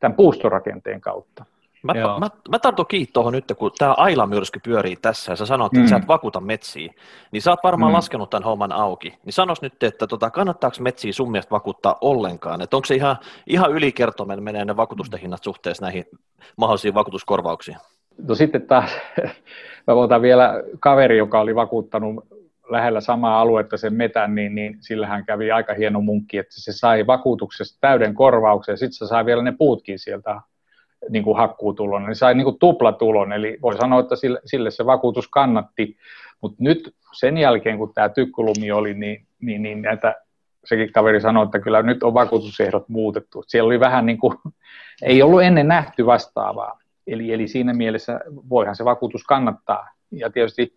tämän 0.00 0.16
puustorakenteen 0.16 1.00
kautta. 1.00 1.44
Mä, 1.82 1.92
mä, 2.20 2.28
mä 2.48 2.58
tartun 2.58 2.86
kiinni 2.86 3.10
tuohon 3.12 3.32
nyt, 3.32 3.44
kun 3.58 3.70
tämä 3.78 3.94
Aila-myrsky 3.96 4.60
pyörii 4.64 4.96
tässä 4.96 5.32
ja 5.32 5.36
sä 5.36 5.46
sanot, 5.46 5.72
että 5.72 5.80
mm. 5.80 5.88
sä 5.88 5.96
et 5.96 6.08
vakuuta 6.08 6.40
metsiä, 6.40 6.92
niin 7.32 7.42
sä 7.42 7.50
oot 7.50 7.60
varmaan 7.64 7.92
mm. 7.92 7.96
laskenut 7.96 8.30
tämän 8.30 8.44
homman 8.44 8.72
auki. 8.72 9.18
Niin 9.24 9.32
sanos 9.32 9.62
nyt, 9.62 9.82
että 9.82 10.06
tota, 10.06 10.30
kannattaako 10.30 10.76
metsiä 10.80 11.12
sun 11.12 11.30
mielestä 11.30 11.50
vakuuttaa 11.50 11.98
ollenkaan? 12.00 12.62
Että 12.62 12.76
onko 12.76 12.86
se 12.86 12.94
ihan, 12.94 13.16
ihan 13.46 13.72
ylikertomen 13.72 14.42
menee 14.42 14.64
ne 14.64 14.76
vakuutusten 14.76 15.20
hinnat 15.20 15.42
suhteessa 15.42 15.84
näihin 15.84 16.04
mahdollisiin 16.56 16.94
vakuutuskorvauksiin? 16.94 17.76
No 18.28 18.34
sitten 18.34 18.62
taas, 18.62 18.90
mä 19.86 19.94
otan 19.94 20.22
vielä 20.22 20.62
kaveri, 20.80 21.18
joka 21.18 21.40
oli 21.40 21.54
vakuuttanut 21.54 22.24
lähellä 22.70 23.00
samaa 23.00 23.40
aluetta 23.40 23.76
sen 23.76 23.94
metän, 23.94 24.34
niin, 24.34 24.54
niin 24.54 24.76
sillähän 24.80 25.24
kävi 25.24 25.50
aika 25.50 25.74
hieno 25.74 26.00
munkki, 26.00 26.38
että 26.38 26.54
se 26.60 26.72
sai 26.72 27.06
vakuutuksesta 27.06 27.78
täyden 27.80 28.14
korvauksen, 28.14 28.72
ja 28.72 28.76
sitten 28.76 28.92
se 28.92 29.06
sai 29.06 29.26
vielä 29.26 29.42
ne 29.42 29.52
puutkin 29.58 29.98
sieltä 29.98 30.40
niin 31.10 31.24
kuin 31.24 31.36
hakkuutulon, 31.36 32.04
niin 32.04 32.14
sai 32.14 32.34
niin 32.34 32.44
kuin 32.44 32.58
tuplatulon, 32.58 33.32
eli 33.32 33.58
voi 33.62 33.76
sanoa, 33.76 34.00
että 34.00 34.16
sille, 34.16 34.40
sille 34.44 34.70
se 34.70 34.86
vakuutus 34.86 35.28
kannatti, 35.28 35.96
mutta 36.40 36.56
nyt 36.60 36.94
sen 37.12 37.38
jälkeen, 37.38 37.78
kun 37.78 37.94
tämä 37.94 38.08
tykkulumi 38.08 38.72
oli, 38.72 38.94
niin, 38.94 39.26
niin, 39.40 39.62
niin 39.62 39.82
näitä, 39.82 40.14
sekin 40.64 40.92
kaveri 40.92 41.20
sanoi, 41.20 41.44
että 41.44 41.58
kyllä 41.58 41.82
nyt 41.82 42.02
on 42.02 42.14
vakuutusehdot 42.14 42.88
muutettu. 42.88 43.44
Siellä 43.46 43.66
oli 43.66 43.80
vähän 43.80 44.06
niin 44.06 44.18
kuin, 44.18 44.36
ei 45.02 45.22
ollut 45.22 45.42
ennen 45.42 45.68
nähty 45.68 46.06
vastaavaa. 46.06 46.78
Eli, 47.06 47.32
eli 47.32 47.48
siinä 47.48 47.74
mielessä 47.74 48.20
voihan 48.48 48.76
se 48.76 48.84
vakuutus 48.84 49.24
kannattaa. 49.24 49.88
Ja 50.10 50.30
tietysti 50.30 50.74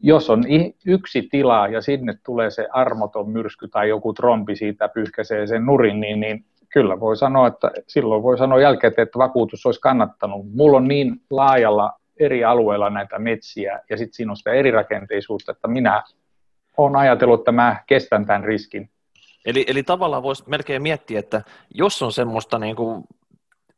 jos 0.00 0.30
on 0.30 0.44
yksi 0.86 1.22
tila 1.22 1.68
ja 1.68 1.82
sinne 1.82 2.14
tulee 2.24 2.50
se 2.50 2.68
armoton 2.72 3.30
myrsky 3.30 3.68
tai 3.68 3.88
joku 3.88 4.12
trompi 4.12 4.56
siitä 4.56 4.88
pyyhkäisee 4.88 5.46
sen 5.46 5.66
nurin, 5.66 6.00
niin, 6.00 6.20
niin 6.20 6.44
kyllä 6.72 7.00
voi 7.00 7.16
sanoa, 7.16 7.46
että 7.46 7.70
silloin 7.88 8.22
voi 8.22 8.38
sanoa 8.38 8.60
jälkeen, 8.60 8.92
että 8.96 9.18
vakuutus 9.18 9.66
olisi 9.66 9.80
kannattanut. 9.80 10.46
Mulla 10.54 10.76
on 10.76 10.88
niin 10.88 11.20
laajalla 11.30 11.92
eri 12.20 12.44
alueilla 12.44 12.90
näitä 12.90 13.18
metsiä 13.18 13.80
ja 13.90 13.96
sitten 13.96 14.14
siinä 14.14 14.32
on 14.32 14.36
sitä 14.36 14.50
eri 14.50 14.70
rakenteisuutta, 14.70 15.52
että 15.52 15.68
minä 15.68 16.02
olen 16.76 16.96
ajatellut, 16.96 17.40
että 17.40 17.52
mä 17.52 17.76
kestän 17.86 18.26
tämän 18.26 18.44
riskin. 18.44 18.90
Eli, 19.46 19.64
eli 19.68 19.82
tavallaan 19.82 20.22
voisi 20.22 20.44
melkein 20.46 20.82
miettiä, 20.82 21.18
että 21.18 21.42
jos 21.74 22.02
on 22.02 22.12
semmoista 22.12 22.58
niin 22.58 22.76
kuin 22.76 23.04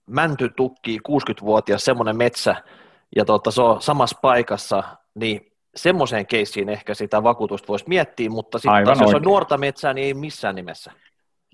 mänty 0.06 0.50
tukkii 0.56 0.98
60-vuotias 1.08 1.84
semmoinen 1.84 2.16
metsä, 2.16 2.56
ja 3.16 3.24
tota, 3.24 3.50
se 3.50 3.62
on 3.62 3.82
samassa 3.82 4.18
paikassa, 4.22 4.82
niin 5.14 5.52
semmoiseen 5.76 6.26
keissiin 6.26 6.68
ehkä 6.68 6.94
sitä 6.94 7.22
vakuutusta 7.22 7.68
voisi 7.68 7.84
miettiä, 7.88 8.30
mutta 8.30 8.58
sitten 8.58 8.86
jos 9.00 9.14
on 9.14 9.22
nuorta 9.22 9.58
metsää, 9.58 9.94
niin 9.94 10.06
ei 10.06 10.14
missään 10.14 10.54
nimessä. 10.54 10.92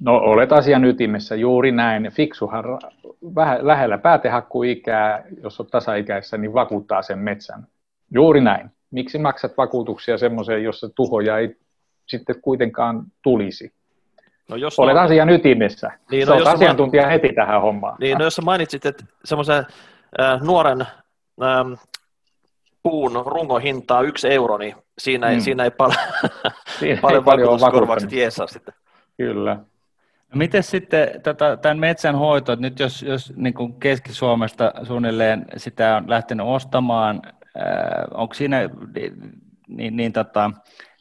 No 0.01 0.17
olet 0.17 0.53
asian 0.53 0.85
ytimessä, 0.85 1.35
juuri 1.35 1.73
näin. 1.73 2.13
Fiksuhan 2.13 2.65
vähän 3.35 3.67
lähellä 3.67 3.99
päätehakkuikää, 3.99 5.25
jos 5.43 5.61
on 5.61 5.67
tasaikäisessä, 5.67 6.37
niin 6.37 6.55
vakuuttaa 6.55 7.03
sen 7.03 7.19
metsän. 7.19 7.67
Juuri 8.11 8.41
näin. 8.41 8.71
Miksi 8.91 9.19
maksat 9.19 9.53
vakuutuksia 9.57 10.19
semmoiseen, 10.19 10.65
jossa 10.65 10.89
tuhoja 10.89 11.39
ei 11.39 11.57
sitten 12.09 12.43
kuitenkaan 12.43 13.05
tulisi? 13.23 13.73
No 14.51 14.57
jos 14.57 14.78
Olet 14.78 14.97
on... 14.97 15.03
asian 15.03 15.30
ytimessä. 15.30 15.90
Niin, 16.11 16.28
no, 16.28 16.38
jos 16.38 16.49
asiantuntija 16.49 17.03
man... 17.03 17.12
heti 17.12 17.32
tähän 17.32 17.62
hommaan. 17.62 17.97
Niin, 18.01 18.18
no 18.18 18.24
jos 18.24 18.34
sä 18.34 18.43
mainitsit, 18.43 18.86
että 18.86 19.05
semmoisen 19.24 19.66
äh, 20.20 20.40
nuoren 20.43 20.80
ähm, 21.43 21.72
puun 22.82 23.22
rungohintaa 23.26 24.03
yksi 24.03 24.28
euro, 24.32 24.59
niin 24.59 24.74
siinä 24.99 25.28
ei, 25.28 25.36
mm. 25.36 25.40
siinä 25.40 25.64
ei 25.64 25.70
pal- 25.70 25.93
siinä 26.78 27.01
paljon, 27.03 27.22
ei 27.22 27.24
paljon 27.24 27.47
vakuutuskorvaukset 27.47 28.12
jeesaa 28.12 28.47
sitten. 28.47 28.74
Kyllä. 29.16 29.55
No 30.32 30.38
miten 30.38 30.62
sitten 30.62 31.09
tota, 31.22 31.57
tämän 31.57 31.78
metsän 31.78 32.18
hoito, 32.18 32.53
että 32.53 32.62
nyt 32.62 32.78
jos, 32.78 33.03
jos 33.03 33.32
niin 33.36 33.55
kuin 33.55 33.80
Keski-Suomesta 33.80 34.72
suunnilleen 34.82 35.47
sitä 35.57 35.97
on 35.97 36.11
lähtenyt 36.11 36.47
ostamaan, 36.47 37.22
äh, 37.26 37.64
onko 38.14 38.34
siinä 38.34 38.70
niin, 39.68 39.97
niin 39.97 40.12
tota, 40.12 40.51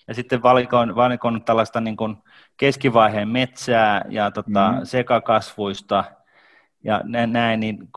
ja 0.08 0.14
sitten 0.14 0.44
valikoin, 0.44 0.96
valikoin 0.96 1.44
tällaista 1.44 1.82
niin 1.82 1.98
kuin 1.98 2.18
keskivaiheen 2.62 3.28
metsää 3.28 4.06
ja 4.10 4.32
tota, 4.32 4.72
mm. 4.72 4.80
sekakasvuista 4.84 6.04
ja 6.84 7.02
näin, 7.28 7.60
niin 7.60 7.90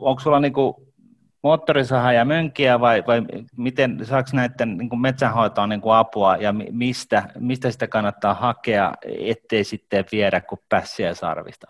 onko 0.00 0.20
sulla 0.20 0.40
niin 0.40 0.52
kuin 0.52 0.74
moottorisaha 1.42 2.12
ja 2.12 2.24
mönkiä 2.24 2.80
vai, 2.80 3.04
vai 3.06 3.22
miten 3.56 3.98
saako 4.02 4.28
näiden 4.32 4.78
niin 4.78 4.88
kuin 4.88 5.00
metsänhoitoon 5.00 5.68
niin 5.68 5.80
kuin 5.80 5.94
apua 5.94 6.36
ja 6.36 6.54
mistä, 6.70 7.28
mistä 7.38 7.70
sitä 7.70 7.86
kannattaa 7.86 8.34
hakea, 8.34 8.92
ettei 9.18 9.64
sitten 9.64 10.04
viedä 10.12 10.40
kuin 10.40 10.60
pässiä 10.68 11.14
sarvista? 11.14 11.66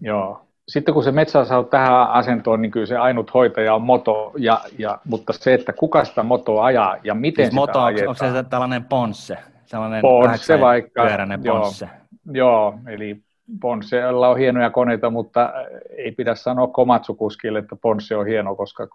Joo. 0.00 0.44
Sitten 0.68 0.94
kun 0.94 1.04
se 1.04 1.12
metsä 1.12 1.44
saa 1.44 1.64
tähän 1.64 2.10
asentoon, 2.10 2.62
niin 2.62 2.70
kyllä 2.70 2.86
se 2.86 2.96
ainut 2.96 3.34
hoitaja 3.34 3.74
on 3.74 3.82
moto, 3.82 4.32
ja, 4.36 4.60
ja, 4.78 4.98
mutta 5.04 5.32
se, 5.32 5.54
että 5.54 5.72
kuka 5.72 6.04
sitä 6.04 6.22
motoa 6.22 6.64
ajaa 6.64 6.96
ja 7.04 7.14
miten 7.14 7.44
siis 7.44 7.50
sitä 7.50 7.60
moto, 7.60 7.80
ajetaan. 7.80 8.08
Onko 8.08 8.38
se 8.38 8.42
tällainen 8.50 8.84
ponsse? 8.84 9.38
Sellainen 9.68 10.00
ponsse 10.00 10.60
vaikka. 10.60 11.08
Ponsse. 11.44 11.88
Joo, 12.26 12.34
joo, 12.34 12.78
eli 12.86 13.16
Ponssella 13.60 14.28
on 14.28 14.38
hienoja 14.38 14.70
koneita, 14.70 15.10
mutta 15.10 15.52
ei 15.96 16.12
pidä 16.12 16.34
sanoa 16.34 16.66
Komatsu-kuskille, 16.66 17.58
että 17.58 17.76
Ponsse 17.76 18.16
on 18.16 18.26
hieno, 18.26 18.56
koska 18.56 18.88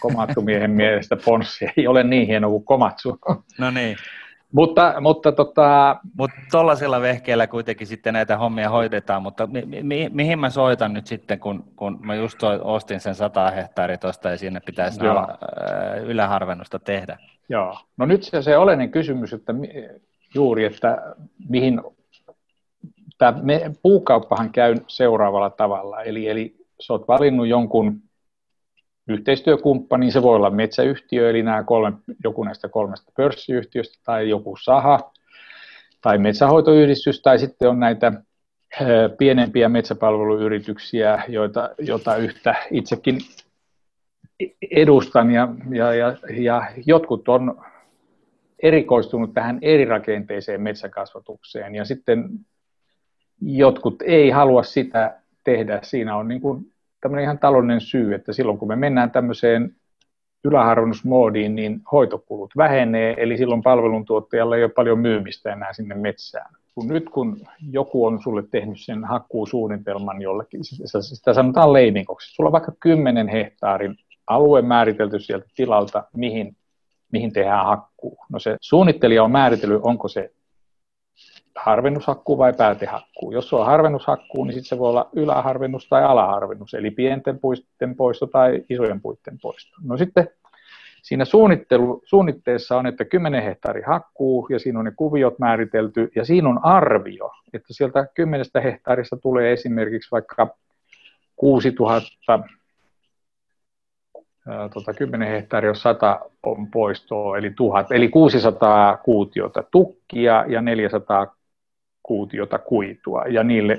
Komatsu-miehen 0.00 0.70
mielestä 0.80 1.16
Ponsse 1.24 1.72
ei 1.76 1.86
ole 1.86 2.02
niin 2.02 2.26
hieno 2.26 2.50
kuin 2.50 2.64
Komatsu. 2.64 3.18
No 3.58 3.70
niin. 3.70 3.96
Mutta, 4.52 4.94
mutta 5.00 5.32
tota... 5.32 5.96
Mut 6.18 6.30
tuollaisilla 6.50 7.00
vehkeillä 7.00 7.46
kuitenkin 7.46 7.86
sitten 7.86 8.14
näitä 8.14 8.36
hommia 8.36 8.70
hoidetaan, 8.70 9.22
mutta 9.22 9.46
mi- 9.46 9.82
mi- 9.82 10.10
mihin 10.12 10.38
mä 10.38 10.50
soitan 10.50 10.92
nyt 10.92 11.06
sitten, 11.06 11.38
kun, 11.38 11.64
kun 11.76 11.98
mä 12.02 12.14
just 12.14 12.38
ostin 12.62 13.00
sen 13.00 13.14
100 13.14 13.50
hehtaaria 13.50 13.98
tuosta 13.98 14.30
ja 14.30 14.38
sinne 14.38 14.60
pitäisi 14.60 15.06
ala, 15.06 15.28
äh, 15.30 16.04
yläharvennusta 16.04 16.78
tehdä? 16.78 17.18
Joo, 17.48 17.76
no 17.96 18.06
nyt 18.06 18.22
se, 18.22 18.42
se 18.42 18.56
oleellinen 18.56 18.90
kysymys, 18.90 19.32
että 19.32 19.54
juuri, 20.34 20.64
että 20.64 21.14
mihin 21.48 21.80
tämä 23.18 23.40
me, 23.42 23.70
puukauppahan 23.82 24.50
käy 24.50 24.74
seuraavalla 24.86 25.50
tavalla, 25.50 26.02
eli, 26.02 26.28
eli 26.28 26.56
sä 26.80 26.92
oot 26.92 27.08
valinnut 27.08 27.46
jonkun 27.46 28.02
yhteistyökumppani, 29.08 30.10
se 30.10 30.22
voi 30.22 30.36
olla 30.36 30.50
metsäyhtiö, 30.50 31.30
eli 31.30 31.42
nämä 31.42 31.62
kolme, 31.62 31.96
joku 32.24 32.44
näistä 32.44 32.68
kolmesta 32.68 33.12
pörssiyhtiöstä, 33.16 33.98
tai 34.04 34.28
joku 34.28 34.56
saha, 34.62 35.12
tai 36.00 36.18
metsähoitoyhdistys, 36.18 37.22
tai 37.22 37.38
sitten 37.38 37.68
on 37.68 37.80
näitä 37.80 38.12
pienempiä 39.18 39.68
metsäpalveluyrityksiä, 39.68 41.22
joita, 41.28 41.70
joita 41.78 42.16
yhtä 42.16 42.54
itsekin 42.70 43.18
edustan, 44.70 45.30
ja, 45.30 45.48
ja, 45.70 45.94
ja, 45.94 46.16
ja 46.38 46.62
jotkut 46.86 47.28
on 47.28 47.62
erikoistunut 48.62 49.34
tähän 49.34 49.58
erirakenteiseen 49.62 50.62
metsäkasvatukseen, 50.62 51.74
ja 51.74 51.84
sitten 51.84 52.28
jotkut 53.42 54.02
ei 54.02 54.30
halua 54.30 54.62
sitä 54.62 55.20
tehdä. 55.44 55.78
Siinä 55.82 56.16
on 56.16 56.28
niin 56.28 56.40
kuin 56.40 56.72
tämmöinen 57.00 57.24
ihan 57.24 57.38
taloudellinen 57.38 57.80
syy, 57.80 58.14
että 58.14 58.32
silloin 58.32 58.58
kun 58.58 58.68
me 58.68 58.76
mennään 58.76 59.10
tämmöiseen 59.10 59.74
yläharvennusmoodiin, 60.44 61.54
niin 61.54 61.80
hoitokulut 61.92 62.50
vähenee, 62.56 63.14
eli 63.18 63.36
silloin 63.36 63.62
palveluntuottajalle 63.62 64.56
ei 64.56 64.64
ole 64.64 64.72
paljon 64.72 64.98
myymistä 64.98 65.52
enää 65.52 65.72
sinne 65.72 65.94
metsään. 65.94 66.54
Kun 66.74 66.88
nyt 66.88 67.10
kun 67.10 67.36
joku 67.70 68.06
on 68.06 68.22
sulle 68.22 68.42
tehnyt 68.50 68.80
sen 68.80 69.04
hakkuusuunnitelman 69.04 70.22
jollekin, 70.22 70.60
sitä 70.64 71.34
sanotaan 71.34 71.72
leiminkoksi, 71.72 72.34
sulla 72.34 72.48
on 72.48 72.52
vaikka 72.52 72.72
10 72.80 73.28
hehtaarin 73.28 73.96
alue 74.26 74.62
määritelty 74.62 75.20
sieltä 75.20 75.46
tilalta, 75.56 76.04
mihin, 76.16 76.56
mihin 77.12 77.32
tehdään 77.32 77.66
hakkuu. 78.00 78.18
No 78.28 78.38
se 78.38 78.56
suunnittelija 78.60 79.24
on 79.24 79.30
määritellyt, 79.30 79.80
onko 79.82 80.08
se 80.08 80.30
harvennushakkuu 81.56 82.38
vai 82.38 82.52
päätehakkuu. 82.52 83.32
Jos 83.32 83.48
se 83.48 83.56
on 83.56 83.66
harvennushakkuu, 83.66 84.44
niin 84.44 84.54
sitten 84.54 84.68
se 84.68 84.78
voi 84.78 84.88
olla 84.88 85.08
yläharvennus 85.12 85.88
tai 85.88 86.04
alaharvennus, 86.04 86.74
eli 86.74 86.90
pienten 86.90 87.38
puisten 87.38 87.96
poisto 87.96 88.26
tai 88.26 88.64
isojen 88.70 89.00
puitten 89.00 89.38
poisto. 89.42 89.76
No 89.84 89.96
sitten 89.96 90.28
siinä 91.02 91.24
suunnittelu, 91.24 92.02
suunnitteessa 92.04 92.76
on, 92.76 92.86
että 92.86 93.04
10 93.04 93.42
hehtaari 93.42 93.82
hakkuu 93.82 94.46
ja 94.50 94.58
siinä 94.58 94.78
on 94.78 94.84
ne 94.84 94.92
kuviot 94.96 95.38
määritelty 95.38 96.10
ja 96.16 96.24
siinä 96.24 96.48
on 96.48 96.64
arvio, 96.64 97.30
että 97.52 97.74
sieltä 97.74 98.06
10 98.14 98.46
hehtaarista 98.64 99.16
tulee 99.16 99.52
esimerkiksi 99.52 100.10
vaikka 100.10 100.56
6000 101.36 102.40
tota, 104.74 104.94
10 104.94 105.28
hehtaaria, 105.28 105.70
jos 105.70 105.82
100 105.82 106.20
on 106.42 106.70
poistoa, 106.70 107.38
eli 107.38 107.50
1000, 107.50 107.92
eli 107.92 108.08
600 108.08 108.96
kuutiota 108.96 109.64
tukkia 109.70 110.44
ja 110.48 110.60
400 110.60 111.36
kuutiota 112.02 112.58
kuitua 112.58 113.24
ja 113.24 113.44
niille, 113.44 113.78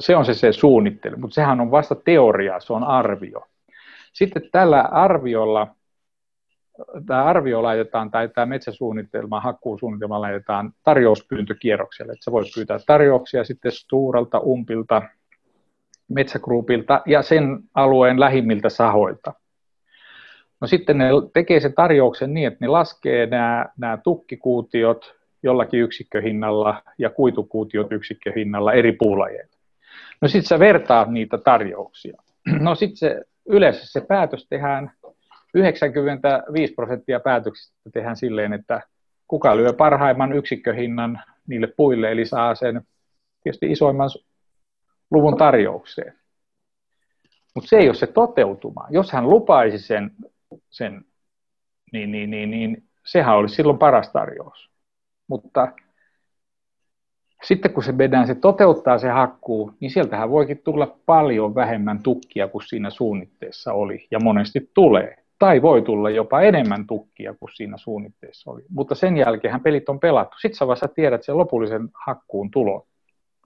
se 0.00 0.16
on 0.16 0.24
se, 0.24 0.34
se 0.34 0.52
suunnittelu, 0.52 1.16
mutta 1.16 1.34
sehän 1.34 1.60
on 1.60 1.70
vasta 1.70 1.94
teoria, 1.94 2.60
se 2.60 2.72
on 2.72 2.84
arvio. 2.84 3.46
Sitten 4.12 4.48
tällä 4.52 4.80
arviolla, 4.80 5.76
tämä 7.06 7.24
arvio 7.24 7.62
laitetaan, 7.62 8.10
tai 8.10 8.28
tämä 8.28 8.46
metsäsuunnitelma, 8.46 9.40
hakkuusuunnitelma 9.40 10.20
laitetaan 10.20 10.72
tarjouspyyntökierrokselle, 10.82 12.12
että 12.12 12.24
sä 12.24 12.32
voit 12.32 12.48
pyytää 12.54 12.78
tarjouksia 12.86 13.44
sitten 13.44 13.72
Stuuralta, 13.72 14.38
Umpilta, 14.38 15.02
Metsägruupilta 16.08 17.02
ja 17.06 17.22
sen 17.22 17.58
alueen 17.74 18.20
lähimmiltä 18.20 18.68
sahoilta. 18.68 19.32
No 20.60 20.66
sitten 20.66 20.98
ne 20.98 21.08
tekee 21.32 21.60
sen 21.60 21.74
tarjouksen 21.74 22.34
niin, 22.34 22.46
että 22.46 22.58
ne 22.60 22.68
laskee 22.68 23.26
nämä, 23.26 23.66
nämä 23.78 23.96
tukkikuutiot 24.04 25.14
jollakin 25.42 25.80
yksikköhinnalla 25.80 26.82
ja 26.98 27.10
kuitukuutiot 27.10 27.92
yksikköhinnalla 27.92 28.72
eri 28.72 28.92
puulajeilla. 28.92 29.56
No 30.20 30.28
sitten 30.28 30.48
sä 30.48 30.58
vertaat 30.58 31.10
niitä 31.10 31.38
tarjouksia. 31.38 32.22
No 32.60 32.74
sitten 32.74 33.24
yleensä 33.48 33.80
se 33.84 34.00
päätös 34.00 34.46
tehdään, 34.48 34.90
95 35.54 36.74
prosenttia 36.74 37.20
päätöksistä 37.20 37.76
tehdään 37.92 38.16
silleen, 38.16 38.52
että 38.52 38.80
kuka 39.28 39.56
lyö 39.56 39.72
parhaimman 39.72 40.32
yksikköhinnan 40.32 41.22
niille 41.48 41.66
puille, 41.76 42.12
eli 42.12 42.26
saa 42.26 42.54
sen 42.54 42.82
tietysti 43.42 43.72
isoimman 43.72 44.10
luvun 45.10 45.36
tarjoukseen. 45.36 46.14
Mutta 47.54 47.68
se 47.68 47.76
ei 47.76 47.88
ole 47.88 47.94
se 47.94 48.06
toteutuma. 48.06 48.86
Jos 48.90 49.12
hän 49.12 49.30
lupaisi 49.30 49.78
sen, 49.78 50.10
sen 50.70 51.04
niin, 51.92 52.12
niin, 52.12 52.30
niin, 52.30 52.50
niin 52.50 52.84
sehän 53.06 53.36
olisi 53.36 53.54
silloin 53.54 53.78
paras 53.78 54.10
tarjous. 54.10 54.70
Mutta 55.28 55.72
sitten 57.42 57.72
kun 57.72 57.82
se 57.82 57.98
vedään, 57.98 58.26
se 58.26 58.34
toteuttaa 58.34 58.98
se 58.98 59.08
hakkuu, 59.08 59.72
niin 59.80 59.90
sieltähän 59.90 60.30
voikin 60.30 60.58
tulla 60.58 60.98
paljon 61.06 61.54
vähemmän 61.54 62.02
tukkia 62.02 62.48
kuin 62.48 62.62
siinä 62.62 62.90
suunnitteessa 62.90 63.72
oli, 63.72 64.06
ja 64.10 64.20
monesti 64.20 64.70
tulee. 64.74 65.16
Tai 65.38 65.62
voi 65.62 65.82
tulla 65.82 66.10
jopa 66.10 66.40
enemmän 66.40 66.86
tukkia 66.86 67.34
kuin 67.34 67.50
siinä 67.54 67.76
suunnitteessa 67.76 68.50
oli. 68.50 68.62
Mutta 68.70 68.94
sen 68.94 69.16
jälkeen 69.16 69.60
pelit 69.60 69.88
on 69.88 70.00
pelattu. 70.00 70.36
Sitten 70.40 70.58
sä 70.58 70.66
vasta 70.66 70.88
tiedät 70.88 71.22
sen 71.22 71.38
lopullisen 71.38 71.88
hakkuun 72.06 72.50
tulon. 72.50 72.82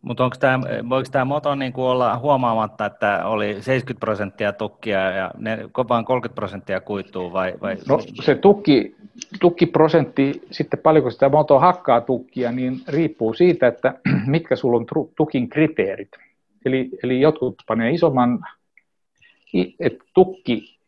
Mutta 0.03 0.24
onko 0.24 0.36
tämä, 0.40 0.64
voiko 0.88 1.09
tämä 1.12 1.24
moto 1.24 1.55
niin 1.55 1.72
kuin 1.72 1.84
olla 1.84 2.18
huomaamatta, 2.18 2.86
että 2.86 3.26
oli 3.26 3.55
70 3.55 4.01
prosenttia 4.01 4.53
tukkia 4.53 5.11
ja 5.11 5.30
ne, 5.38 5.59
vain 5.88 6.05
30 6.05 6.34
prosenttia 6.34 6.80
kuituu 6.80 7.32
vai, 7.32 7.55
vai? 7.61 7.76
No 7.88 7.98
se 8.22 8.34
tukki, 8.34 8.96
tukkiprosentti, 9.40 10.42
sitten 10.51 10.80
paljonko 10.82 11.11
sitä 11.11 11.28
moto 11.28 11.59
hakkaa 11.59 12.01
tukkia, 12.01 12.53
niin 12.53 12.80
riippuu 12.88 13.34
siitä, 13.34 13.66
että 13.66 13.94
mitkä 14.26 14.57
sulla 14.57 14.76
on 14.76 14.86
tukin 15.16 15.48
kriteerit. 15.48 16.11
Eli, 16.64 16.90
eli 17.05 17.20
jotkut 17.20 17.55
panee 17.66 17.90
isomman, 17.90 18.38
että 19.80 20.05
tukki 20.14 20.78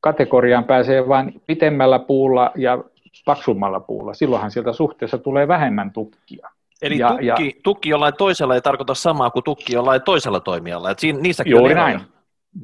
kategoriaan 0.00 0.64
pääsee 0.64 1.08
vain 1.08 1.42
pitemmällä 1.46 1.98
puulla 1.98 2.50
ja 2.56 2.84
paksummalla 3.24 3.80
puulla. 3.80 4.14
Silloinhan 4.14 4.50
sieltä 4.50 4.72
suhteessa 4.72 5.18
tulee 5.18 5.48
vähemmän 5.48 5.90
tukkia. 5.90 6.48
Eli 6.82 6.98
ja, 6.98 7.08
tukki, 7.08 7.26
ja, 7.26 7.36
tukki 7.64 7.88
jollain 7.88 8.14
toisella 8.18 8.54
ei 8.54 8.60
tarkoita 8.60 8.94
samaa 8.94 9.30
kuin 9.30 9.44
tukki 9.44 9.74
jollain 9.74 10.02
toisella 10.02 10.40
toimijalla. 10.40 10.90
Et 10.90 10.98
siinä, 10.98 11.18
niissäkin 11.18 11.50
juuri 11.50 11.74
on 11.74 11.80
näin. 11.80 12.00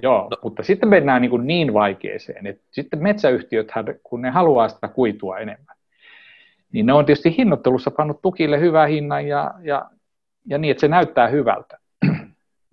Joo, 0.03 0.29
no. 0.31 0.37
mutta 0.43 0.63
sitten 0.63 0.89
mennään 0.89 1.23
niin, 1.23 1.31
kuin 1.31 1.47
niin 1.47 1.75
vaikeeseen, 1.75 2.47
että 2.47 2.65
sitten 2.71 3.03
metsäyhtiöt, 3.03 3.73
kun 4.03 4.23
ne 4.23 4.31
haluaa 4.31 4.69
sitä 4.69 4.89
kuitua 4.89 5.39
enemmän, 5.39 5.77
niin 6.73 6.87
ne 6.87 6.93
on 6.93 7.07
tietysti 7.07 7.35
hinnoittelussa 7.39 7.91
pannut 7.91 8.23
tukille 8.23 8.61
hyvän 8.61 8.89
hinnan 8.89 9.27
ja, 9.27 9.55
ja, 9.63 9.91
ja 10.47 10.59
niin, 10.59 10.71
että 10.71 10.81
se 10.81 10.89
näyttää 10.89 11.29
hyvältä. 11.29 11.79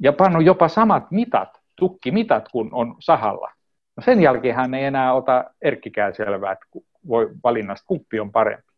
Ja 0.01 0.13
pannut 0.13 0.45
jopa 0.45 0.67
samat 0.67 1.11
mitat, 1.11 1.49
tukkimitat 1.75 2.49
kuin 2.51 2.69
on 2.71 2.95
sahalla. 2.99 3.51
No 3.97 4.03
sen 4.03 4.21
jälkeen 4.21 4.55
hän 4.55 4.73
ei 4.73 4.83
enää 4.83 5.13
ota 5.13 5.45
erkkikään 5.61 6.15
selvää, 6.15 6.51
että 6.51 6.65
voi 7.07 7.29
valinnasta 7.43 7.85
kumpi 7.87 8.19
on 8.19 8.31
parempi. 8.31 8.68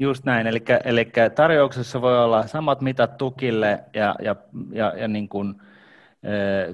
Just 0.00 0.24
näin, 0.24 0.46
eli, 0.46 0.62
eli 0.84 1.12
tarjouksessa 1.34 2.00
voi 2.00 2.24
olla 2.24 2.46
samat 2.46 2.80
mitat 2.80 3.16
tukille 3.16 3.80
ja, 3.94 4.14
ja, 4.22 4.36
ja, 4.72 4.92
ja 4.96 5.08
niin 5.08 5.28
kuin, 5.28 5.54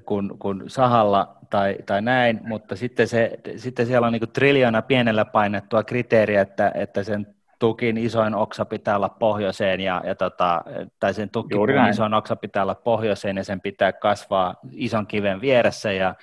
kun, 0.04 0.36
kun 0.38 0.64
sahalla 0.66 1.36
tai, 1.50 1.76
tai 1.86 2.02
näin, 2.02 2.40
mutta 2.42 2.76
sitten, 2.76 3.08
se, 3.08 3.38
sitten 3.56 3.86
siellä 3.86 4.06
on 4.06 4.12
niin 4.12 4.32
triljona 4.32 4.82
pienellä 4.82 5.24
painettua 5.24 5.82
kriteeriä, 5.82 6.40
että, 6.40 6.72
että 6.74 7.02
sen 7.02 7.26
tukin 7.58 7.98
isoin 7.98 8.34
oksa 8.34 8.64
pitää 8.64 8.96
olla 8.96 9.08
pohjoiseen, 9.08 9.80
ja, 9.80 10.02
ja 10.04 10.14
tota, 10.14 10.64
tai 11.00 11.14
sen 11.14 11.30
tukin 11.30 11.58
isoin 11.90 12.14
oksa 12.14 12.36
pitää 12.36 12.62
olla 12.62 12.74
pohjoiseen, 12.74 13.36
ja 13.36 13.44
sen 13.44 13.60
pitää 13.60 13.92
kasvaa 13.92 14.54
ison 14.72 15.06
kiven 15.06 15.40
vieressä, 15.40 15.92
ja, 15.92 16.14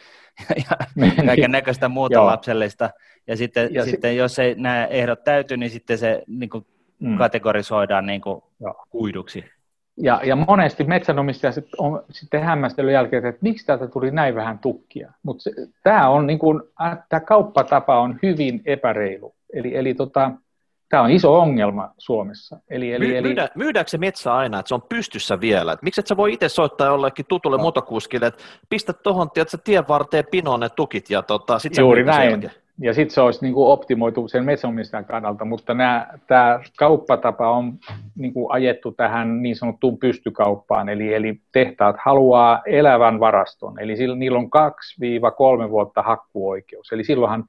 ja, 0.70 0.78
ja 1.18 1.24
kaiken 1.26 1.52
näköistä 1.52 1.90
muuta 1.90 2.26
lapsellista. 2.26 2.90
Ja 3.28 3.38
sitten, 3.38 3.74
ja 3.74 3.86
sitten 3.86 4.12
si- 4.12 4.18
jos 4.18 4.40
ei 4.40 4.56
nämä 4.56 4.86
ehdot 4.86 5.24
täyty, 5.24 5.58
niin 5.58 5.70
sitten 5.70 5.98
se 5.98 6.24
niin 6.28 6.50
kuin, 6.50 6.66
mm. 7.00 7.18
kategorisoidaan 7.18 8.06
niin 8.06 8.22
kuin, 8.22 8.44
kuiduksi. 8.90 9.46
Ja, 9.98 10.22
ja 10.24 10.36
monesti 10.36 10.84
metsänomistajat 10.84 11.56
on 11.78 12.04
sitten 12.10 12.44
hämmästelyn 12.44 12.94
jälkeen, 12.94 13.26
että 13.26 13.40
miksi 13.42 13.66
täältä 13.66 13.88
tuli 13.88 14.12
näin 14.12 14.36
vähän 14.36 14.60
tukkia. 14.60 15.12
Mutta 15.24 15.50
tämä 15.84 16.10
on 16.10 16.28
niin 16.28 16.40
kuin, 16.40 16.62
tämä 17.10 17.20
kauppatapa 17.20 18.00
on 18.00 18.20
hyvin 18.24 18.62
epäreilu. 18.66 19.36
Eli, 19.54 19.76
eli 19.76 19.94
tota, 19.94 20.32
tämä 20.90 21.04
on 21.04 21.12
iso 21.12 21.40
ongelma 21.40 21.92
Suomessa. 21.98 22.60
Eli, 22.70 22.94
eli, 22.94 23.08
My, 23.08 23.18
eli... 23.18 23.28
Myydä, 23.28 23.50
myydääkö 23.56 23.90
se 23.90 23.98
metsä 23.98 24.34
aina, 24.36 24.60
että 24.60 24.68
se 24.68 24.76
on 24.76 24.82
pystyssä 24.90 25.40
vielä? 25.40 25.78
miksi 25.82 26.02
et 26.02 26.08
sä 26.08 26.18
voi 26.18 26.34
itse 26.34 26.50
soittaa 26.50 26.88
jollekin 26.88 27.26
tutulle 27.30 27.58
no. 27.58 27.64
motokuskille, 27.64 28.26
että 28.26 28.44
pistä 28.70 28.94
tuohon 28.94 29.30
tien 29.64 29.88
varteen 29.88 30.26
pinoon 30.32 30.60
ne 30.60 30.70
tukit 30.70 31.10
ja 31.10 31.22
tota, 31.22 31.60
sit 31.60 31.78
Juuri 31.78 32.04
näin 32.04 32.52
ja 32.80 32.94
sitten 32.94 33.14
se 33.14 33.22
olisi 33.22 33.46
niin 33.46 33.54
kuin 33.54 33.68
optimoitu 33.68 34.28
sen 34.28 34.46
metsänomistajan 34.46 35.06
kannalta, 35.06 35.46
mutta 35.46 35.76
tämä 36.28 36.60
kauppatapa 36.78 37.52
on 37.52 37.74
niin 38.16 38.34
kuin 38.34 38.52
ajettu 38.52 38.92
tähän 38.92 39.42
niin 39.42 39.56
sanottuun 39.56 39.98
pystykauppaan, 39.98 40.90
eli, 40.90 41.14
eli 41.14 41.42
tehtaat 41.52 41.96
haluaa 42.06 42.62
elävän 42.66 43.20
varaston, 43.20 43.80
eli 43.80 43.98
sillä, 43.98 44.16
niillä 44.16 44.40
on 44.40 44.50
2-3 45.66 45.70
vuotta 45.70 46.02
hakkuoikeus, 46.02 46.92
eli 46.92 47.04
silloinhan 47.04 47.46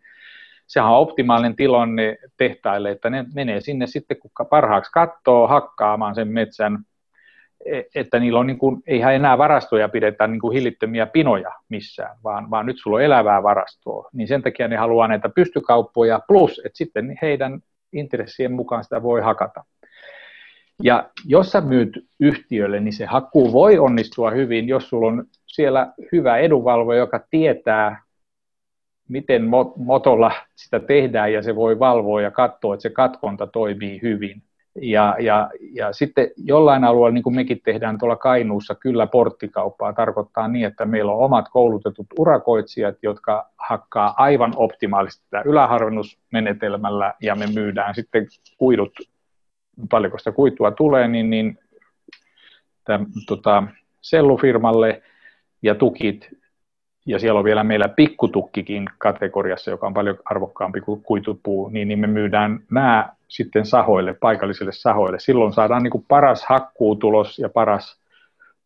sehän 0.67 0.91
on 0.91 0.99
optimaalinen 0.99 1.57
tilanne 1.57 2.17
tehtaille, 2.37 2.91
että 2.91 3.11
ne 3.11 3.25
menee 3.35 3.61
sinne 3.61 3.87
sitten, 3.87 4.17
kun 4.17 4.47
parhaaksi 4.51 4.93
katsoo 4.93 5.49
hakkaamaan 5.49 6.15
sen 6.15 6.29
metsän 6.29 6.79
että 7.95 8.21
niillä 8.21 8.39
on 8.39 8.47
niin 8.47 8.59
kuin, 8.59 8.83
eihän 8.87 9.15
enää 9.15 9.39
varastoja 9.39 9.89
pidetä 9.89 10.27
niin 10.27 10.41
kuin 10.41 10.55
hillittömiä 10.55 11.07
pinoja 11.07 11.53
missään, 11.69 12.17
vaan, 12.25 12.51
vaan 12.51 12.67
nyt 12.67 12.77
sulla 12.79 12.97
on 12.97 13.03
elävää 13.03 13.43
varastoa, 13.43 14.09
niin 14.13 14.29
sen 14.29 14.43
takia 14.43 14.69
ne 14.69 14.77
haluaa 14.77 15.09
näitä 15.09 15.29
pystykauppoja, 15.29 16.21
plus 16.29 16.63
että 16.65 16.79
sitten 16.79 17.19
heidän 17.23 17.61
intressien 17.93 18.53
mukaan 18.53 18.85
sitä 18.85 19.03
voi 19.03 19.21
hakata. 19.21 19.65
Ja 20.83 21.11
jos 21.27 21.53
sä 21.53 21.61
myyt 21.61 22.07
yhtiölle, 22.21 22.81
niin 22.81 22.93
se 22.93 23.07
hakkuu 23.07 23.53
voi 23.53 23.79
onnistua 23.79 24.31
hyvin, 24.31 24.69
jos 24.69 24.89
sulla 24.89 25.07
on 25.07 25.25
siellä 25.47 25.93
hyvä 26.13 26.37
edunvalvoja, 26.37 26.99
joka 26.99 27.21
tietää, 27.31 28.03
miten 29.09 29.45
motolla 29.77 30.33
sitä 30.57 30.81
tehdään, 30.81 31.33
ja 31.33 31.43
se 31.43 31.55
voi 31.57 31.79
valvoa 31.79 32.23
ja 32.23 32.31
katsoa, 32.31 32.75
että 32.75 32.83
se 32.83 32.91
katkonta 32.91 33.47
toimii 33.47 34.03
hyvin. 34.03 34.43
Ja, 34.83 35.17
ja, 35.21 35.51
ja 35.73 35.93
sitten 35.93 36.31
jollain 36.37 36.85
alueella, 36.85 37.15
niin 37.15 37.23
kuin 37.23 37.35
mekin 37.35 37.61
tehdään 37.65 37.99
tuolla 37.99 38.17
Kainuussa, 38.17 38.75
kyllä 38.75 39.07
porttikauppaa 39.07 39.93
tarkoittaa 39.93 40.49
niin, 40.49 40.67
että 40.67 40.85
meillä 40.85 41.13
on 41.13 41.25
omat 41.25 41.49
koulutetut 41.49 42.07
urakoitsijat, 42.19 42.97
jotka 43.03 43.51
hakkaa 43.59 44.15
aivan 44.17 44.53
optimaalisesti 44.57 45.27
tätä 45.31 45.43
yläharvennusmenetelmällä, 45.49 47.15
ja 47.23 47.35
me 47.35 47.47
myydään 47.55 47.95
sitten 47.95 48.27
kuidut, 48.59 48.93
paljonko 49.91 50.19
sitä 50.19 50.33
kuitua 50.33 50.71
tulee, 50.71 51.09
niin, 51.09 51.31
niin 51.31 51.59
tämän, 52.85 53.07
tota, 53.27 53.63
sellufirmalle 54.01 55.03
ja 55.63 55.75
tukit. 55.75 56.31
Ja 57.07 57.19
siellä 57.19 57.39
on 57.39 57.45
vielä 57.45 57.65
meillä 57.65 57.89
pikkutukkikin 57.89 58.85
kategoriassa, 58.99 59.71
joka 59.71 59.87
on 59.87 59.95
paljon 59.95 60.19
arvokkaampi 60.25 60.81
kuin 60.81 61.03
kuitupuu, 61.03 61.69
niin, 61.69 61.89
niin 61.89 61.99
me 61.99 62.07
myydään 62.07 62.61
nämä 62.71 63.13
sitten 63.37 63.67
sahoille, 63.67 64.15
paikallisille 64.15 64.73
sahoille. 64.73 65.19
Silloin 65.19 65.53
saadaan 65.53 65.83
niin 65.83 65.91
kuin 65.91 66.05
paras 66.09 66.45
hakkuutulos 66.49 67.39
ja 67.39 67.49
paras 67.49 68.01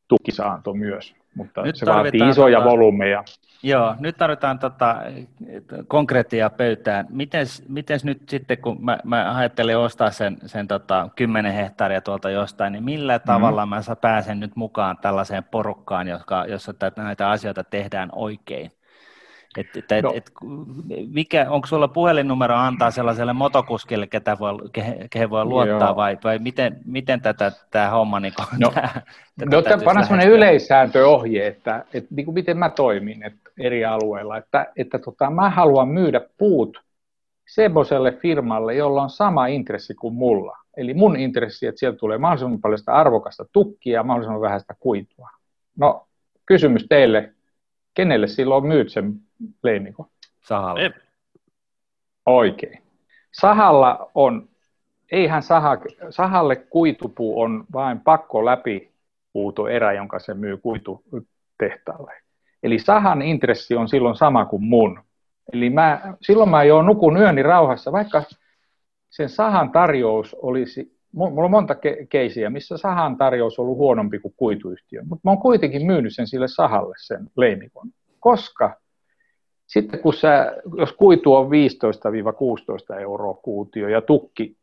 tukisaanto 0.09 0.75
myös, 0.75 1.15
mutta 1.35 1.63
nyt 1.63 1.77
se 1.77 1.87
vaatii 1.87 2.29
isoja 2.29 2.59
tota, 2.59 2.71
volyymeja. 2.71 3.25
Joo, 3.63 3.95
nyt 3.99 4.17
tarvitaan 4.17 4.59
tota, 4.59 4.97
konkreettia 5.89 6.51
pöytään. 6.51 7.07
Miten 7.69 8.01
nyt 8.05 8.29
sitten, 8.29 8.59
kun 8.59 8.85
mä, 8.85 8.99
mä 9.05 9.37
ajattelen 9.37 9.79
ostaa 9.79 10.11
sen, 10.11 10.37
sen 10.47 10.69
tota, 10.69 11.09
10 11.17 11.53
hehtaaria 11.53 12.01
tuolta 12.01 12.31
jostain, 12.31 12.73
niin 12.73 12.85
millä 12.85 13.17
mm-hmm. 13.17 13.27
tavalla 13.27 13.67
mä 13.67 13.81
pääsen 14.01 14.41
nyt 14.41 14.57
mukaan 14.57 14.99
tällaiseen 15.03 15.45
porukkaan, 15.45 16.09
jossa, 16.09 16.45
jossa 16.49 16.75
näitä 16.97 17.31
asioita 17.31 17.65
tehdään 17.65 18.09
oikein? 18.13 18.73
Et, 19.57 19.77
et, 19.77 19.93
et, 19.93 20.03
no. 20.03 20.13
et, 20.15 20.33
mikä, 21.15 21.47
onko 21.51 21.67
sulla 21.67 21.89
puhelinnumero 21.89 22.55
antaa 22.57 22.91
sellaiselle 22.91 23.33
motokuskille, 23.33 24.07
ketä 24.07 24.37
voi, 24.39 24.53
kehen 25.11 25.31
voi 25.31 25.45
luottaa, 25.45 25.97
vai, 25.97 26.19
vai 26.25 26.39
miten, 26.39 26.81
miten 26.85 27.21
tätä 27.21 27.53
tämä 27.71 27.91
homma 27.91 28.21
niin 28.21 28.33
no, 28.59 28.73
tätä 29.51 29.77
no, 29.77 29.83
panna 29.85 30.03
sellainen 30.03 30.33
yleissääntöohje, 30.33 31.47
että, 31.47 31.85
että 31.95 32.15
niin 32.15 32.25
kuin 32.25 32.35
miten 32.35 32.59
mä 32.59 32.71
toimin 32.71 33.23
että 33.23 33.51
eri 33.59 33.85
alueilla, 33.85 34.37
että, 34.37 34.67
että 34.77 34.99
tota, 34.99 35.31
mä 35.31 35.51
haluan 35.51 35.89
myydä 35.89 36.21
puut 36.39 36.83
semmoiselle 37.49 38.13
firmalle, 38.13 38.75
jolla 38.75 39.03
on 39.03 39.11
sama 39.11 39.47
intressi 39.47 39.95
kuin 39.95 40.15
mulla. 40.15 40.57
Eli 40.77 40.95
mun 40.95 41.17
intressi, 41.17 41.67
että 41.67 41.79
sieltä 41.79 41.99
tulee 41.99 42.19
mahdollisimman 42.19 42.61
paljon 42.61 42.79
sitä 42.79 42.93
arvokasta 42.93 43.45
tukkia 43.53 43.95
ja 43.95 44.03
mahdollisimman 44.03 44.41
vähän 44.41 44.61
sitä 44.61 44.75
kuitua. 44.81 45.31
No, 45.77 46.07
kysymys 46.47 46.87
teille, 46.89 47.35
kenelle 47.95 48.27
silloin 48.27 48.67
myyt 48.67 48.93
sen 48.93 49.15
leimikon? 49.63 50.07
Sahalla. 50.41 50.81
Ei. 50.81 50.91
Oikein. 52.27 52.83
Sahalla 53.33 54.11
on, 54.15 54.49
eihän 55.13 55.43
saha, 55.43 55.79
sahalle 56.11 56.57
kuitupuu 56.57 57.41
on 57.41 57.65
vain 57.73 58.01
pakko 58.01 58.45
läpi 58.45 58.93
erä, 59.71 59.93
jonka 59.93 60.19
se 60.19 60.35
myy 60.35 60.57
kuitutehtaalle. 60.57 62.13
Eli 62.63 62.79
sahan 62.79 63.23
intressi 63.23 63.75
on 63.75 63.89
silloin 63.89 64.17
sama 64.17 64.45
kuin 64.45 64.65
mun. 64.65 65.01
Eli 65.53 65.71
mä, 65.71 66.17
silloin 66.23 66.51
mä 66.51 66.65
jo 66.65 66.83
nukun 66.83 67.17
yöni 67.17 67.43
rauhassa, 67.43 67.93
vaikka 67.93 68.23
sen 69.11 69.29
sahan 69.29 69.71
tarjous 69.71 70.37
olisi, 70.43 70.99
mulla 71.13 71.45
on 71.45 71.51
monta 71.51 71.77
keisiä, 72.09 72.51
missä 72.51 72.79
sahan 72.79 73.17
tarjous 73.17 73.59
on 73.59 73.63
ollut 73.63 73.79
huonompi 73.79 74.19
kuin 74.19 74.35
kuituyhtiö, 74.37 75.03
mutta 75.03 75.21
mä 75.25 75.31
oon 75.31 75.41
kuitenkin 75.41 75.87
myynyt 75.87 76.15
sen 76.15 76.27
sille 76.27 76.49
sahalle 76.49 76.95
sen 76.99 77.31
leimikon, 77.37 77.89
koska 78.21 78.81
sitten 79.69 80.01
kun 80.01 80.15
sä, 80.15 80.57
jos 80.79 80.93
kuitu 80.93 81.35
on 81.35 81.47
15-16 81.47 83.01
euroa 83.01 83.35
kuutio 83.35 83.89
ja 83.89 84.01
tukki 84.01 84.57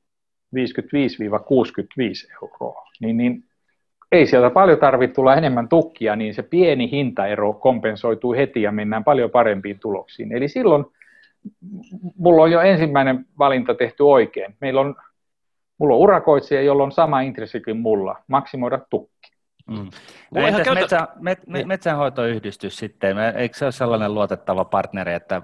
55-65 0.56 0.60
euroa, 2.41 2.86
niin, 2.99 3.18
niin 3.18 3.43
ei 4.12 4.28
sieltä 4.28 4.49
paljon 4.49 4.80
tarvitse 4.80 5.14
tulla 5.14 5.36
enemmän 5.36 5.70
tukkia, 5.70 6.16
niin 6.16 6.34
se 6.34 6.43
pieni 6.43 6.91
hintaero 6.91 7.53
kompensoituu 7.53 8.34
heti 8.34 8.62
ja 8.62 8.72
mennään 8.72 9.03
paljon 9.03 9.32
parempiin 9.32 9.80
tuloksiin. 9.80 10.32
Eli 10.32 10.47
silloin 10.47 10.86
mulla 12.18 12.43
on 12.43 12.51
jo 12.51 12.62
ensimmäinen 12.62 13.26
valinta 13.39 13.76
tehty 13.76 14.03
oikein. 14.03 14.56
Meillä 14.62 14.82
on, 14.82 14.95
mulla 15.78 15.95
on 15.95 15.99
urakoitsija, 16.01 16.62
jolla 16.62 16.84
on 16.84 16.91
sama 16.91 17.22
intressi 17.22 17.62
kuin 17.62 17.78
mulla, 17.78 18.16
maksimoida 18.28 18.80
tukki. 18.89 19.35
Mm. 19.68 19.89
No 20.32 20.41
entäs 20.41 20.66
käytä... 20.66 20.82
metsä, 20.82 21.07
met, 21.20 21.47
niin. 21.47 21.68
metsänhoitoyhdistys 21.68 22.78
sitten, 22.78 23.18
eikö 23.18 23.57
se 23.57 23.66
ole 23.66 23.72
sellainen 23.72 24.13
luotettava 24.13 24.66
partneri, 24.66 25.13
että, 25.13 25.41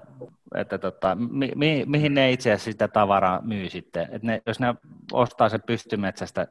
että 0.54 0.78
tota, 0.78 1.14
mi, 1.14 1.52
mi, 1.54 1.84
mihin 1.86 2.14
ne 2.14 2.32
itse 2.32 2.52
asiassa 2.52 2.72
sitä 2.72 2.88
tavaraa 2.88 3.40
myy 3.42 3.68
sitten? 3.68 4.08
Et 4.12 4.22
ne, 4.22 4.42
jos 4.46 4.60
ne 4.60 4.74
ostaa 5.12 5.48
se 5.48 5.58
pystymetsästä, 5.58 6.46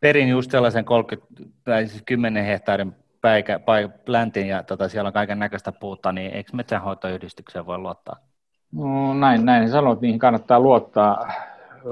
perin 0.00 0.28
just 0.28 0.50
sellaisen 0.50 0.84
30 0.84 1.26
tai 1.64 1.86
siis 1.86 2.02
10 2.06 2.44
hehtaarin 2.44 2.96
päikä, 3.20 3.58
päikä, 3.58 3.98
läntin 4.06 4.48
ja 4.48 4.62
tota, 4.62 4.88
siellä 4.88 5.08
on 5.08 5.12
kaiken 5.12 5.38
näköistä 5.38 5.72
puuta, 5.72 6.12
niin 6.12 6.30
eikö 6.32 6.50
metsänhoitoyhdistykseen 6.54 7.66
voi 7.66 7.78
luottaa? 7.78 8.16
No, 8.72 9.14
näin, 9.14 9.44
näin 9.44 9.70
sanoit, 9.70 10.00
niihin 10.00 10.18
kannattaa 10.18 10.60
luottaa. 10.60 11.32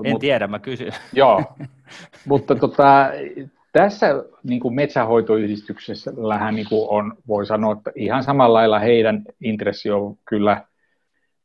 En 0.05 0.13
Mut, 0.13 0.21
tiedä, 0.21 0.47
mä 0.47 0.59
kysyn. 0.59 0.93
Joo, 1.13 1.45
mutta 2.29 2.55
tota, 2.55 3.11
tässä 3.77 4.25
niin 4.43 4.61
kuin 4.61 4.75
metsähoitoyhdistyksessähän 4.75 6.55
niin 6.55 6.67
kuin 6.69 6.89
on, 6.91 7.15
voi 7.29 7.47
sanoa, 7.47 7.73
että 7.73 7.93
ihan 7.95 8.23
samalla 8.23 8.59
lailla 8.59 8.79
heidän 8.79 9.23
intressi 9.41 9.91
on 9.91 10.17
kyllä 10.29 10.65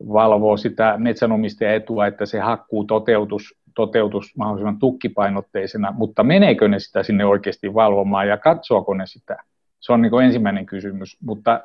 valvoa 0.08 0.58
sitä 0.58 0.96
metsänomistajan 0.98 1.76
etua, 1.76 2.08
että 2.08 2.26
se 2.26 2.40
hakkuu 2.40 2.84
toteutus, 2.84 3.56
toteutus 3.76 4.38
mahdollisimman 4.38 4.80
tukkipainotteisena, 4.80 5.92
mutta 5.92 6.24
meneekö 6.24 6.68
ne 6.68 6.80
sitä 6.80 7.04
sinne 7.04 7.26
oikeasti 7.26 7.74
valvomaan 7.74 8.28
ja 8.28 8.38
katsoako 8.38 8.94
ne 8.94 9.06
sitä? 9.06 9.38
Se 9.80 9.94
on 9.94 10.02
niin 10.02 10.22
ensimmäinen 10.24 10.66
kysymys, 10.66 11.18
mutta 11.22 11.64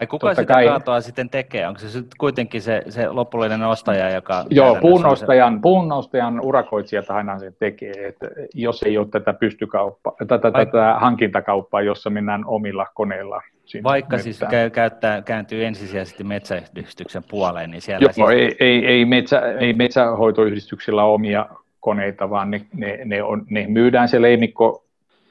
Ai 0.00 0.06
kuka 0.06 0.34
sitä 0.34 0.54
kai... 0.54 0.66
kaatoa 0.66 1.00
sitten 1.00 1.30
tekee? 1.30 1.68
Onko 1.68 1.80
se 1.80 1.90
sitten 1.90 2.16
kuitenkin 2.18 2.62
se, 2.62 2.82
se 2.88 3.08
lopullinen 3.08 3.62
ostaja, 3.62 4.10
joka... 4.10 4.44
Joo, 4.50 4.76
puunostajan, 4.80 5.54
se... 5.54 5.60
puunostajan 5.60 6.40
urakoitsijat 6.40 7.10
aina 7.10 7.38
se 7.38 7.52
tekee, 7.58 8.06
että 8.06 8.26
jos 8.54 8.82
ei 8.82 8.98
ole 8.98 9.06
tätä 9.10 9.32
pystykauppaa, 9.32 10.12
tätä, 10.28 10.52
Vaik... 10.52 10.68
tätä 10.68 10.94
hankintakauppaa, 11.00 11.82
jossa 11.82 12.10
mennään 12.10 12.44
omilla 12.46 12.86
koneilla. 12.94 13.42
Vaikka 13.82 14.18
siis 14.18 14.40
käy, 14.50 14.70
käyttää, 14.70 15.22
kääntyy 15.22 15.64
ensisijaisesti 15.64 16.24
metsäyhdistyksen 16.24 17.22
puoleen, 17.30 17.70
niin 17.70 17.82
siellä... 17.82 18.10
Joo, 18.16 18.28
siis... 18.28 18.40
ei, 18.40 18.56
ei, 18.60 18.86
ei, 18.86 19.04
metsä, 19.04 19.40
ei 19.40 19.72
metsähoitoyhdistyksillä 19.72 21.04
omia 21.04 21.46
koneita, 21.80 22.30
vaan 22.30 22.50
ne, 22.50 22.66
ne, 22.74 22.98
ne, 23.04 23.22
on, 23.22 23.46
ne 23.50 23.66
myydään 23.68 24.08
se 24.08 24.22
leimikko 24.22 24.85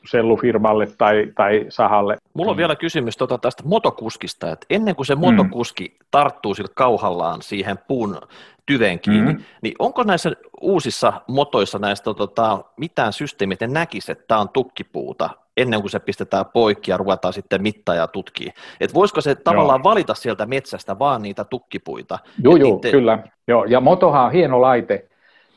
sellufirmalle 0.10 0.88
tai, 0.97 1.32
tai 1.36 1.66
sahalle. 1.70 2.18
Mulla 2.34 2.51
on 2.51 2.58
vielä 2.58 2.76
kysymys 2.76 3.18
tuota 3.18 3.38
tästä 3.38 3.64
motokuskista, 3.66 4.51
että 4.51 4.66
ennen 4.70 4.95
kuin 4.95 5.06
se 5.06 5.16
motokuski 5.16 5.84
mm. 5.84 6.06
tarttuu 6.12 6.56
sillä 6.56 6.70
kauhallaan 6.76 7.41
siihen 7.41 7.78
puun 7.88 8.18
tyven 8.66 8.99
kiinni, 8.99 9.34
mm. 9.34 9.39
niin 9.62 9.76
onko 9.80 10.03
näissä 10.03 10.32
uusissa 10.62 11.14
motoissa 11.28 11.80
näistä 11.80 12.14
tota, 12.14 12.64
mitään 12.78 13.14
systeemiä, 13.14 13.53
että 13.53 13.68
näkisi, 13.68 14.12
että 14.12 14.26
tämä 14.28 14.41
on 14.41 14.49
tukkipuuta, 14.49 15.30
ennen 15.58 15.82
kuin 15.82 15.91
se 15.91 15.99
pistetään 15.99 16.45
poikki 16.53 16.91
ja 16.91 16.97
ruvetaan 16.97 17.34
sitten 17.34 17.62
mittaa 17.62 17.95
ja 17.95 18.08
tutkii. 18.08 18.51
Et 18.80 18.93
voisiko 18.93 19.22
se 19.22 19.36
tavallaan 19.36 19.80
Joo. 19.80 19.84
valita 19.84 20.14
sieltä 20.14 20.45
metsästä 20.45 20.99
vaan 20.99 21.22
niitä 21.22 21.43
tukkipuita? 21.43 22.20
Joo, 22.43 22.56
joo, 22.56 22.70
niitä... 22.70 22.91
kyllä. 22.91 23.20
Joo, 23.47 23.66
ja 23.66 23.82
motohan 23.82 24.26
on 24.26 24.32
hieno 24.32 24.62
laite, 24.62 25.08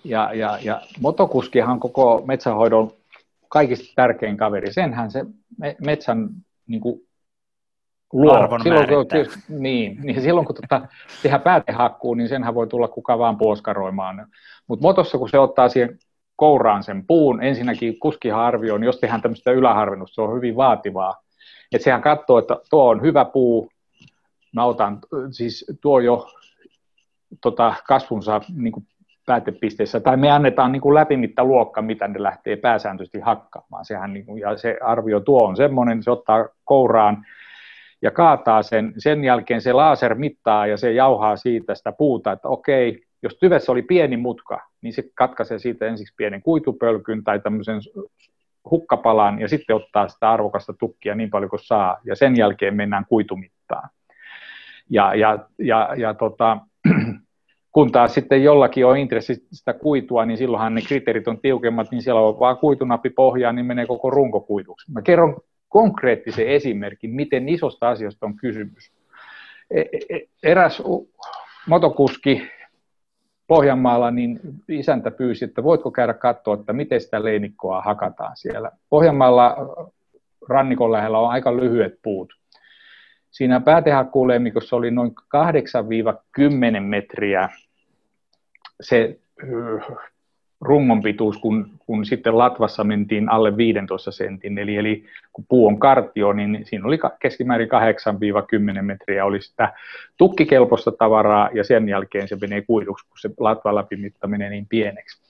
ja, 0.05 0.31
ja, 0.35 0.59
ja 0.63 0.81
motokuskihan 1.01 1.81
koko 1.81 2.23
metsähoidon 2.27 2.91
kaikista 3.49 3.93
tärkein 3.97 4.37
kaveri. 4.37 4.73
Senhän 4.73 5.11
se 5.11 5.25
metsän 5.85 6.29
niin 6.67 6.81
kuin, 6.81 7.01
luo. 8.13 8.35
Arvon 8.35 8.63
silloin, 8.63 8.89
kun, 8.89 9.07
niin, 9.61 9.99
niin 10.03 10.23
silloin 10.23 10.47
kun 10.47 10.57
tota, 10.57 10.89
tehdään 11.23 11.43
päätehakkuu, 11.43 12.15
niin 12.15 12.29
senhän 12.29 12.55
voi 12.55 12.67
tulla 12.67 12.89
kuka 12.89 13.19
vaan 13.19 13.39
puoskaroimaan. 13.39 14.27
Mutta 14.67 14.83
motossa, 14.83 15.19
kun 15.19 15.29
se 15.29 15.39
ottaa 15.39 15.69
siihen 15.69 15.99
kouraan 16.37 16.83
sen 16.83 17.07
puun, 17.07 17.43
ensinnäkin 17.43 17.99
kuskihan 17.99 18.41
arvioi, 18.41 18.79
niin 18.79 18.87
jos 18.87 19.01
tehdään 19.01 19.23
tämmöistä 19.23 19.51
yläharvennusta, 19.51 20.15
se 20.15 20.21
on 20.21 20.37
hyvin 20.37 20.57
vaativaa. 20.57 21.23
Että 21.73 21.85
sehän 21.85 22.03
katsoo, 22.03 22.39
että 22.39 22.57
tuo 22.71 22.89
on 22.89 23.03
hyvä 23.03 23.25
puu, 23.25 23.71
mä 24.53 24.65
otan, 24.65 24.99
siis 25.31 25.65
tuo 25.81 26.01
jo 26.01 26.29
tota, 27.43 27.75
kasvunsa 27.89 28.41
niin 28.57 28.73
kuin 28.73 28.87
päätepisteessä, 29.29 30.01
tai 30.01 30.17
me 30.17 30.31
annetaan 30.31 30.73
niin 30.73 30.81
kuin 30.81 30.95
läpimittaluokka, 30.95 31.83
mitä 31.83 32.09
ne 32.09 32.23
lähtee 32.23 32.57
pääsääntöisesti 32.57 33.21
hakkaamaan. 33.21 33.85
Sehän 33.85 34.13
niin 34.13 34.27
kuin, 34.27 34.41
ja 34.41 34.57
se 34.57 34.79
arvio 34.83 35.21
tuo 35.21 35.49
on 35.49 35.57
semmoinen, 35.57 36.03
se 36.03 36.11
ottaa 36.11 36.49
kouraan 36.65 37.27
ja 38.03 38.11
kaataa 38.11 38.63
sen, 38.63 38.93
sen 38.99 39.25
jälkeen 39.25 39.61
se 39.61 39.73
laser 39.73 40.15
mittaa 40.15 40.67
ja 40.67 40.77
se 40.77 40.93
jauhaa 40.93 41.37
siitä 41.37 41.75
sitä 41.75 41.93
puuta, 41.93 42.33
että 42.33 42.49
okei, 42.49 43.03
jos 43.23 43.37
tyvessä 43.41 43.73
oli 43.73 43.83
pieni 43.83 44.17
mutka, 44.17 44.61
niin 44.83 44.93
se 44.93 45.05
katkaisee 45.15 45.59
siitä 45.59 45.87
ensiksi 45.87 46.15
pienen 46.17 46.43
kuitupölkyn 46.43 47.25
tai 47.25 47.41
tämmöisen 47.41 47.81
hukkapalan 48.71 49.41
ja 49.41 49.49
sitten 49.49 49.77
ottaa 49.77 50.09
sitä 50.09 50.31
arvokasta 50.31 50.73
tukkia 50.73 51.15
niin 51.15 51.31
paljon 51.31 51.51
kuin 51.51 51.61
saa 51.65 51.97
ja 52.05 52.17
sen 52.17 52.37
jälkeen 52.37 52.75
mennään 52.75 53.07
kuitumittaan. 53.09 53.89
Ja, 54.91 55.15
ja, 55.15 55.39
ja, 55.59 55.95
ja 55.97 56.15
tota, 56.15 56.59
kun 57.73 57.93
taas 57.93 58.15
sitten 58.15 58.45
jollakin 58.45 58.87
on 58.87 58.97
intressi 58.97 59.47
sitä 59.53 59.73
kuitua, 59.73 60.27
niin 60.27 60.39
silloinhan 60.39 60.75
ne 60.75 60.83
kriteerit 60.83 61.29
on 61.29 61.41
tiukemmat, 61.41 61.91
niin 61.91 62.03
siellä 62.03 62.21
on 62.21 62.41
vaan 62.41 62.57
kuitunappi 62.57 63.11
pohjaan, 63.11 63.57
niin 63.57 63.67
menee 63.67 63.87
koko 63.87 64.11
runko 64.11 64.41
kuituksi. 64.41 64.93
Mä 64.93 65.03
kerron 65.03 65.37
konkreettisen 65.69 66.49
esimerkin, 66.49 67.11
miten 67.11 67.49
isosta 67.49 67.89
asiasta 67.89 68.27
on 68.27 68.37
kysymys. 68.37 68.93
E, 69.71 69.81
e, 69.81 70.17
e, 70.17 70.21
eräs 70.43 70.83
motokuski 71.67 72.43
Pohjanmaalla, 73.47 74.11
niin 74.11 74.41
isäntä 74.69 75.11
pyysi, 75.11 75.45
että 75.45 75.63
voitko 75.63 75.91
käydä 75.91 76.15
katsoa, 76.15 76.55
että 76.55 76.73
miten 76.73 77.01
sitä 77.01 77.25
leinikkoa 77.25 77.81
hakataan 77.81 78.37
siellä. 78.37 78.71
Pohjanmaalla 78.91 79.57
rannikon 80.49 80.93
lähellä 80.93 81.19
on 81.19 81.31
aika 81.31 81.57
lyhyet 81.57 81.99
puut. 82.03 82.38
Siinä 83.31 83.61
päätehakkuuleimikossa 83.61 84.77
oli 84.77 84.91
noin 84.91 85.11
8-10 86.79 86.81
metriä 86.81 87.49
se 88.81 89.19
rungon 90.61 91.03
pituus, 91.03 91.39
kun, 91.39 91.71
kun 91.87 92.07
sitten 92.07 92.39
latvassa 92.39 92.85
mentiin 92.85 93.29
alle 93.29 93.57
15 93.57 94.11
sentin, 94.11 94.59
eli, 94.59 94.77
eli 94.77 95.05
kun 95.33 95.45
puu 95.49 95.67
on 95.67 95.79
kartio, 95.79 96.33
niin 96.33 96.61
siinä 96.65 96.87
oli 96.87 96.99
keskimäärin 97.21 97.69
8-10 98.79 98.83
metriä 98.83 99.25
oli 99.25 99.43
sitä 99.43 99.73
tukkikelpoista 100.17 100.93
tavaraa, 100.93 101.51
ja 101.55 101.65
sen 101.65 101.89
jälkeen 101.89 102.29
se 102.29 102.37
menee 102.41 102.63
kuiduksi, 102.63 103.07
kun 103.09 103.19
se 103.19 103.31
latvan 103.39 103.75
läpimitta 103.75 104.27
menee 104.27 104.51
niin 104.51 104.67
pieneksi. 104.67 105.28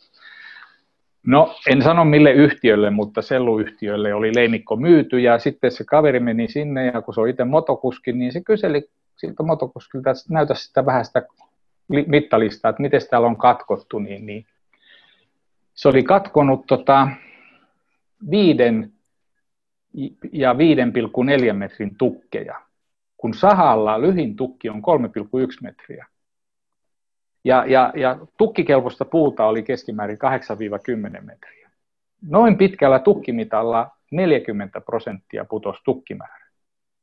No, 1.27 1.55
en 1.71 1.83
sano 1.83 2.05
mille 2.05 2.33
yhtiölle, 2.33 2.91
mutta 2.91 3.23
selluyhtiölle 3.23 4.15
oli 4.15 4.35
leimikko 4.35 4.77
myyty, 4.77 5.21
ja 5.21 5.39
sitten 5.39 5.71
se 5.71 5.85
kaveri 5.85 6.21
meni 6.21 6.49
sinne, 6.49 6.87
ja 6.87 7.03
kun 7.03 7.15
se 7.15 7.21
on 7.21 7.29
itse 7.29 7.45
motokuski, 7.45 8.13
niin 8.13 8.33
se 8.33 8.41
kyseli 8.41 8.91
siltä 9.17 9.43
motokuskilta, 9.43 10.11
että 10.11 10.23
näytä 10.31 10.55
sitä 10.55 10.87
vähän 10.87 11.05
sitä 11.05 11.23
mittalistaa, 11.89 12.69
että 12.69 12.83
miten 12.83 13.01
täällä 13.11 13.29
on 13.29 13.37
katkottu, 13.37 13.99
niin, 13.99 14.27
niin 14.27 14.47
se 15.75 15.89
oli 15.89 16.03
katkonut 16.03 16.67
tota, 16.67 17.09
viiden 18.31 18.93
ja 20.33 20.53
5,4 20.53 21.53
metrin 21.53 21.97
tukkeja, 21.99 22.61
kun 23.17 23.35
sahalla 23.35 24.01
lyhin 24.01 24.37
tukki 24.37 24.69
on 24.69 24.83
3,1 24.83 24.83
metriä. 25.63 26.07
Ja, 27.45 27.65
ja, 27.67 27.93
ja 27.97 28.19
tukkikelpoista 28.39 29.05
puuta 29.05 29.47
oli 29.47 29.63
keskimäärin 29.63 30.19
8-10 31.19 31.21
metriä. 31.21 31.71
Noin 32.23 32.59
pitkällä 32.59 32.99
tukkimitalla 32.99 33.91
40 34.11 34.81
prosenttia 34.81 35.45
putosi 35.45 35.81
tukkimäärä. 35.85 36.47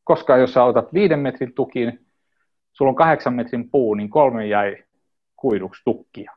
Koska 0.03 0.37
jos 0.37 0.53
sä 0.53 0.63
otat 0.63 0.93
5 0.93 1.15
metrin 1.15 1.53
tukin, 1.53 2.05
sulla 2.73 2.89
on 2.89 2.95
8 2.95 3.33
metrin 3.33 3.69
puu, 3.69 3.93
niin 3.93 4.09
kolme 4.09 4.47
jäi 4.47 4.83
kuiduksi 5.35 5.81
tukkia. 5.85 6.31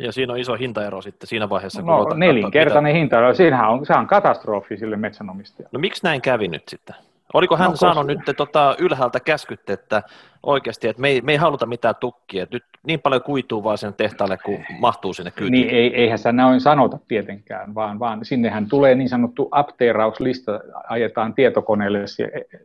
Ja 0.00 0.12
siinä 0.12 0.32
on 0.32 0.38
iso 0.38 0.54
hintaero 0.54 1.02
sitten 1.02 1.26
siinä 1.26 1.48
vaiheessa. 1.48 1.82
Kun 1.82 1.90
no 1.90 2.14
nelinkertainen 2.14 2.94
hintaero, 2.94 3.34
siinähän 3.34 3.70
on, 3.70 3.86
se 3.86 3.92
on 3.92 4.06
katastrofi 4.06 4.76
sille 4.76 4.96
metsänomistajalle. 4.96 5.70
No 5.72 5.78
miksi 5.78 6.04
näin 6.04 6.22
kävi 6.22 6.48
nyt 6.48 6.68
sitten? 6.68 6.96
Oliko 7.34 7.56
hän 7.56 7.70
no, 7.70 7.76
saanut 7.76 8.06
koska... 8.06 8.22
nyt 8.26 8.36
tota, 8.36 8.76
ylhäältä 8.78 9.20
käskyt, 9.20 9.70
että 9.70 10.02
oikeasti, 10.42 10.88
että 10.88 11.02
me 11.02 11.08
ei, 11.08 11.20
me 11.20 11.32
ei 11.32 11.38
haluta 11.38 11.66
mitään 11.66 11.94
tukkia, 12.00 12.46
nyt 12.52 12.64
niin 12.86 13.00
paljon 13.00 13.22
kuituu 13.22 13.64
vaan 13.64 13.78
sen 13.78 13.94
tehtaalle, 13.94 14.38
kun 14.44 14.58
mahtuu 14.78 15.12
sinne 15.12 15.30
kyytiin. 15.30 15.52
Niin, 15.52 15.74
ei, 15.74 15.94
eihän 15.94 16.18
se 16.18 16.32
näin 16.32 16.60
sanota 16.60 16.98
tietenkään, 17.08 17.74
vaan, 17.74 17.98
vaan 17.98 18.24
sinnehän 18.24 18.68
tulee 18.68 18.94
niin 18.94 19.08
sanottu 19.08 19.48
apteerauslista, 19.50 20.60
ajetaan 20.88 21.34
tietokoneelle 21.34 21.98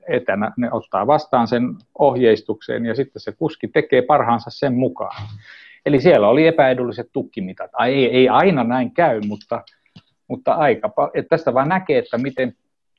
etänä, 0.07 0.51
ne 0.57 0.71
ottaa 0.71 1.07
vastaan 1.07 1.47
sen 1.47 1.75
ohjeistukseen 1.99 2.85
ja 2.85 2.95
sitten 2.95 3.21
se 3.21 3.31
kuski 3.31 3.67
tekee 3.67 4.01
parhaansa 4.01 4.49
sen 4.49 4.73
mukaan. 4.73 5.27
Eli 5.85 6.01
siellä 6.01 6.27
oli 6.27 6.47
epäedulliset 6.47 7.09
tukkimitat. 7.13 7.71
Ai, 7.73 7.93
ei, 7.93 8.05
ei 8.05 8.29
aina 8.29 8.63
näin 8.63 8.91
käy, 8.91 9.21
mutta, 9.27 9.61
mutta 10.27 10.53
aika 10.53 10.89
että 11.13 11.29
tästä 11.29 11.53
vaan 11.53 11.69
näkee, 11.69 11.97
että 11.97 12.17
miten 12.17 12.55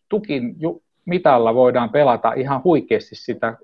tukin 0.09 0.57
mitalla 1.05 1.55
voidaan 1.55 1.91
pelata 1.91 2.33
ihan 2.33 2.65
huikeasti 2.65 3.15
sitä, 3.15 3.57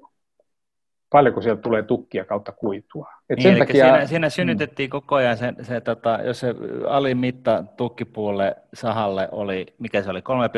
paljonko 1.10 1.40
sieltä 1.40 1.62
tulee 1.62 1.82
tukkia 1.82 2.24
kautta 2.24 2.52
kuitua. 2.52 3.08
Et 3.30 3.38
niin, 3.38 3.42
sen 3.42 3.58
takia, 3.58 3.84
siinä, 3.84 4.06
siinä 4.06 4.26
mm. 4.26 4.30
synnytettiin 4.30 4.88
mm. 4.88 4.90
koko 4.90 5.14
ajan 5.14 5.36
se, 5.36 5.54
se 5.62 5.80
tota, 5.80 6.18
jos 6.24 6.40
se 6.40 6.54
alin 6.88 7.18
mitta 7.18 7.64
tukkipuulle 7.76 8.56
sahalle 8.74 9.28
oli, 9.32 9.66
mikä 9.78 10.02
se 10.02 10.10
oli, 10.10 10.22
3, 10.22 10.50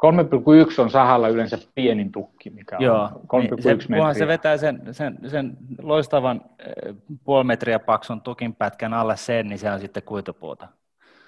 3,1 0.00 0.82
on 0.82 0.90
sahalla 0.90 1.28
yleensä 1.28 1.58
pienin 1.74 2.12
tukki, 2.12 2.50
mikä 2.50 2.76
Joo, 2.80 3.02
on 3.32 3.44
3,1 3.44 3.48
niin 3.48 3.62
se, 3.62 3.74
metriä. 3.88 4.14
se 4.14 4.26
vetää 4.26 4.56
sen, 4.56 4.82
sen, 4.90 5.18
sen 5.26 5.56
loistavan 5.82 6.40
eh, 6.58 6.94
puoli 7.24 7.44
metriä 7.44 7.78
paksun 7.78 8.20
tukin 8.20 8.54
pätkän 8.54 8.94
alle 8.94 9.16
sen, 9.16 9.48
niin 9.48 9.58
se 9.58 9.70
on 9.70 9.80
sitten 9.80 10.02
kuitupuuta. 10.02 10.68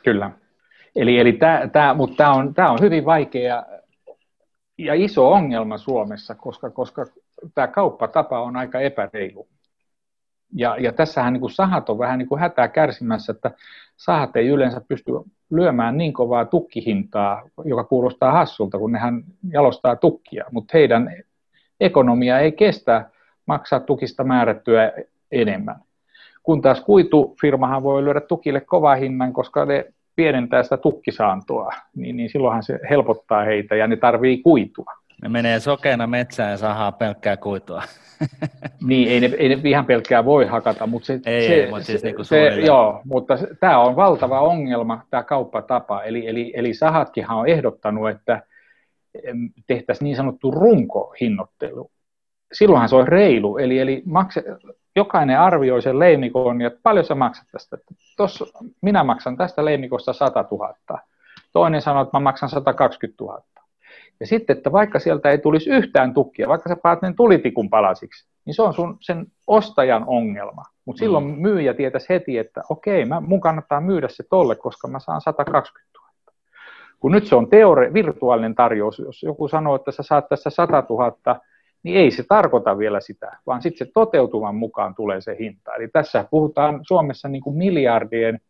Kyllä. 0.04 0.30
Eli, 0.96 1.18
eli 1.18 1.38
tämä, 1.72 1.94
mutta 1.94 2.16
tämä 2.16 2.32
on, 2.32 2.54
on 2.72 2.80
hyvin 2.80 3.04
vaikea 3.04 3.64
ja 4.84 4.94
iso 4.94 5.32
ongelma 5.32 5.78
Suomessa, 5.78 6.34
koska, 6.34 6.70
koska 6.70 7.06
tämä 7.54 7.66
kauppatapa 7.66 8.40
on 8.40 8.56
aika 8.56 8.80
epäreilu. 8.80 9.48
Ja, 10.54 10.76
ja 10.76 10.92
tässähän 10.92 11.32
niin 11.32 11.40
kuin 11.40 11.50
sahat 11.50 11.88
on 11.88 11.98
vähän 11.98 12.18
niin 12.18 12.28
kuin 12.28 12.40
hätää 12.40 12.68
kärsimässä, 12.68 13.32
että 13.32 13.50
sahat 13.96 14.36
ei 14.36 14.48
yleensä 14.48 14.80
pysty 14.88 15.12
lyömään 15.50 15.98
niin 15.98 16.12
kovaa 16.12 16.44
tukkihintaa, 16.44 17.42
joka 17.64 17.84
kuulostaa 17.84 18.32
hassulta, 18.32 18.78
kun 18.78 18.92
nehän 18.92 19.24
jalostaa 19.52 19.96
tukkia, 19.96 20.44
mutta 20.50 20.70
heidän 20.74 21.22
ekonomia 21.80 22.38
ei 22.38 22.52
kestä 22.52 23.10
maksaa 23.46 23.80
tukista 23.80 24.24
määrättyä 24.24 24.92
enemmän. 25.30 25.76
Kun 26.42 26.62
taas 26.62 26.80
kuitufirmahan 26.80 27.82
voi 27.82 28.04
lyödä 28.04 28.20
tukille 28.20 28.60
kova 28.60 28.94
hinnan, 28.94 29.32
koska 29.32 29.64
ne 29.64 29.92
pienentää 30.16 30.62
sitä 30.62 30.76
tukkisaantoa, 30.76 31.70
niin, 31.96 32.16
niin 32.16 32.30
silloinhan 32.30 32.62
se 32.62 32.78
helpottaa 32.90 33.44
heitä 33.44 33.76
ja 33.76 33.86
ne 33.86 33.96
tarvii 33.96 34.42
kuitua. 34.42 34.92
Ne 35.22 35.28
menee 35.28 35.60
sokeena 35.60 36.06
metsään 36.06 36.50
ja 36.50 36.56
sahaa 36.56 36.92
pelkkää 36.92 37.36
kuitua. 37.36 37.82
niin, 38.88 39.08
ei 39.08 39.20
ne, 39.20 39.30
ei 39.38 39.48
ne 39.48 39.70
ihan 39.70 39.86
pelkkää 39.86 40.24
voi 40.24 40.46
hakata, 40.46 40.86
mutta 40.86 41.06
se, 41.06 41.20
ei, 41.26 41.46
se, 41.46 41.54
ei, 41.54 41.70
mutta 41.70 41.84
siis 41.84 42.00
se, 42.00 42.12
niin 42.12 42.24
se 42.24 42.60
joo, 42.60 43.00
mutta 43.04 43.38
tämä 43.60 43.78
on 43.78 43.96
valtava 43.96 44.40
ongelma, 44.40 45.06
tämä 45.10 45.22
kauppatapa. 45.22 46.02
Eli, 46.02 46.28
eli, 46.28 46.52
eli 46.56 46.74
sahatkinhan 46.74 47.38
on 47.38 47.48
ehdottanut, 47.48 48.10
että 48.10 48.42
tehtäisiin 49.66 50.04
niin 50.04 50.16
sanottu 50.16 50.50
runkohinnoittelu. 50.50 51.90
Silloinhan 52.52 52.88
se 52.88 52.96
on 52.96 53.08
reilu, 53.08 53.58
eli, 53.58 53.78
eli 53.78 54.02
makse, 54.06 54.44
jokainen 54.96 55.40
arvioi 55.40 55.82
sen 55.82 55.98
leimikon, 55.98 56.60
ja 56.60 56.70
paljon 56.82 57.04
sä 57.04 57.14
maksat 57.14 57.46
tästä. 57.52 57.76
Tossa, 58.16 58.46
minä 58.80 59.04
maksan 59.04 59.36
tästä 59.36 59.64
leimikosta 59.64 60.12
100 60.12 60.44
000. 60.50 60.98
Toinen 61.52 61.82
sanoo, 61.82 62.02
että 62.02 62.16
mä 62.18 62.22
maksan 62.22 62.48
120 62.48 63.24
000. 63.24 63.42
Ja 64.20 64.26
sitten, 64.26 64.56
että 64.56 64.72
vaikka 64.72 64.98
sieltä 64.98 65.30
ei 65.30 65.38
tulisi 65.38 65.70
yhtään 65.70 66.14
tukkia, 66.14 66.48
vaikka 66.48 66.68
sä 66.68 66.76
paat 66.76 67.02
ne 67.02 67.12
tulitikun 67.16 67.70
palasiksi, 67.70 68.26
niin 68.44 68.54
se 68.54 68.62
on 68.62 68.74
sun, 68.74 68.96
sen 69.00 69.26
ostajan 69.46 70.04
ongelma. 70.06 70.62
Mutta 70.84 71.00
silloin 71.00 71.24
mm. 71.24 71.40
myyjä 71.40 71.74
tietäisi 71.74 72.08
heti, 72.08 72.38
että 72.38 72.62
okei, 72.68 73.04
mä, 73.04 73.20
mun 73.20 73.40
kannattaa 73.40 73.80
myydä 73.80 74.08
se 74.08 74.24
tolle, 74.30 74.56
koska 74.56 74.88
mä 74.88 74.98
saan 74.98 75.20
120 75.20 75.98
000. 75.98 76.12
Kun 77.00 77.12
nyt 77.12 77.26
se 77.26 77.34
on 77.34 77.50
teore, 77.50 77.92
virtuaalinen 77.92 78.54
tarjous, 78.54 78.98
jos 78.98 79.22
joku 79.22 79.48
sanoo, 79.48 79.74
että 79.74 79.92
sä 79.92 80.02
saat 80.02 80.28
tässä 80.28 80.50
100 80.50 80.82
000, 80.88 81.40
niin 81.82 81.96
ei 81.96 82.10
se 82.10 82.24
tarkoita 82.28 82.78
vielä 82.78 83.00
sitä, 83.00 83.36
vaan 83.46 83.62
sitten 83.62 83.86
se 83.86 83.92
toteutuman 83.94 84.54
mukaan 84.54 84.94
tulee 84.94 85.20
se 85.20 85.36
hinta. 85.38 85.74
Eli 85.74 85.88
tässä 85.88 86.24
puhutaan 86.30 86.80
Suomessa 86.88 87.28
niin 87.28 87.42
kuin 87.42 87.56
miljardien 87.56 88.40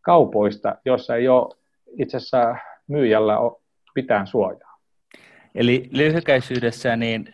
kaupoista, 0.00 0.76
jossa 0.84 1.16
ei 1.16 1.28
ole 1.28 1.54
itse 1.98 2.16
asiassa 2.16 2.56
myyjällä 2.88 3.34
mitään 3.94 4.26
suojaa. 4.26 4.74
Eli 5.54 5.88
lyhykäisyydessä 5.92 6.96
niin 6.96 7.32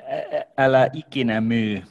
älä 0.58 0.88
ikinä 0.92 1.40
myy 1.40 1.82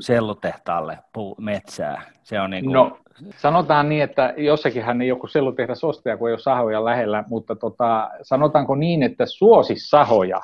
sellutehtaalle 0.00 0.98
metsää. 1.38 2.02
Se 2.22 2.40
on 2.40 2.50
niin 2.50 2.64
kuin... 2.64 2.72
No, 2.72 2.98
sanotaan 3.36 3.88
niin, 3.88 4.02
että 4.02 4.34
jossakinhan 4.36 5.02
ei 5.02 5.08
joku 5.08 5.26
sellutehdas 5.26 5.84
ostaja, 5.84 6.16
kun 6.16 6.28
ei 6.28 6.32
ole 6.32 6.40
sahoja 6.40 6.84
lähellä, 6.84 7.24
mutta 7.28 7.56
tota, 7.56 8.10
sanotaanko 8.22 8.74
niin, 8.74 9.02
että 9.02 9.26
suosi 9.26 9.74
sahoja 9.76 10.40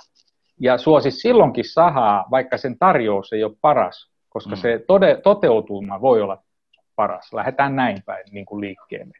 ja 0.60 0.78
suosi 0.78 1.10
silloinkin 1.10 1.64
sahaa, 1.64 2.24
vaikka 2.30 2.58
sen 2.58 2.78
tarjous 2.78 3.32
ei 3.32 3.44
ole 3.44 3.56
paras, 3.60 4.10
koska 4.28 4.50
mm. 4.50 4.56
se 4.56 4.84
tode, 4.86 5.20
toteutuma 5.22 6.00
voi 6.00 6.22
olla 6.22 6.42
paras. 6.96 7.32
Lähdetään 7.32 7.76
näin 7.76 8.02
päin 8.06 8.24
niin 8.30 8.46
kuin 8.46 8.60
liikkeelle. 8.60 9.14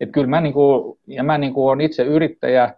Et 0.00 0.10
kyllä 0.12 0.26
mä, 0.26 0.40
niin 0.40 0.52
kuin, 0.52 0.98
ja 1.06 1.22
mä 1.22 1.38
niin 1.38 1.54
kuin 1.54 1.64
olen 1.64 1.80
itse 1.80 2.02
yrittäjä, 2.02 2.74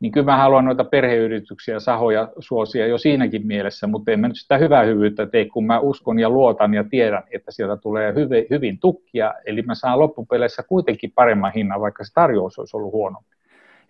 niin 0.00 0.12
kyllä 0.12 0.24
mä 0.24 0.36
haluan 0.36 0.64
noita 0.64 0.84
perheyrityksiä, 0.84 1.80
sahoja 1.80 2.28
suosia 2.38 2.86
jo 2.86 2.98
siinäkin 2.98 3.46
mielessä, 3.46 3.86
mutta 3.86 4.12
en 4.12 4.20
mä 4.20 4.28
nyt 4.28 4.40
sitä 4.40 4.58
hyvää 4.58 4.82
hyvyyttä 4.82 5.26
tee, 5.26 5.46
kun 5.48 5.66
mä 5.66 5.80
uskon 5.80 6.18
ja 6.18 6.30
luotan 6.30 6.74
ja 6.74 6.84
tiedän, 6.90 7.22
että 7.30 7.52
sieltä 7.52 7.76
tulee 7.76 8.14
hyvin, 8.14 8.46
hyvin 8.50 8.78
tukkia, 8.78 9.34
eli 9.46 9.62
mä 9.62 9.74
saan 9.74 9.98
loppupeleissä 9.98 10.62
kuitenkin 10.62 11.12
paremman 11.14 11.52
hinnan, 11.52 11.80
vaikka 11.80 12.04
se 12.04 12.12
tarjous 12.14 12.58
olisi 12.58 12.76
ollut 12.76 12.92
huono. 12.92 13.18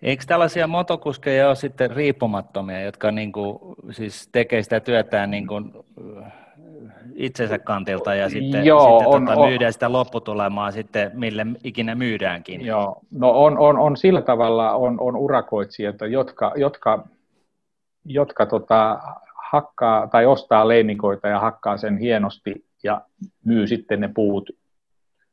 Eikö 0.04 0.24
tällaisia 0.26 0.66
motokuskeja 0.66 1.46
ole 1.46 1.54
sitten 1.54 1.90
riippumattomia, 1.90 2.82
jotka 2.82 3.10
niin 3.10 3.32
kuin, 3.32 3.58
siis 3.90 4.28
tekee 4.32 4.62
sitä 4.62 4.80
työtään 4.80 5.30
niin 5.30 5.46
kuin, 5.46 5.72
itsensä 7.14 7.58
kantilta 7.58 8.14
ja 8.14 8.28
sitten, 8.30 8.64
Joo, 8.64 8.98
sitten 8.98 9.38
on, 9.38 9.48
myydään 9.48 9.68
on, 9.68 9.72
sitä 9.72 9.92
lopputulemaa 9.92 10.70
sitten, 10.70 11.10
mille 11.14 11.46
ikinä 11.64 11.94
myydäänkin. 11.94 12.66
Joo, 12.66 13.00
no 13.10 13.30
on, 13.30 13.58
on, 13.58 13.78
on 13.78 13.96
sillä 13.96 14.22
tavalla 14.22 14.72
on, 14.72 15.00
on 15.00 15.16
urakoitsijoita, 15.16 16.06
jotka, 16.06 16.52
jotka, 16.56 17.08
jotka 18.04 18.46
tota, 18.46 18.98
hakkaa 19.52 20.06
tai 20.06 20.26
ostaa 20.26 20.68
leimikoita 20.68 21.28
ja 21.28 21.40
hakkaa 21.40 21.76
sen 21.76 21.98
hienosti 21.98 22.64
ja 22.82 23.00
myy 23.44 23.66
sitten 23.66 24.00
ne 24.00 24.10
puut, 24.14 24.50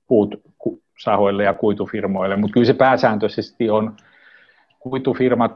puut 0.08 0.36
sahoille 1.00 1.44
ja 1.44 1.54
kuitufirmoille, 1.54 2.36
mutta 2.36 2.54
kyllä 2.54 2.66
se 2.66 2.74
pääsääntöisesti 2.74 3.70
on 3.70 3.96
kuitufirmat 4.82 5.52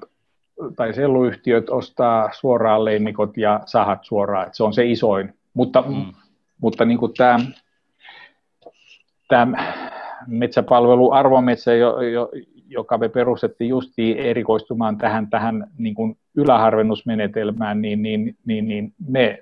tai 0.75 0.93
selluyhtiöt 0.93 1.69
ostaa 1.69 2.29
suoraan 2.33 2.85
leimikot 2.85 3.37
ja 3.37 3.59
sahat 3.65 3.99
suoraan, 4.03 4.49
se 4.51 4.63
on 4.63 4.73
se 4.73 4.85
isoin 4.85 5.33
mutta, 5.55 5.83
mm. 5.87 6.13
mutta 6.61 6.85
niin 6.85 6.97
kuin 6.97 7.13
tämä, 7.13 7.39
tämä 9.27 9.73
metsäpalvelu 10.27 11.11
Arvometsä, 11.11 11.73
jo, 11.73 12.01
jo, 12.01 12.31
joka 12.67 12.97
me 12.97 13.09
perustettiin 13.09 13.69
justiin 13.69 14.17
erikoistumaan 14.17 14.97
tähän, 14.97 15.29
tähän 15.29 15.67
niin 15.77 15.95
kuin 15.95 16.17
yläharvennusmenetelmään, 16.37 17.81
niin, 17.81 18.01
niin, 18.01 18.37
niin, 18.45 18.67
niin 18.67 18.93
me, 19.07 19.39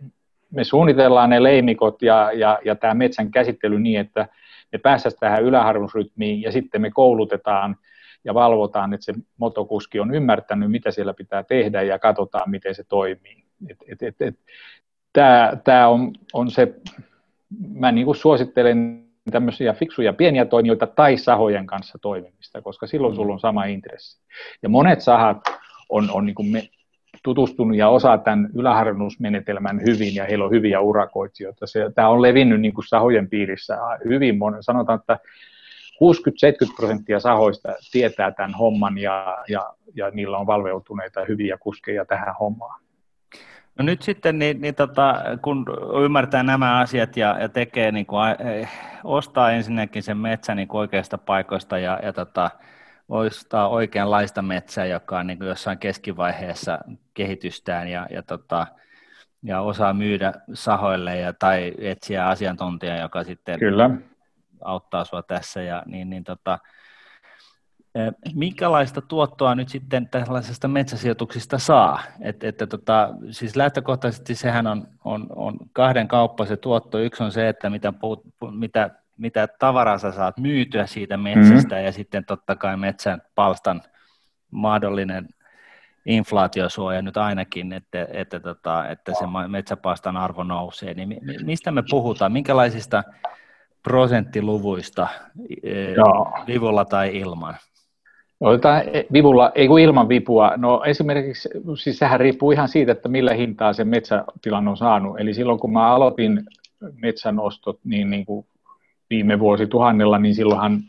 me 0.52 0.64
suunnitellaan 0.64 1.30
ne 1.30 1.44
leimikot 1.44 2.02
ja, 2.02 2.32
ja, 2.32 2.60
ja 2.66 2.76
tämä 2.76 2.94
metsän 2.94 3.32
käsittely 3.32 3.80
niin, 3.80 4.00
että 4.00 4.28
me 4.72 4.78
päästäisiin 4.78 5.20
tähän 5.20 5.44
yläharvennusrytmiin 5.44 6.42
ja 6.42 6.52
sitten 6.52 6.82
me 6.82 6.92
koulutetaan 6.92 7.76
ja 8.26 8.34
valvotaan, 8.34 8.94
että 8.94 9.06
se 9.06 9.14
motokuski 9.38 10.00
on 10.00 10.16
ymmärtänyt, 10.16 10.72
mitä 10.72 10.92
siellä 10.92 11.14
pitää 11.14 11.44
tehdä 11.44 11.82
ja 11.82 12.00
katsotaan, 12.00 12.50
miten 12.50 12.76
se 12.76 12.84
toimii. 12.84 13.44
Tämä, 15.64 15.88
on, 15.88 16.14
on 16.34 16.52
se, 16.52 16.74
mä 17.74 17.92
niin 17.92 18.06
kuin 18.06 18.16
suosittelen 18.16 19.04
tämmöisiä 19.32 19.74
fiksuja 19.74 20.14
pieniä 20.14 20.46
toimijoita 20.46 20.88
tai 20.88 21.18
sahojen 21.18 21.66
kanssa 21.66 21.98
toimimista, 22.02 22.62
koska 22.62 22.88
silloin 22.88 23.16
sulla 23.16 23.34
on 23.34 23.40
sama 23.40 23.66
intressi. 23.66 24.22
Ja 24.62 24.70
monet 24.70 25.02
sahat 25.02 25.42
on, 25.90 26.10
on 26.12 26.26
niin 26.26 26.36
kuin 26.36 26.48
me, 26.48 26.70
tutustunut 27.24 27.78
ja 27.78 27.90
osaa 27.90 28.18
tämän 28.18 28.50
yläharvennusmenetelmän 28.56 29.82
hyvin 29.88 30.16
ja 30.16 30.26
heillä 30.26 30.46
on 30.46 30.52
hyviä 30.52 30.80
urakoitsijoita. 30.80 31.68
Se, 31.68 31.92
tämä 31.96 32.10
on 32.10 32.22
levinnyt 32.22 32.62
niin 32.62 32.74
kuin 32.74 32.88
sahojen 32.88 33.30
piirissä 33.30 33.78
hyvin 34.06 34.38
monen. 34.38 34.64
Sanotaan, 34.64 35.00
että 35.00 35.20
60-70 35.94 36.76
prosenttia 36.76 37.20
sahoista 37.20 37.74
tietää 37.92 38.32
tämän 38.32 38.54
homman 38.54 38.98
ja, 38.98 39.38
ja, 39.48 39.74
ja 39.96 40.10
niillä 40.10 40.38
on 40.38 40.48
valveutuneita 40.48 41.26
hyviä 41.28 41.58
kuskeja 41.58 42.06
tähän 42.06 42.36
hommaan. 42.40 42.84
No 43.80 43.86
nyt 43.86 44.02
sitten, 44.02 44.40
niin, 44.40 44.62
niin 44.62 44.76
tota, 44.76 45.22
kun 45.42 45.66
ymmärtää 46.04 46.44
nämä 46.44 46.80
asiat 46.80 47.18
ja, 47.18 47.38
ja 47.40 47.50
tekee, 47.50 47.92
niin 47.92 48.06
kuin, 48.06 48.22
eh, 48.40 48.70
ostaa 49.04 49.52
ensinnäkin 49.52 50.04
sen 50.04 50.18
metsän 50.18 50.58
niin 50.58 50.68
oikeasta 50.72 51.18
paikoista 51.18 51.78
ja, 51.78 52.00
ja 52.04 52.14
tota, 52.14 52.52
ostaa 53.10 53.70
oikeanlaista 53.70 54.42
metsää, 54.42 54.86
joka 54.86 55.20
on 55.20 55.28
niin 55.28 55.38
kuin 55.38 55.48
jossain 55.48 55.78
keskivaiheessa 55.78 56.80
kehitystään 57.14 57.88
ja, 57.88 58.08
ja, 58.12 58.24
tota, 58.24 58.68
ja 59.44 59.62
osaa 59.62 59.94
myydä 59.94 60.34
sahoille 60.54 61.18
ja, 61.18 61.34
tai 61.34 61.74
etsiä 61.78 62.28
asiantuntijaa, 62.28 62.98
joka 62.98 63.24
sitten 63.24 63.60
Kyllä. 63.60 63.90
Auttaa 64.66 65.06
sinua 65.06 65.24
tässä. 65.24 65.62
Ja, 65.62 65.84
niin, 65.86 66.10
niin, 66.10 66.24
tota, 66.24 66.60
Minkälaista 68.36 69.02
tuottoa 69.02 69.56
nyt 69.56 69.70
sitten 69.70 70.10
tällaisesta 70.10 70.68
metsäsijoituksista 70.68 71.58
saa? 71.58 72.00
Et, 72.22 72.44
että 72.44 72.68
tota, 72.68 73.10
siis 73.30 73.56
lähtökohtaisesti 73.56 74.36
sehän 74.36 74.68
on, 74.68 74.88
on, 75.04 75.28
on 75.36 75.58
kahden 75.74 76.08
kauppa 76.08 76.46
se 76.46 76.58
tuotto. 76.58 77.00
Yksi 77.00 77.24
on 77.24 77.32
se, 77.32 77.50
että 77.50 77.70
mitä, 77.70 77.92
puut, 77.92 78.24
mitä, 78.52 78.90
mitä 79.18 79.48
tavaraa 79.48 79.98
sä 79.98 80.12
saat 80.12 80.38
myytyä 80.38 80.86
siitä 80.86 81.18
metsästä 81.18 81.76
mm-hmm. 81.76 81.86
ja 81.86 81.92
sitten 81.92 82.26
totta 82.26 82.56
kai 82.56 82.78
metsän 82.78 83.22
palstan 83.36 83.82
mahdollinen 84.52 85.28
inflaatiosuoja 86.06 87.02
nyt 87.02 87.18
ainakin, 87.18 87.74
että, 87.74 88.08
että, 88.12 88.40
tota, 88.40 88.88
että 88.88 89.12
se 89.14 89.26
metsäpalstan 89.48 90.18
arvo 90.18 90.44
nousee. 90.44 90.94
Niin 90.94 91.20
mistä 91.44 91.72
me 91.72 91.84
puhutaan? 91.90 92.32
Minkälaisista 92.32 93.04
prosenttiluvuista 93.84 95.08
Joo. 95.96 96.38
vivulla 96.48 96.86
tai 96.86 97.18
ilman? 97.18 97.56
Otetaan 98.40 98.82
vivulla, 99.14 99.52
ei 99.56 99.68
kun 99.68 99.80
ilman 99.80 100.10
vipua. 100.10 100.54
No 100.58 100.84
esimerkiksi, 100.86 101.50
siis 101.84 102.00
sehän 102.00 102.20
riippuu 102.20 102.52
ihan 102.52 102.70
siitä, 102.70 102.92
että 102.92 103.10
millä 103.10 103.34
hintaa 103.34 103.74
se 103.74 103.84
metsätilan 103.84 104.68
on 104.68 104.78
saanut. 104.78 105.20
Eli 105.20 105.34
silloin 105.34 105.60
kun 105.60 105.74
mä 105.74 105.88
aloitin 105.88 106.44
metsänostot 107.02 107.80
niin, 107.84 108.10
niin 108.10 108.26
kuin 108.26 108.46
viime 109.10 109.38
tuhannella, 109.70 110.20
niin 110.20 110.36
silloinhan 110.36 110.80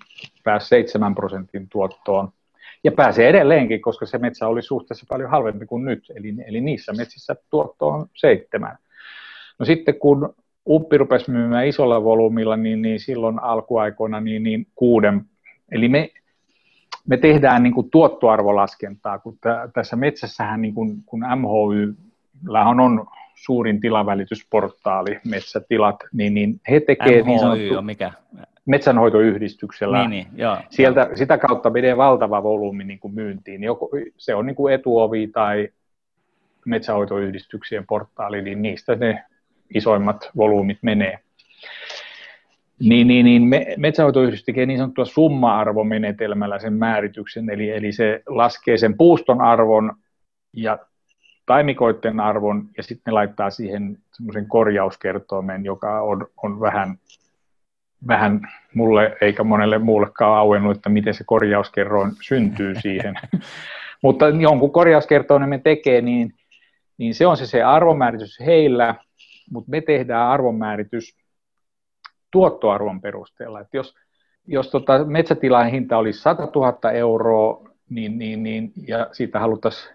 pääsi 0.45 0.69
7 0.69 1.15
prosentin 1.15 1.69
tuottoon. 1.69 2.29
Ja 2.85 2.93
pääsee 2.93 3.29
edelleenkin, 3.29 3.83
koska 3.83 4.07
se 4.07 4.19
metsä 4.19 4.49
oli 4.49 4.63
suhteessa 4.63 5.07
paljon 5.09 5.31
halvempi 5.31 5.67
kuin 5.67 5.85
nyt. 5.85 6.13
Eli, 6.17 6.35
eli 6.47 6.61
niissä 6.61 6.93
metsissä 6.93 7.37
tuotto 7.51 7.89
on 7.89 8.07
seitsemän. 8.15 8.79
No 9.59 9.67
sitten 9.67 9.99
kun 9.99 10.35
uppi 10.69 10.99
rupesi 10.99 11.31
myymään 11.31 11.67
isolla 11.67 12.05
volyymilla, 12.05 12.57
niin, 12.57 12.83
niin 12.83 13.01
silloin 13.01 13.43
alkuaikoina 13.43 14.21
niin, 14.21 14.43
niin 14.43 14.67
kuuden. 14.75 15.25
Eli 15.73 15.89
me, 15.89 16.11
me 17.09 17.17
tehdään 17.17 17.63
niin 17.63 17.75
kuin 17.75 17.91
tuottoarvolaskentaa, 17.91 19.19
kun 19.19 19.35
t- 19.35 19.73
tässä 19.75 19.97
metsässähän, 19.97 20.63
niin 20.63 20.75
kuin, 20.75 21.03
kun 21.07 21.21
MHY 21.21 21.95
on 22.83 23.07
suurin 23.35 23.81
tilavälitysportaali, 23.81 25.21
Metsätilat, 25.25 25.97
niin, 26.13 26.35
niin 26.35 26.61
he 26.71 26.81
tekevät 26.81 27.27
niin 27.27 27.41
sanottu, 27.41 27.79
on 27.79 27.85
mikä? 27.85 28.13
metsänhoitoyhdistyksellä. 28.67 29.99
Niin, 29.99 30.11
niin, 30.11 30.27
joo, 30.37 30.57
Sieltä, 30.71 31.01
joo. 31.01 31.17
Sitä 31.17 31.39
kautta 31.39 31.71
menee 31.71 31.97
valtava 31.97 32.43
volyymi 32.43 32.85
niin 32.85 32.99
kuin 32.99 33.15
myyntiin. 33.15 33.63
Joko, 33.63 33.91
se 34.17 34.35
on 34.35 34.47
niin 34.47 34.57
kuin 34.57 34.75
etuovi 34.75 35.27
tai 35.27 35.69
metsänhoitoyhdistyksien 36.67 37.87
portaali, 37.87 38.43
niin 38.43 38.63
niistä 38.63 38.95
ne 38.95 39.25
isoimmat 39.75 40.31
volyymit 40.37 40.79
menee. 40.83 41.19
Niin, 42.81 43.07
niin, 43.07 43.25
niin 43.25 43.43
me, 43.43 43.67
metsänhoitoyhdistys 43.77 44.45
tekee 44.45 44.67
niin 44.67 44.79
sanottua 44.79 45.05
summa-arvomenetelmällä 45.05 46.59
sen 46.59 46.73
määrityksen, 46.73 47.51
eli, 47.51 47.71
eli 47.71 47.93
se 47.93 48.23
laskee 48.27 48.79
sen 48.79 48.97
puuston 48.97 49.41
arvon 49.41 49.93
ja 50.53 50.79
taimikoiden 51.47 52.21
arvon, 52.21 52.69
ja 52.77 52.83
sitten 52.83 53.03
ne 53.07 53.13
laittaa 53.13 53.51
siihen 53.51 53.99
semmoisen 54.13 54.49
korjauskertoimen, 54.49 55.65
joka 55.65 56.01
on, 56.01 56.27
on 56.43 56.61
vähän, 56.61 56.99
vähän 58.07 58.41
mulle 58.75 59.17
eikä 59.21 59.45
monelle 59.45 59.79
muullekaan 59.79 60.39
auennut, 60.39 60.77
että 60.77 60.89
miten 60.89 61.15
se 61.15 61.25
korjauskerroin 61.27 62.13
syntyy 62.23 62.75
siihen. 62.81 63.15
Mutta 64.03 64.29
jonkun 64.29 64.73
korjauskertoimen 64.73 65.49
me 65.49 65.59
tekee, 65.59 66.01
niin, 66.01 66.35
niin 66.99 67.15
se 67.15 67.27
on 67.27 67.37
se, 67.37 67.47
se 67.47 67.63
arvomääritys 67.63 68.41
heillä, 68.41 68.95
mutta 69.51 69.71
me 69.71 69.81
tehdään 69.81 70.29
arvonmääritys 70.29 71.17
tuottoarvon 72.31 73.01
perusteella. 73.01 73.61
Et 73.61 73.69
jos 73.73 73.95
jos 74.47 74.71
tota 74.71 75.05
metsätilan 75.05 75.71
hinta 75.71 75.99
olisi 75.99 76.21
100 76.21 76.49
000 76.55 76.93
euroa, 76.93 77.69
niin, 77.91 78.19
niin, 78.19 78.43
niin, 78.43 78.73
ja 78.89 79.09
siitä 79.13 79.39
haluttaisiin 79.39 79.95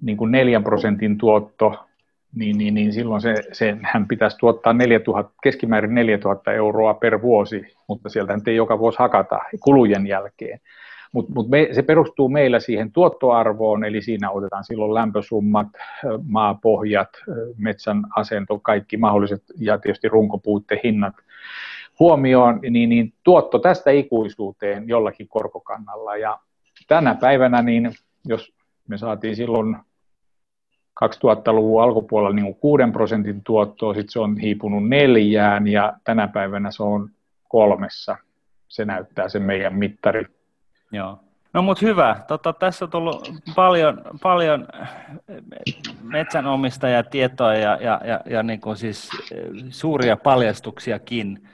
niin 0.00 0.16
kuin 0.16 0.30
4 0.30 0.60
prosentin 0.60 1.18
tuotto, 1.18 1.86
niin, 2.34 2.58
niin, 2.58 2.74
niin 2.74 2.92
silloin 2.92 3.20
se, 3.20 3.34
se, 3.52 3.76
hän 3.82 4.08
pitäisi 4.08 4.36
tuottaa 4.38 4.72
4000, 4.72 5.32
keskimäärin 5.42 5.94
4000 5.94 6.52
euroa 6.52 6.94
per 6.94 7.22
vuosi, 7.22 7.62
mutta 7.88 8.08
sieltä 8.08 8.38
ei 8.46 8.56
joka 8.56 8.78
vuosi 8.78 8.98
hakata 8.98 9.38
kulujen 9.60 10.06
jälkeen. 10.06 10.60
Mutta 11.12 11.32
mut 11.34 11.46
se 11.72 11.82
perustuu 11.82 12.28
meillä 12.28 12.60
siihen 12.60 12.92
tuottoarvoon, 12.92 13.84
eli 13.84 14.02
siinä 14.02 14.30
otetaan 14.30 14.64
silloin 14.64 14.94
lämpösummat, 14.94 15.68
maapohjat, 16.28 17.08
metsän 17.58 18.02
asento, 18.16 18.58
kaikki 18.58 18.96
mahdolliset 18.96 19.42
ja 19.58 19.78
tietysti 19.78 20.08
runkopuutte 20.08 20.80
hinnat 20.84 21.14
huomioon, 21.98 22.60
niin, 22.70 22.88
niin 22.88 23.12
tuotto 23.22 23.58
tästä 23.58 23.90
ikuisuuteen 23.90 24.88
jollakin 24.88 25.28
korkokannalla. 25.28 26.16
Ja 26.16 26.38
tänä 26.88 27.14
päivänä, 27.14 27.62
niin 27.62 27.90
jos 28.24 28.52
me 28.88 28.98
saatiin 28.98 29.36
silloin 29.36 29.76
2000-luvun 31.04 31.82
alkupuolella 31.82 32.34
niin 32.34 32.54
6 32.54 32.82
prosentin 32.92 33.40
tuottoa, 33.44 33.94
sitten 33.94 34.12
se 34.12 34.20
on 34.20 34.38
hiipunut 34.38 34.88
neljään 34.88 35.66
ja 35.66 35.92
tänä 36.04 36.28
päivänä 36.28 36.70
se 36.70 36.82
on 36.82 37.10
kolmessa. 37.48 38.16
Se 38.68 38.84
näyttää 38.84 39.28
se 39.28 39.38
meidän 39.38 39.74
mittari. 39.74 40.26
Joo. 40.92 41.18
No 41.52 41.62
mutta 41.62 41.86
hyvä. 41.86 42.16
Tota, 42.28 42.52
tässä 42.52 42.84
on 42.84 42.90
tullut 42.90 43.32
paljon, 43.54 44.02
paljon 44.22 44.68
metsänomistajatietoa 46.02 47.54
ja, 47.54 47.78
ja, 47.80 48.00
ja, 48.04 48.20
ja 48.30 48.42
niin 48.42 48.60
kuin 48.60 48.76
siis 48.76 49.10
eh, 49.34 49.44
suuria 49.70 50.16
paljastuksiakin. 50.16 51.48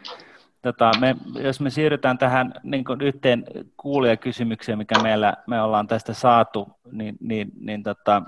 Tota, 0.62 0.90
me, 1.00 1.16
jos 1.40 1.60
me 1.60 1.70
siirrytään 1.70 2.18
tähän 2.18 2.54
niin 2.62 2.84
kuin 2.84 3.00
yhteen 3.00 3.44
kuulijakysymykseen, 3.76 4.78
mikä 4.78 5.02
meillä, 5.02 5.34
me 5.46 5.62
ollaan 5.62 5.86
tästä 5.86 6.12
saatu, 6.12 6.68
niin, 6.92 7.16
niin, 7.20 7.50
niin 7.60 7.82
tota, 7.82 8.22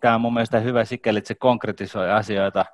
tämä 0.00 0.14
on 0.14 0.20
mun 0.20 0.34
mielestä 0.34 0.60
hyvä 0.60 0.84
sikäli, 0.84 1.18
että 1.18 1.28
se 1.28 1.34
konkretisoi 1.34 2.10
asioita 2.10 2.64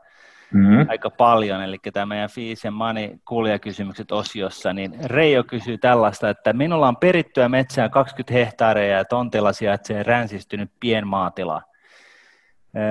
mm-hmm. 0.55 0.86
aika 0.88 1.11
paljon, 1.11 1.62
eli 1.62 1.76
tämä 1.92 2.07
meidän 2.07 2.30
Fees 2.30 2.64
ja 2.64 2.70
Money 2.70 3.18
kuulijakysymykset 3.28 4.12
osiossa, 4.12 4.72
niin 4.72 4.94
Reijo 5.05 5.44
kysyy 5.44 5.78
tällaista, 5.78 6.30
että 6.30 6.53
minulla 6.53 6.88
on 6.88 6.96
perittyä 6.96 7.49
metsää 7.49 7.88
20 7.88 8.34
hehtaaria 8.34 8.96
ja 8.96 9.05
tontilla 9.05 9.53
sijaitsee 9.53 10.03
ränsistynyt 10.03 10.70
pienmaatila. 10.80 11.62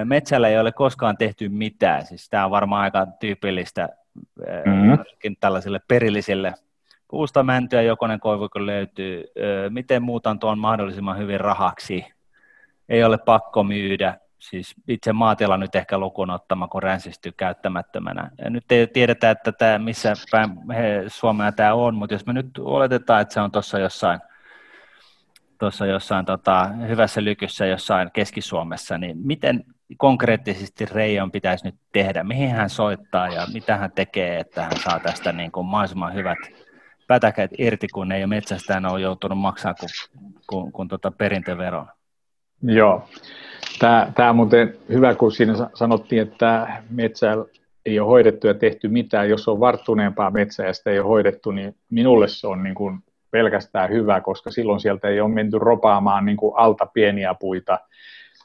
Metsällä 0.04 0.48
ei 0.48 0.60
ole 0.60 0.72
koskaan 0.72 1.18
tehty 1.18 1.50
mitään, 1.50 2.06
siis 2.06 2.30
tämä 2.30 2.46
on 2.46 2.52
varmaan 2.52 2.84
aika 2.84 3.08
tyypillistä 3.20 3.90
mm-hmm. 4.66 5.36
tällaisille 5.40 5.80
perillisille 5.88 6.54
puusta 7.08 7.44
mäntyä, 7.44 7.82
jokonen 7.82 8.20
koivu 8.20 8.50
kun 8.50 8.66
löytyy. 8.66 9.24
Miten 9.70 10.04
muutan 10.04 10.40
tuon 10.40 10.60
mahdollisimman 10.60 11.18
hyvin 11.18 11.40
rahaksi? 11.40 12.06
Ei 12.90 13.04
ole 13.04 13.18
pakko 13.18 13.64
myydä, 13.64 14.18
siis 14.50 14.76
itse 14.88 15.14
maatila 15.14 15.58
nyt 15.58 15.76
ehkä 15.76 15.98
lukuun 15.98 16.30
ottama, 16.30 16.68
kun 16.68 16.84
ränsistyy 16.84 17.32
käyttämättömänä. 17.32 18.32
Ja 18.44 18.50
nyt 18.50 18.72
ei 18.72 18.88
tiedetä, 18.88 19.32
että 19.32 19.52
tämä, 19.52 19.80
missä 19.80 20.14
päin 20.32 20.50
Suomea 21.08 21.52
tämä 21.52 21.74
on, 21.74 21.96
mutta 21.96 22.16
jos 22.16 22.26
me 22.26 22.34
nyt 22.34 22.58
oletetaan, 22.60 23.22
että 23.22 23.34
se 23.34 23.42
on 23.42 23.52
tuossa 23.52 23.80
jossain, 23.80 24.20
tuossa 25.60 25.86
jossain 25.86 26.26
tota, 26.26 26.68
hyvässä 26.68 27.24
lykyssä 27.24 27.66
jossain 27.66 28.12
Keski-Suomessa, 28.14 28.98
niin 28.98 29.18
miten 29.18 29.64
konkreettisesti 29.98 30.86
Reijon 30.86 31.32
pitäisi 31.32 31.66
nyt 31.66 31.76
tehdä? 31.92 32.24
Mihin 32.24 32.52
hän 32.52 32.70
soittaa 32.70 33.28
ja 33.28 33.48
mitä 33.54 33.78
hän 33.78 33.92
tekee, 33.92 34.40
että 34.40 34.64
hän 34.64 34.78
saa 34.84 35.00
tästä 35.00 35.32
niin 35.32 35.52
kuin 35.52 35.66
mahdollisimman 35.66 36.14
hyvät 36.14 36.40
pätäkät 37.08 37.52
irti, 37.58 37.88
kun 37.88 38.12
ei 38.12 38.22
ole 38.22 38.28
metsästään 38.28 38.86
ole 38.86 39.02
joutunut 39.02 39.38
maksaa 39.38 39.74
kuin, 39.74 39.90
kuin, 40.48 40.72
kuin 40.72 40.88
tuota 40.88 41.12
perintöveron? 41.12 41.88
Joo. 42.64 43.04
Tämä, 43.80 44.12
tämä 44.16 44.30
on 44.30 44.36
muuten 44.36 44.78
hyvä, 44.90 45.16
kun 45.16 45.32
siinä 45.32 45.54
sanottiin, 45.74 46.22
että 46.22 46.68
metsä 46.90 47.32
ei 47.86 48.00
ole 48.00 48.08
hoidettu 48.08 48.48
ja 48.48 48.54
tehty 48.54 48.88
mitään. 48.88 49.30
Jos 49.30 49.48
on 49.48 49.60
varttuneempaa 49.60 50.32
metsää 50.32 50.66
ja 50.66 50.74
sitä 50.74 50.90
ei 50.90 51.00
ole 51.00 51.08
hoidettu, 51.08 51.52
niin 51.52 51.76
minulle 51.90 52.28
se 52.28 52.48
on 52.48 52.64
niin 52.64 52.76
kuin 52.76 53.00
pelkästään 53.32 53.90
hyvä, 53.90 54.22
koska 54.22 54.52
silloin 54.52 54.80
sieltä 54.80 55.08
ei 55.08 55.22
ole 55.22 55.34
menty 55.34 55.60
ropaamaan 55.60 56.26
niin 56.26 56.38
kuin 56.38 56.54
alta 56.58 56.86
pieniä 56.86 57.36
puita. 57.40 57.80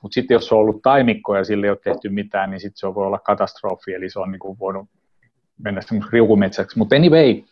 Mutta 0.02 0.14
sitten 0.14 0.34
jos 0.34 0.52
on 0.52 0.58
ollut 0.58 0.82
taimikko 0.82 1.36
ja 1.36 1.44
sille 1.44 1.66
ei 1.66 1.70
ole 1.70 1.78
tehty 1.84 2.08
mitään, 2.08 2.50
niin 2.50 2.60
sitten 2.60 2.78
se 2.78 2.94
voi 2.94 3.06
olla 3.06 3.18
katastrofi, 3.18 3.94
eli 3.94 4.10
se 4.10 4.18
on 4.18 4.32
niin 4.32 4.38
kuin 4.40 4.58
voinut 4.58 4.88
mennä 5.58 5.80
riukumetsäksi. 6.12 6.78
Mutta 6.78 6.96
anyway, 6.96 7.42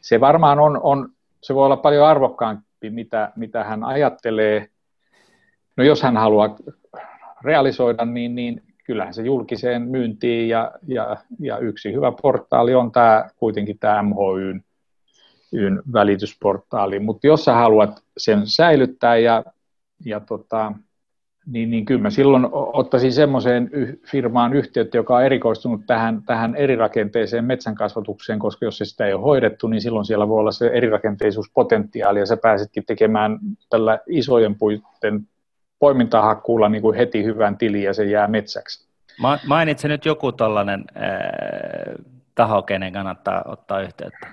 se 0.00 0.20
varmaan 0.20 0.58
on, 0.58 0.80
on, 0.82 1.08
se 1.42 1.54
voi 1.54 1.66
olla 1.66 1.76
paljon 1.76 2.06
arvokkaampi, 2.06 2.90
mitä, 2.90 3.32
mitä 3.36 3.64
hän 3.64 3.84
ajattelee. 3.84 4.68
No 5.76 5.84
jos 5.84 6.02
hän 6.02 6.16
haluaa 6.16 6.56
realisoida, 7.44 8.04
niin, 8.04 8.34
niin 8.34 8.62
kyllähän 8.84 9.14
se 9.14 9.22
julkiseen 9.22 9.82
myyntiin 9.82 10.48
ja, 10.48 10.72
ja, 10.86 11.16
ja 11.40 11.58
yksi 11.58 11.92
hyvä 11.92 12.12
portaali 12.22 12.74
on 12.74 12.92
tämä 12.92 13.30
kuitenkin 13.36 13.78
tämä 13.78 14.02
MHYn 14.02 14.64
yn 15.52 15.82
välitysportaali, 15.92 16.98
mutta 16.98 17.26
jos 17.26 17.44
sä 17.44 17.54
haluat 17.54 18.02
sen 18.18 18.46
säilyttää 18.46 19.16
ja, 19.16 19.44
ja 20.04 20.20
tota, 20.20 20.72
niin, 21.46 21.70
niin 21.70 21.84
kyllä 21.84 22.00
mä 22.00 22.10
silloin 22.10 22.48
ottaisin 22.52 23.12
semmoiseen 23.12 23.70
firmaan 24.10 24.54
yhteyttä, 24.54 24.96
joka 24.96 25.16
on 25.16 25.24
erikoistunut 25.24 25.80
tähän, 25.86 26.22
tähän 26.26 26.54
erirakenteeseen 26.54 27.44
metsän 27.44 27.74
kasvatukseen, 27.74 28.38
koska 28.38 28.64
jos 28.64 28.78
se 28.78 28.84
sitä 28.84 29.06
ei 29.06 29.12
ole 29.12 29.22
hoidettu, 29.22 29.66
niin 29.66 29.80
silloin 29.80 30.04
siellä 30.04 30.28
voi 30.28 30.38
olla 30.38 30.52
se 30.52 30.66
erirakenteisuuspotentiaali, 30.66 32.18
ja 32.18 32.26
sä 32.26 32.36
pääsetkin 32.36 32.84
tekemään 32.86 33.38
tällä 33.70 33.98
isojen 34.06 34.54
puiden 34.54 35.28
poimintahakkuulla 35.82 36.68
niin 36.68 36.82
kuin 36.82 36.96
heti 36.96 37.24
hyvän 37.24 37.58
tili, 37.58 37.82
ja 37.82 37.94
se 37.94 38.04
jää 38.04 38.28
metsäksi. 38.28 38.88
Mainitse 39.46 39.88
nyt 39.88 40.04
joku 40.04 40.32
tällainen 40.32 40.84
äh, 40.96 42.04
taho, 42.34 42.62
kenen 42.62 42.92
kannattaa 42.92 43.42
ottaa 43.46 43.80
yhteyttä. 43.80 44.26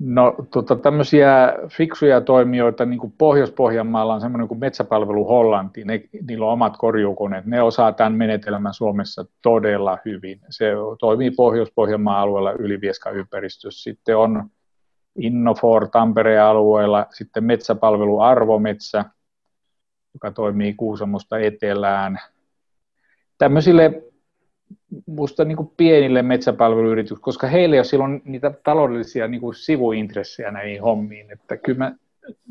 No 0.00 0.34
tota, 0.50 0.76
tämmöisiä 0.76 1.54
fiksuja 1.68 2.20
toimijoita, 2.20 2.84
niin 2.84 2.98
kuin 2.98 3.14
Pohjois-Pohjanmaalla 3.18 4.14
on 4.14 4.20
semmoinen 4.20 4.48
kuin 4.48 4.60
Metsäpalvelu 4.60 5.24
Hollanti, 5.24 5.84
ne, 5.84 6.02
niillä 6.28 6.46
on 6.46 6.52
omat 6.52 6.76
korjuukoneet, 6.76 7.46
ne 7.46 7.62
osaa 7.62 7.92
tämän 7.92 8.12
menetelmän 8.12 8.74
Suomessa 8.74 9.24
todella 9.42 9.98
hyvin. 10.04 10.40
Se 10.50 10.72
toimii 11.00 11.30
Pohjois-Pohjanmaan 11.30 12.18
alueella 12.18 12.52
Ylivieska 12.52 13.10
ympäristössä. 13.10 13.82
Sitten 13.82 14.16
on 14.16 14.50
Innofor 15.16 15.88
Tampereen 15.88 16.42
alueella, 16.42 17.06
sitten 17.10 17.44
Metsäpalvelu 17.44 18.20
Arvometsä, 18.20 19.04
joka 20.14 20.30
toimii 20.30 20.74
Kuusamosta 20.74 21.38
etelään. 21.38 22.18
Tämmöisille 23.38 24.02
musta 25.06 25.44
niin 25.44 25.56
kuin 25.56 25.72
pienille 25.76 26.22
metsäpalveluyrityksille, 26.22 27.20
koska 27.22 27.46
heillä 27.46 27.74
ei 27.74 27.78
ole 27.78 27.84
silloin 27.84 28.22
niitä 28.24 28.52
taloudellisia 28.64 29.28
niin 29.28 29.40
kuin 29.40 29.54
sivuintressejä 29.54 30.50
näihin 30.50 30.82
hommiin, 30.82 31.32
että 31.32 31.56
kyllä 31.56 31.78
mä 31.78 31.94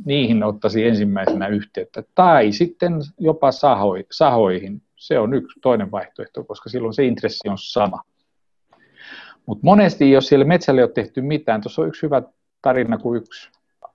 niihin 0.06 0.44
ottaisin 0.44 0.88
ensimmäisenä 0.88 1.48
yhteyttä. 1.48 2.04
Tai 2.16 2.52
sitten 2.52 2.94
jopa 3.20 3.52
sahoi, 3.52 4.06
sahoihin. 4.12 4.82
Se 4.96 5.20
on 5.20 5.34
yksi 5.34 5.60
toinen 5.60 5.92
vaihtoehto, 5.92 6.44
koska 6.44 6.70
silloin 6.70 6.94
se 6.94 7.06
intressi 7.06 7.50
on 7.50 7.58
sama. 7.58 8.04
Mutta 9.46 9.66
monesti, 9.66 10.12
jos 10.12 10.28
siellä 10.28 10.46
metsälle 10.46 10.82
ei 10.82 10.86
ole 10.86 10.92
tehty 10.92 11.22
mitään, 11.22 11.62
tuossa 11.62 11.82
on 11.82 11.88
yksi 11.88 12.02
hyvä 12.02 12.22
tarina, 12.62 12.98
kun 12.98 13.18
yksi 13.18 13.50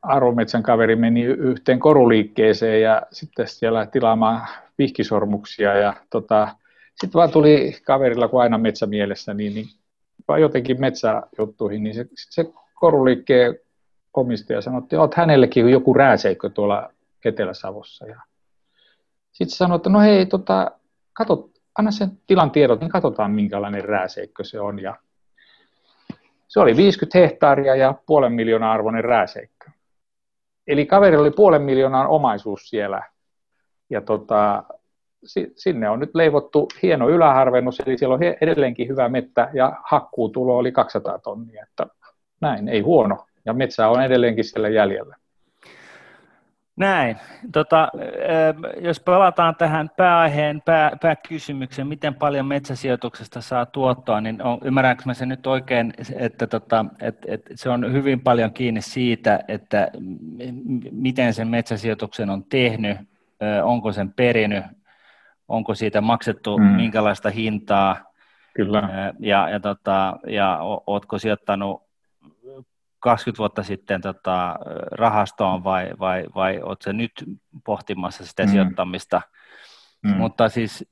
arvometsän 0.06 0.62
kaveri 0.62 0.96
meni 0.96 1.22
yhteen 1.22 1.78
koruliikkeeseen 1.78 2.82
ja 2.82 3.02
sitten 3.12 3.48
siellä 3.48 3.86
tilaamaan 3.86 4.48
vihkisormuksia 4.78 5.74
ja 5.74 5.94
tota, 6.10 6.48
sitten 6.90 7.18
vaan 7.18 7.30
tuli 7.30 7.76
kaverilla, 7.84 8.28
kun 8.28 8.42
aina 8.42 8.58
metsä 8.58 8.86
mielessä, 8.86 9.34
niin, 9.34 9.54
niin 9.54 9.66
vaan 10.28 10.40
jotenkin 10.40 10.80
metsäjuttuihin, 10.80 11.82
niin 11.82 11.94
se, 11.94 12.06
se 12.14 12.44
koruliikkeen 12.74 13.58
omistaja 14.14 14.60
sanoi, 14.60 14.82
että 14.82 15.00
olet 15.00 15.14
hänellekin 15.14 15.68
joku 15.68 15.94
rääseikkö 15.94 16.50
tuolla 16.50 16.90
Etelä-Savossa. 17.24 18.06
Ja 18.06 18.20
sitten 19.32 19.56
sanoi, 19.56 19.76
että 19.76 19.90
no 19.90 20.00
hei, 20.00 20.26
tota, 20.26 20.70
kato, 21.12 21.50
anna 21.78 21.90
sen 21.90 22.10
tilan 22.26 22.50
tiedot, 22.50 22.80
niin 22.80 22.90
katsotaan 22.90 23.30
minkälainen 23.30 23.84
rääseikkö 23.84 24.44
se 24.44 24.60
on. 24.60 24.82
Ja 24.82 24.96
se 26.48 26.60
oli 26.60 26.76
50 26.76 27.18
hehtaaria 27.18 27.76
ja 27.76 27.94
puolen 28.06 28.32
miljoonaa 28.32 28.72
arvoinen 28.72 29.04
rääseikkö. 29.04 29.55
Eli 30.66 30.86
kaverilla 30.86 31.22
oli 31.22 31.30
puolen 31.30 31.62
miljoonaa 31.62 32.08
omaisuus 32.08 32.70
siellä. 32.70 33.02
Ja 33.90 34.00
tota, 34.00 34.62
sinne 35.56 35.90
on 35.90 36.00
nyt 36.00 36.14
leivottu 36.14 36.68
hieno 36.82 37.08
yläharvennus, 37.08 37.80
eli 37.80 37.98
siellä 37.98 38.14
on 38.14 38.22
edelleenkin 38.22 38.88
hyvä 38.88 39.08
mettä 39.08 39.50
ja 39.52 39.72
hakkuutulo 39.84 40.56
oli 40.56 40.72
200 40.72 41.18
tonnia. 41.18 41.62
Että 41.62 41.86
näin, 42.40 42.68
ei 42.68 42.80
huono. 42.80 43.26
Ja 43.44 43.52
metsää 43.52 43.90
on 43.90 44.04
edelleenkin 44.04 44.44
siellä 44.44 44.68
jäljellä. 44.68 45.16
Näin. 46.76 47.16
Tota, 47.52 47.88
jos 48.80 49.00
palataan 49.00 49.56
tähän 49.56 49.90
pääaiheen 49.96 50.62
pää, 50.64 50.92
pääkysymykseen, 51.02 51.88
miten 51.88 52.14
paljon 52.14 52.46
metsäsijoituksesta 52.46 53.40
saa 53.40 53.66
tuottoa, 53.66 54.20
niin 54.20 54.42
on, 54.42 54.58
ymmärränkö 54.64 55.02
mä 55.06 55.14
sen 55.14 55.28
nyt 55.28 55.46
oikein, 55.46 55.92
että, 56.16 56.46
tota, 56.46 56.84
että, 57.00 57.26
että 57.32 57.50
se 57.54 57.70
on 57.70 57.92
hyvin 57.92 58.20
paljon 58.20 58.52
kiinni 58.52 58.82
siitä, 58.82 59.40
että 59.48 59.88
miten 60.90 61.34
sen 61.34 61.48
metsäsijoituksen 61.48 62.30
on 62.30 62.44
tehnyt, 62.44 62.98
onko 63.62 63.92
sen 63.92 64.12
perinyt, 64.12 64.64
onko 65.48 65.74
siitä 65.74 66.00
maksettu 66.00 66.58
mm. 66.58 66.64
minkälaista 66.64 67.30
hintaa, 67.30 67.96
Kyllä. 68.56 69.12
Ja, 69.18 69.48
ja, 69.48 69.60
tota, 69.60 70.18
ja 70.26 70.58
ootko 70.86 71.18
sijoittanut 71.18 71.85
20 73.00 73.38
vuotta 73.38 73.62
sitten 73.62 74.00
tota, 74.00 74.56
rahastoon 74.90 75.64
vai, 75.64 75.90
vai, 76.00 76.24
vai 76.34 76.60
oletko 76.62 76.82
se 76.82 76.92
nyt 76.92 77.12
pohtimassa 77.64 78.26
sitä 78.26 78.42
mm. 78.42 78.48
sijoittamista. 78.48 79.22
Mm. 80.02 80.16
Mutta 80.16 80.48
siis 80.48 80.84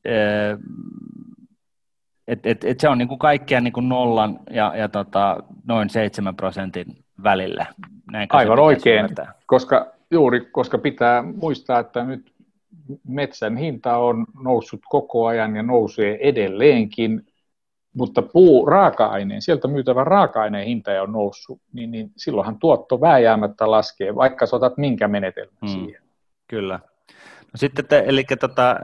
et, 2.29 2.47
et, 2.47 2.65
et 2.65 2.81
se 2.81 2.89
on 2.89 2.99
niin 2.99 3.09
kuin 3.09 3.19
kaikkia 3.19 3.61
niin 3.61 3.73
kuin 3.73 3.89
nollan 3.89 4.39
ja, 4.51 4.73
ja 4.77 4.89
tota, 4.89 5.37
noin 5.67 5.91
7 5.91 6.37
prosentin 6.37 6.87
välillä. 7.23 7.67
Näinkö 8.13 8.37
Aivan 8.37 8.59
oikein, 8.59 8.97
ymmärtää? 8.97 9.33
koska, 9.47 9.87
juuri 10.11 10.41
koska 10.41 10.79
pitää 10.79 11.23
muistaa, 11.23 11.79
että 11.79 12.05
nyt 12.05 12.35
metsän 13.09 13.57
hinta 13.57 13.97
on 13.97 14.27
noussut 14.43 14.81
koko 14.89 15.27
ajan 15.27 15.57
ja 15.57 15.63
nousee 15.63 16.19
edelleenkin 16.21 17.27
mutta 17.95 18.23
puu 18.23 18.67
raaka-aineen, 18.67 19.43
sieltä 19.43 19.69
myytävän 19.69 20.07
raaka-aineen 20.07 20.67
hinta 20.67 21.03
on 21.03 21.13
noussut, 21.13 21.61
niin, 21.73 21.91
niin 21.91 22.13
silloinhan 22.17 22.59
tuotto 22.59 23.01
vääjäämättä 23.01 23.71
laskee, 23.71 24.15
vaikka 24.15 24.47
sä 24.47 24.57
otat 24.57 24.79
minkä 24.79 25.09
menetelmän 25.09 25.59
hmm. 25.61 25.69
siihen. 25.69 26.03
Kyllä. 26.49 26.81
No 27.55 27.57
sitten, 27.57 27.87
te, 27.87 28.05
eli 28.07 28.25
tota, 28.41 28.77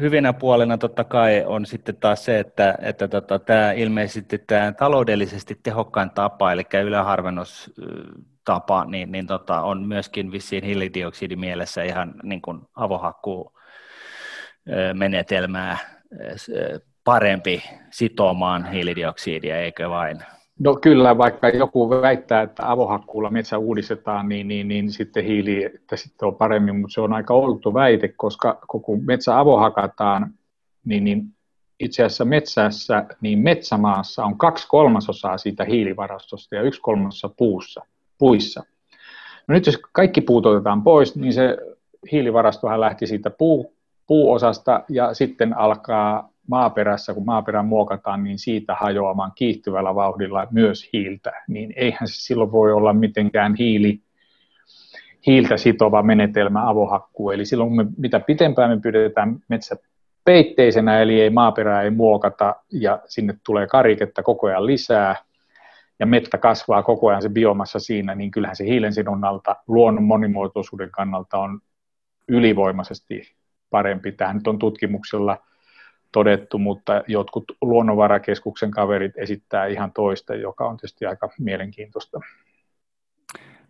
hyvinä 0.00 0.32
puolena 0.32 0.78
totta 0.78 1.04
kai 1.04 1.44
on 1.46 1.66
sitten 1.66 1.96
taas 1.96 2.24
se, 2.24 2.38
että, 2.38 2.74
että 2.82 3.08
tota, 3.08 3.38
tämä 3.38 3.72
ilmeisesti 3.72 4.38
tämä 4.38 4.72
taloudellisesti 4.72 5.60
tehokkain 5.62 6.10
tapa, 6.10 6.52
eli 6.52 6.62
yläharvennustapa, 6.84 8.84
niin, 8.84 9.12
niin 9.12 9.26
tota, 9.26 9.62
on 9.62 9.88
myöskin 9.88 10.32
vissiin 10.32 10.64
hiilidioksidimielessä 10.64 11.82
ihan 11.82 12.14
niin 12.22 12.42
kuin 12.42 12.60
avohakkuu 12.74 13.52
menetelmää 14.94 15.78
parempi 17.04 17.62
sitomaan 17.90 18.72
hiilidioksidia, 18.72 19.60
eikö 19.60 19.90
vain? 19.90 20.18
No 20.58 20.76
kyllä, 20.76 21.18
vaikka 21.18 21.48
joku 21.48 21.90
väittää, 21.90 22.42
että 22.42 22.70
avohakkuulla 22.70 23.30
metsä 23.30 23.58
uudistetaan, 23.58 24.28
niin, 24.28 24.48
niin, 24.48 24.68
niin 24.68 24.92
sitten 24.92 25.24
hiili 25.24 25.64
että 25.64 25.96
sitten 25.96 26.28
on 26.28 26.34
paremmin, 26.34 26.76
mutta 26.76 26.94
se 26.94 27.00
on 27.00 27.12
aika 27.12 27.34
outo 27.34 27.74
väite, 27.74 28.08
koska 28.08 28.58
kun 28.68 29.04
metsä 29.04 29.38
avohakataan, 29.38 30.34
niin, 30.84 31.04
niin 31.04 31.34
itse 31.80 32.04
asiassa 32.04 32.24
metsässä, 32.24 33.06
niin 33.20 33.38
metsämaassa 33.38 34.24
on 34.24 34.38
kaksi 34.38 34.68
kolmasosaa 34.68 35.38
siitä 35.38 35.64
hiilivarastosta 35.64 36.54
ja 36.54 36.62
yksi 36.62 36.80
kolmasosa 36.80 37.34
puussa, 37.36 37.86
puissa. 38.18 38.64
No 39.48 39.54
nyt 39.54 39.66
jos 39.66 39.78
kaikki 39.92 40.20
puut 40.20 40.46
otetaan 40.46 40.82
pois, 40.82 41.16
niin 41.16 41.32
se 41.32 41.56
hiilivarastohan 42.12 42.80
lähti 42.80 43.06
siitä 43.06 43.30
puu, 43.30 43.74
puuosasta 44.06 44.84
ja 44.88 45.14
sitten 45.14 45.58
alkaa 45.58 46.29
maaperässä, 46.50 47.14
kun 47.14 47.24
maaperän 47.24 47.66
muokataan, 47.66 48.24
niin 48.24 48.38
siitä 48.38 48.74
hajoamaan 48.74 49.32
kiihtyvällä 49.34 49.94
vauhdilla 49.94 50.46
myös 50.50 50.88
hiiltä, 50.92 51.32
niin 51.48 51.72
eihän 51.76 52.08
se 52.08 52.14
silloin 52.14 52.52
voi 52.52 52.72
olla 52.72 52.92
mitenkään 52.92 53.54
hiili, 53.54 54.00
hiiltä 55.26 55.56
sitova 55.56 56.02
menetelmä 56.02 56.68
avohakkuu. 56.68 57.30
Eli 57.30 57.44
silloin 57.44 57.72
me, 57.72 57.86
mitä 57.96 58.20
pitempään 58.20 58.70
me 58.70 58.80
pidetään 58.80 59.36
metsä 59.48 59.76
peitteisenä, 60.24 61.00
eli 61.00 61.20
ei 61.20 61.30
maaperää 61.30 61.82
ei 61.82 61.90
muokata 61.90 62.56
ja 62.72 63.02
sinne 63.06 63.34
tulee 63.46 63.66
kariketta 63.66 64.22
koko 64.22 64.46
ajan 64.46 64.66
lisää, 64.66 65.16
ja 65.98 66.06
mettä 66.06 66.38
kasvaa 66.38 66.82
koko 66.82 67.08
ajan 67.08 67.22
se 67.22 67.28
biomassa 67.28 67.78
siinä, 67.78 68.14
niin 68.14 68.30
kyllähän 68.30 68.56
se 68.56 68.64
hiilensidonnalta 68.64 69.56
luonnon 69.68 70.04
monimuotoisuuden 70.04 70.90
kannalta 70.90 71.38
on 71.38 71.60
ylivoimaisesti 72.28 73.22
parempi. 73.70 74.12
Tämä 74.12 74.32
nyt 74.32 74.46
on 74.46 74.58
tutkimuksella 74.58 75.38
todettu, 76.12 76.58
mutta 76.58 77.02
jotkut 77.06 77.44
luonnonvarakeskuksen 77.62 78.70
kaverit 78.70 79.12
esittää 79.16 79.66
ihan 79.66 79.92
toista, 79.92 80.34
joka 80.34 80.68
on 80.68 80.76
tietysti 80.76 81.06
aika 81.06 81.28
mielenkiintoista. 81.38 82.20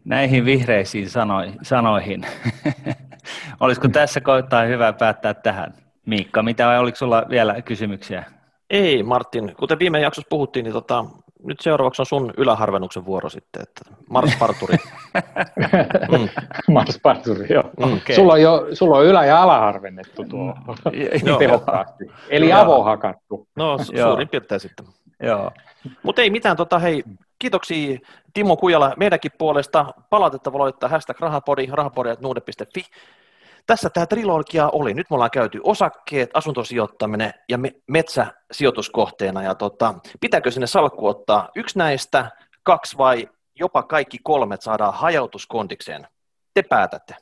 Näihin 0.04 0.44
vihreisiin 0.44 1.10
sanoi, 1.10 1.52
sanoihin. 1.62 2.26
Olisiko 3.60 3.88
tässä 3.88 4.20
kohtaa 4.20 4.62
hyvä 4.62 4.92
päättää 4.92 5.34
tähän? 5.34 5.74
Miikka, 6.06 6.42
mitä 6.42 6.80
oliko 6.80 6.96
sulla 6.96 7.26
vielä 7.30 7.62
kysymyksiä? 7.62 8.24
Ei, 8.70 9.02
Martin. 9.02 9.54
Kuten 9.56 9.78
viime 9.78 10.00
jaksossa 10.00 10.28
puhuttiin, 10.30 10.64
niin 10.64 10.72
tota, 10.72 11.04
nyt 11.44 11.60
seuraavaksi 11.60 12.02
on 12.02 12.06
sun 12.06 12.34
yläharvennuksen 12.36 13.04
vuoro 13.04 13.28
sitten, 13.28 13.62
että 13.62 13.80
Mars 14.10 14.36
Parturi. 14.38 14.76
mm. 16.18 16.28
Mars 16.72 16.98
Parturi, 17.02 17.46
joo. 17.52 17.62
Mm. 17.62 17.92
Okay. 17.92 18.16
Sulla, 18.16 18.32
on 18.32 18.42
jo, 18.42 18.66
sulla 18.72 18.96
on 18.96 19.04
ylä- 19.04 19.26
ja 19.26 19.42
alaharvennettu 19.42 20.24
tuo 20.24 20.54
mm. 20.54 21.38
tehokkaasti, 21.38 22.04
eli 22.30 22.48
no, 22.48 22.60
avohakattu. 22.60 23.48
No, 23.56 23.76
su- 23.76 24.02
suurin 24.02 24.28
piirtein 24.28 24.60
sitten. 24.60 24.86
Joo. 25.22 25.50
Mutta 26.02 26.22
ei 26.22 26.30
mitään, 26.30 26.56
tota, 26.56 26.78
hei, 26.78 27.04
kiitoksia 27.38 27.98
Timo 28.34 28.56
Kujala 28.56 28.94
meidänkin 28.96 29.30
puolesta. 29.38 29.86
Palautetta 30.10 30.52
voi 30.52 30.60
laittaa 30.60 30.88
hashtag 30.88 31.20
rahapodi, 31.20 31.66
rahapodi.nuude.fi. 31.72 32.84
Tässä 33.70 33.90
tämä 33.90 34.06
trilogia 34.06 34.68
oli. 34.68 34.94
Nyt 34.94 35.10
me 35.10 35.14
ollaan 35.14 35.30
käyty 35.30 35.60
osakkeet, 35.64 36.30
asuntosijoittaminen 36.34 37.34
ja 37.48 37.58
me- 37.58 37.74
metsäsijoituskohteena. 37.86 39.42
Ja 39.42 39.54
tota, 39.54 39.94
pitääkö 40.20 40.50
sinne 40.50 40.66
salkku 40.66 41.06
ottaa 41.06 41.48
yksi 41.54 41.78
näistä, 41.78 42.30
kaksi 42.62 42.98
vai 42.98 43.28
jopa 43.54 43.82
kaikki 43.82 44.18
kolme, 44.22 44.56
saadaan 44.60 44.94
hajautuskondikseen? 44.94 46.06
Te 46.54 46.62
päätätte. 46.62 47.16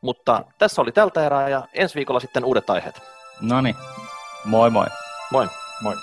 Mutta 0.00 0.44
tässä 0.58 0.82
oli 0.82 0.92
tältä 0.92 1.26
erää 1.26 1.48
ja 1.48 1.62
ensi 1.74 1.94
viikolla 1.94 2.20
sitten 2.20 2.44
uudet 2.44 2.70
aiheet. 2.70 3.02
No 3.40 3.60
niin, 3.60 3.76
moi 4.44 4.70
moi. 4.70 4.86
Moi. 5.32 5.46
Moi. 5.82 5.94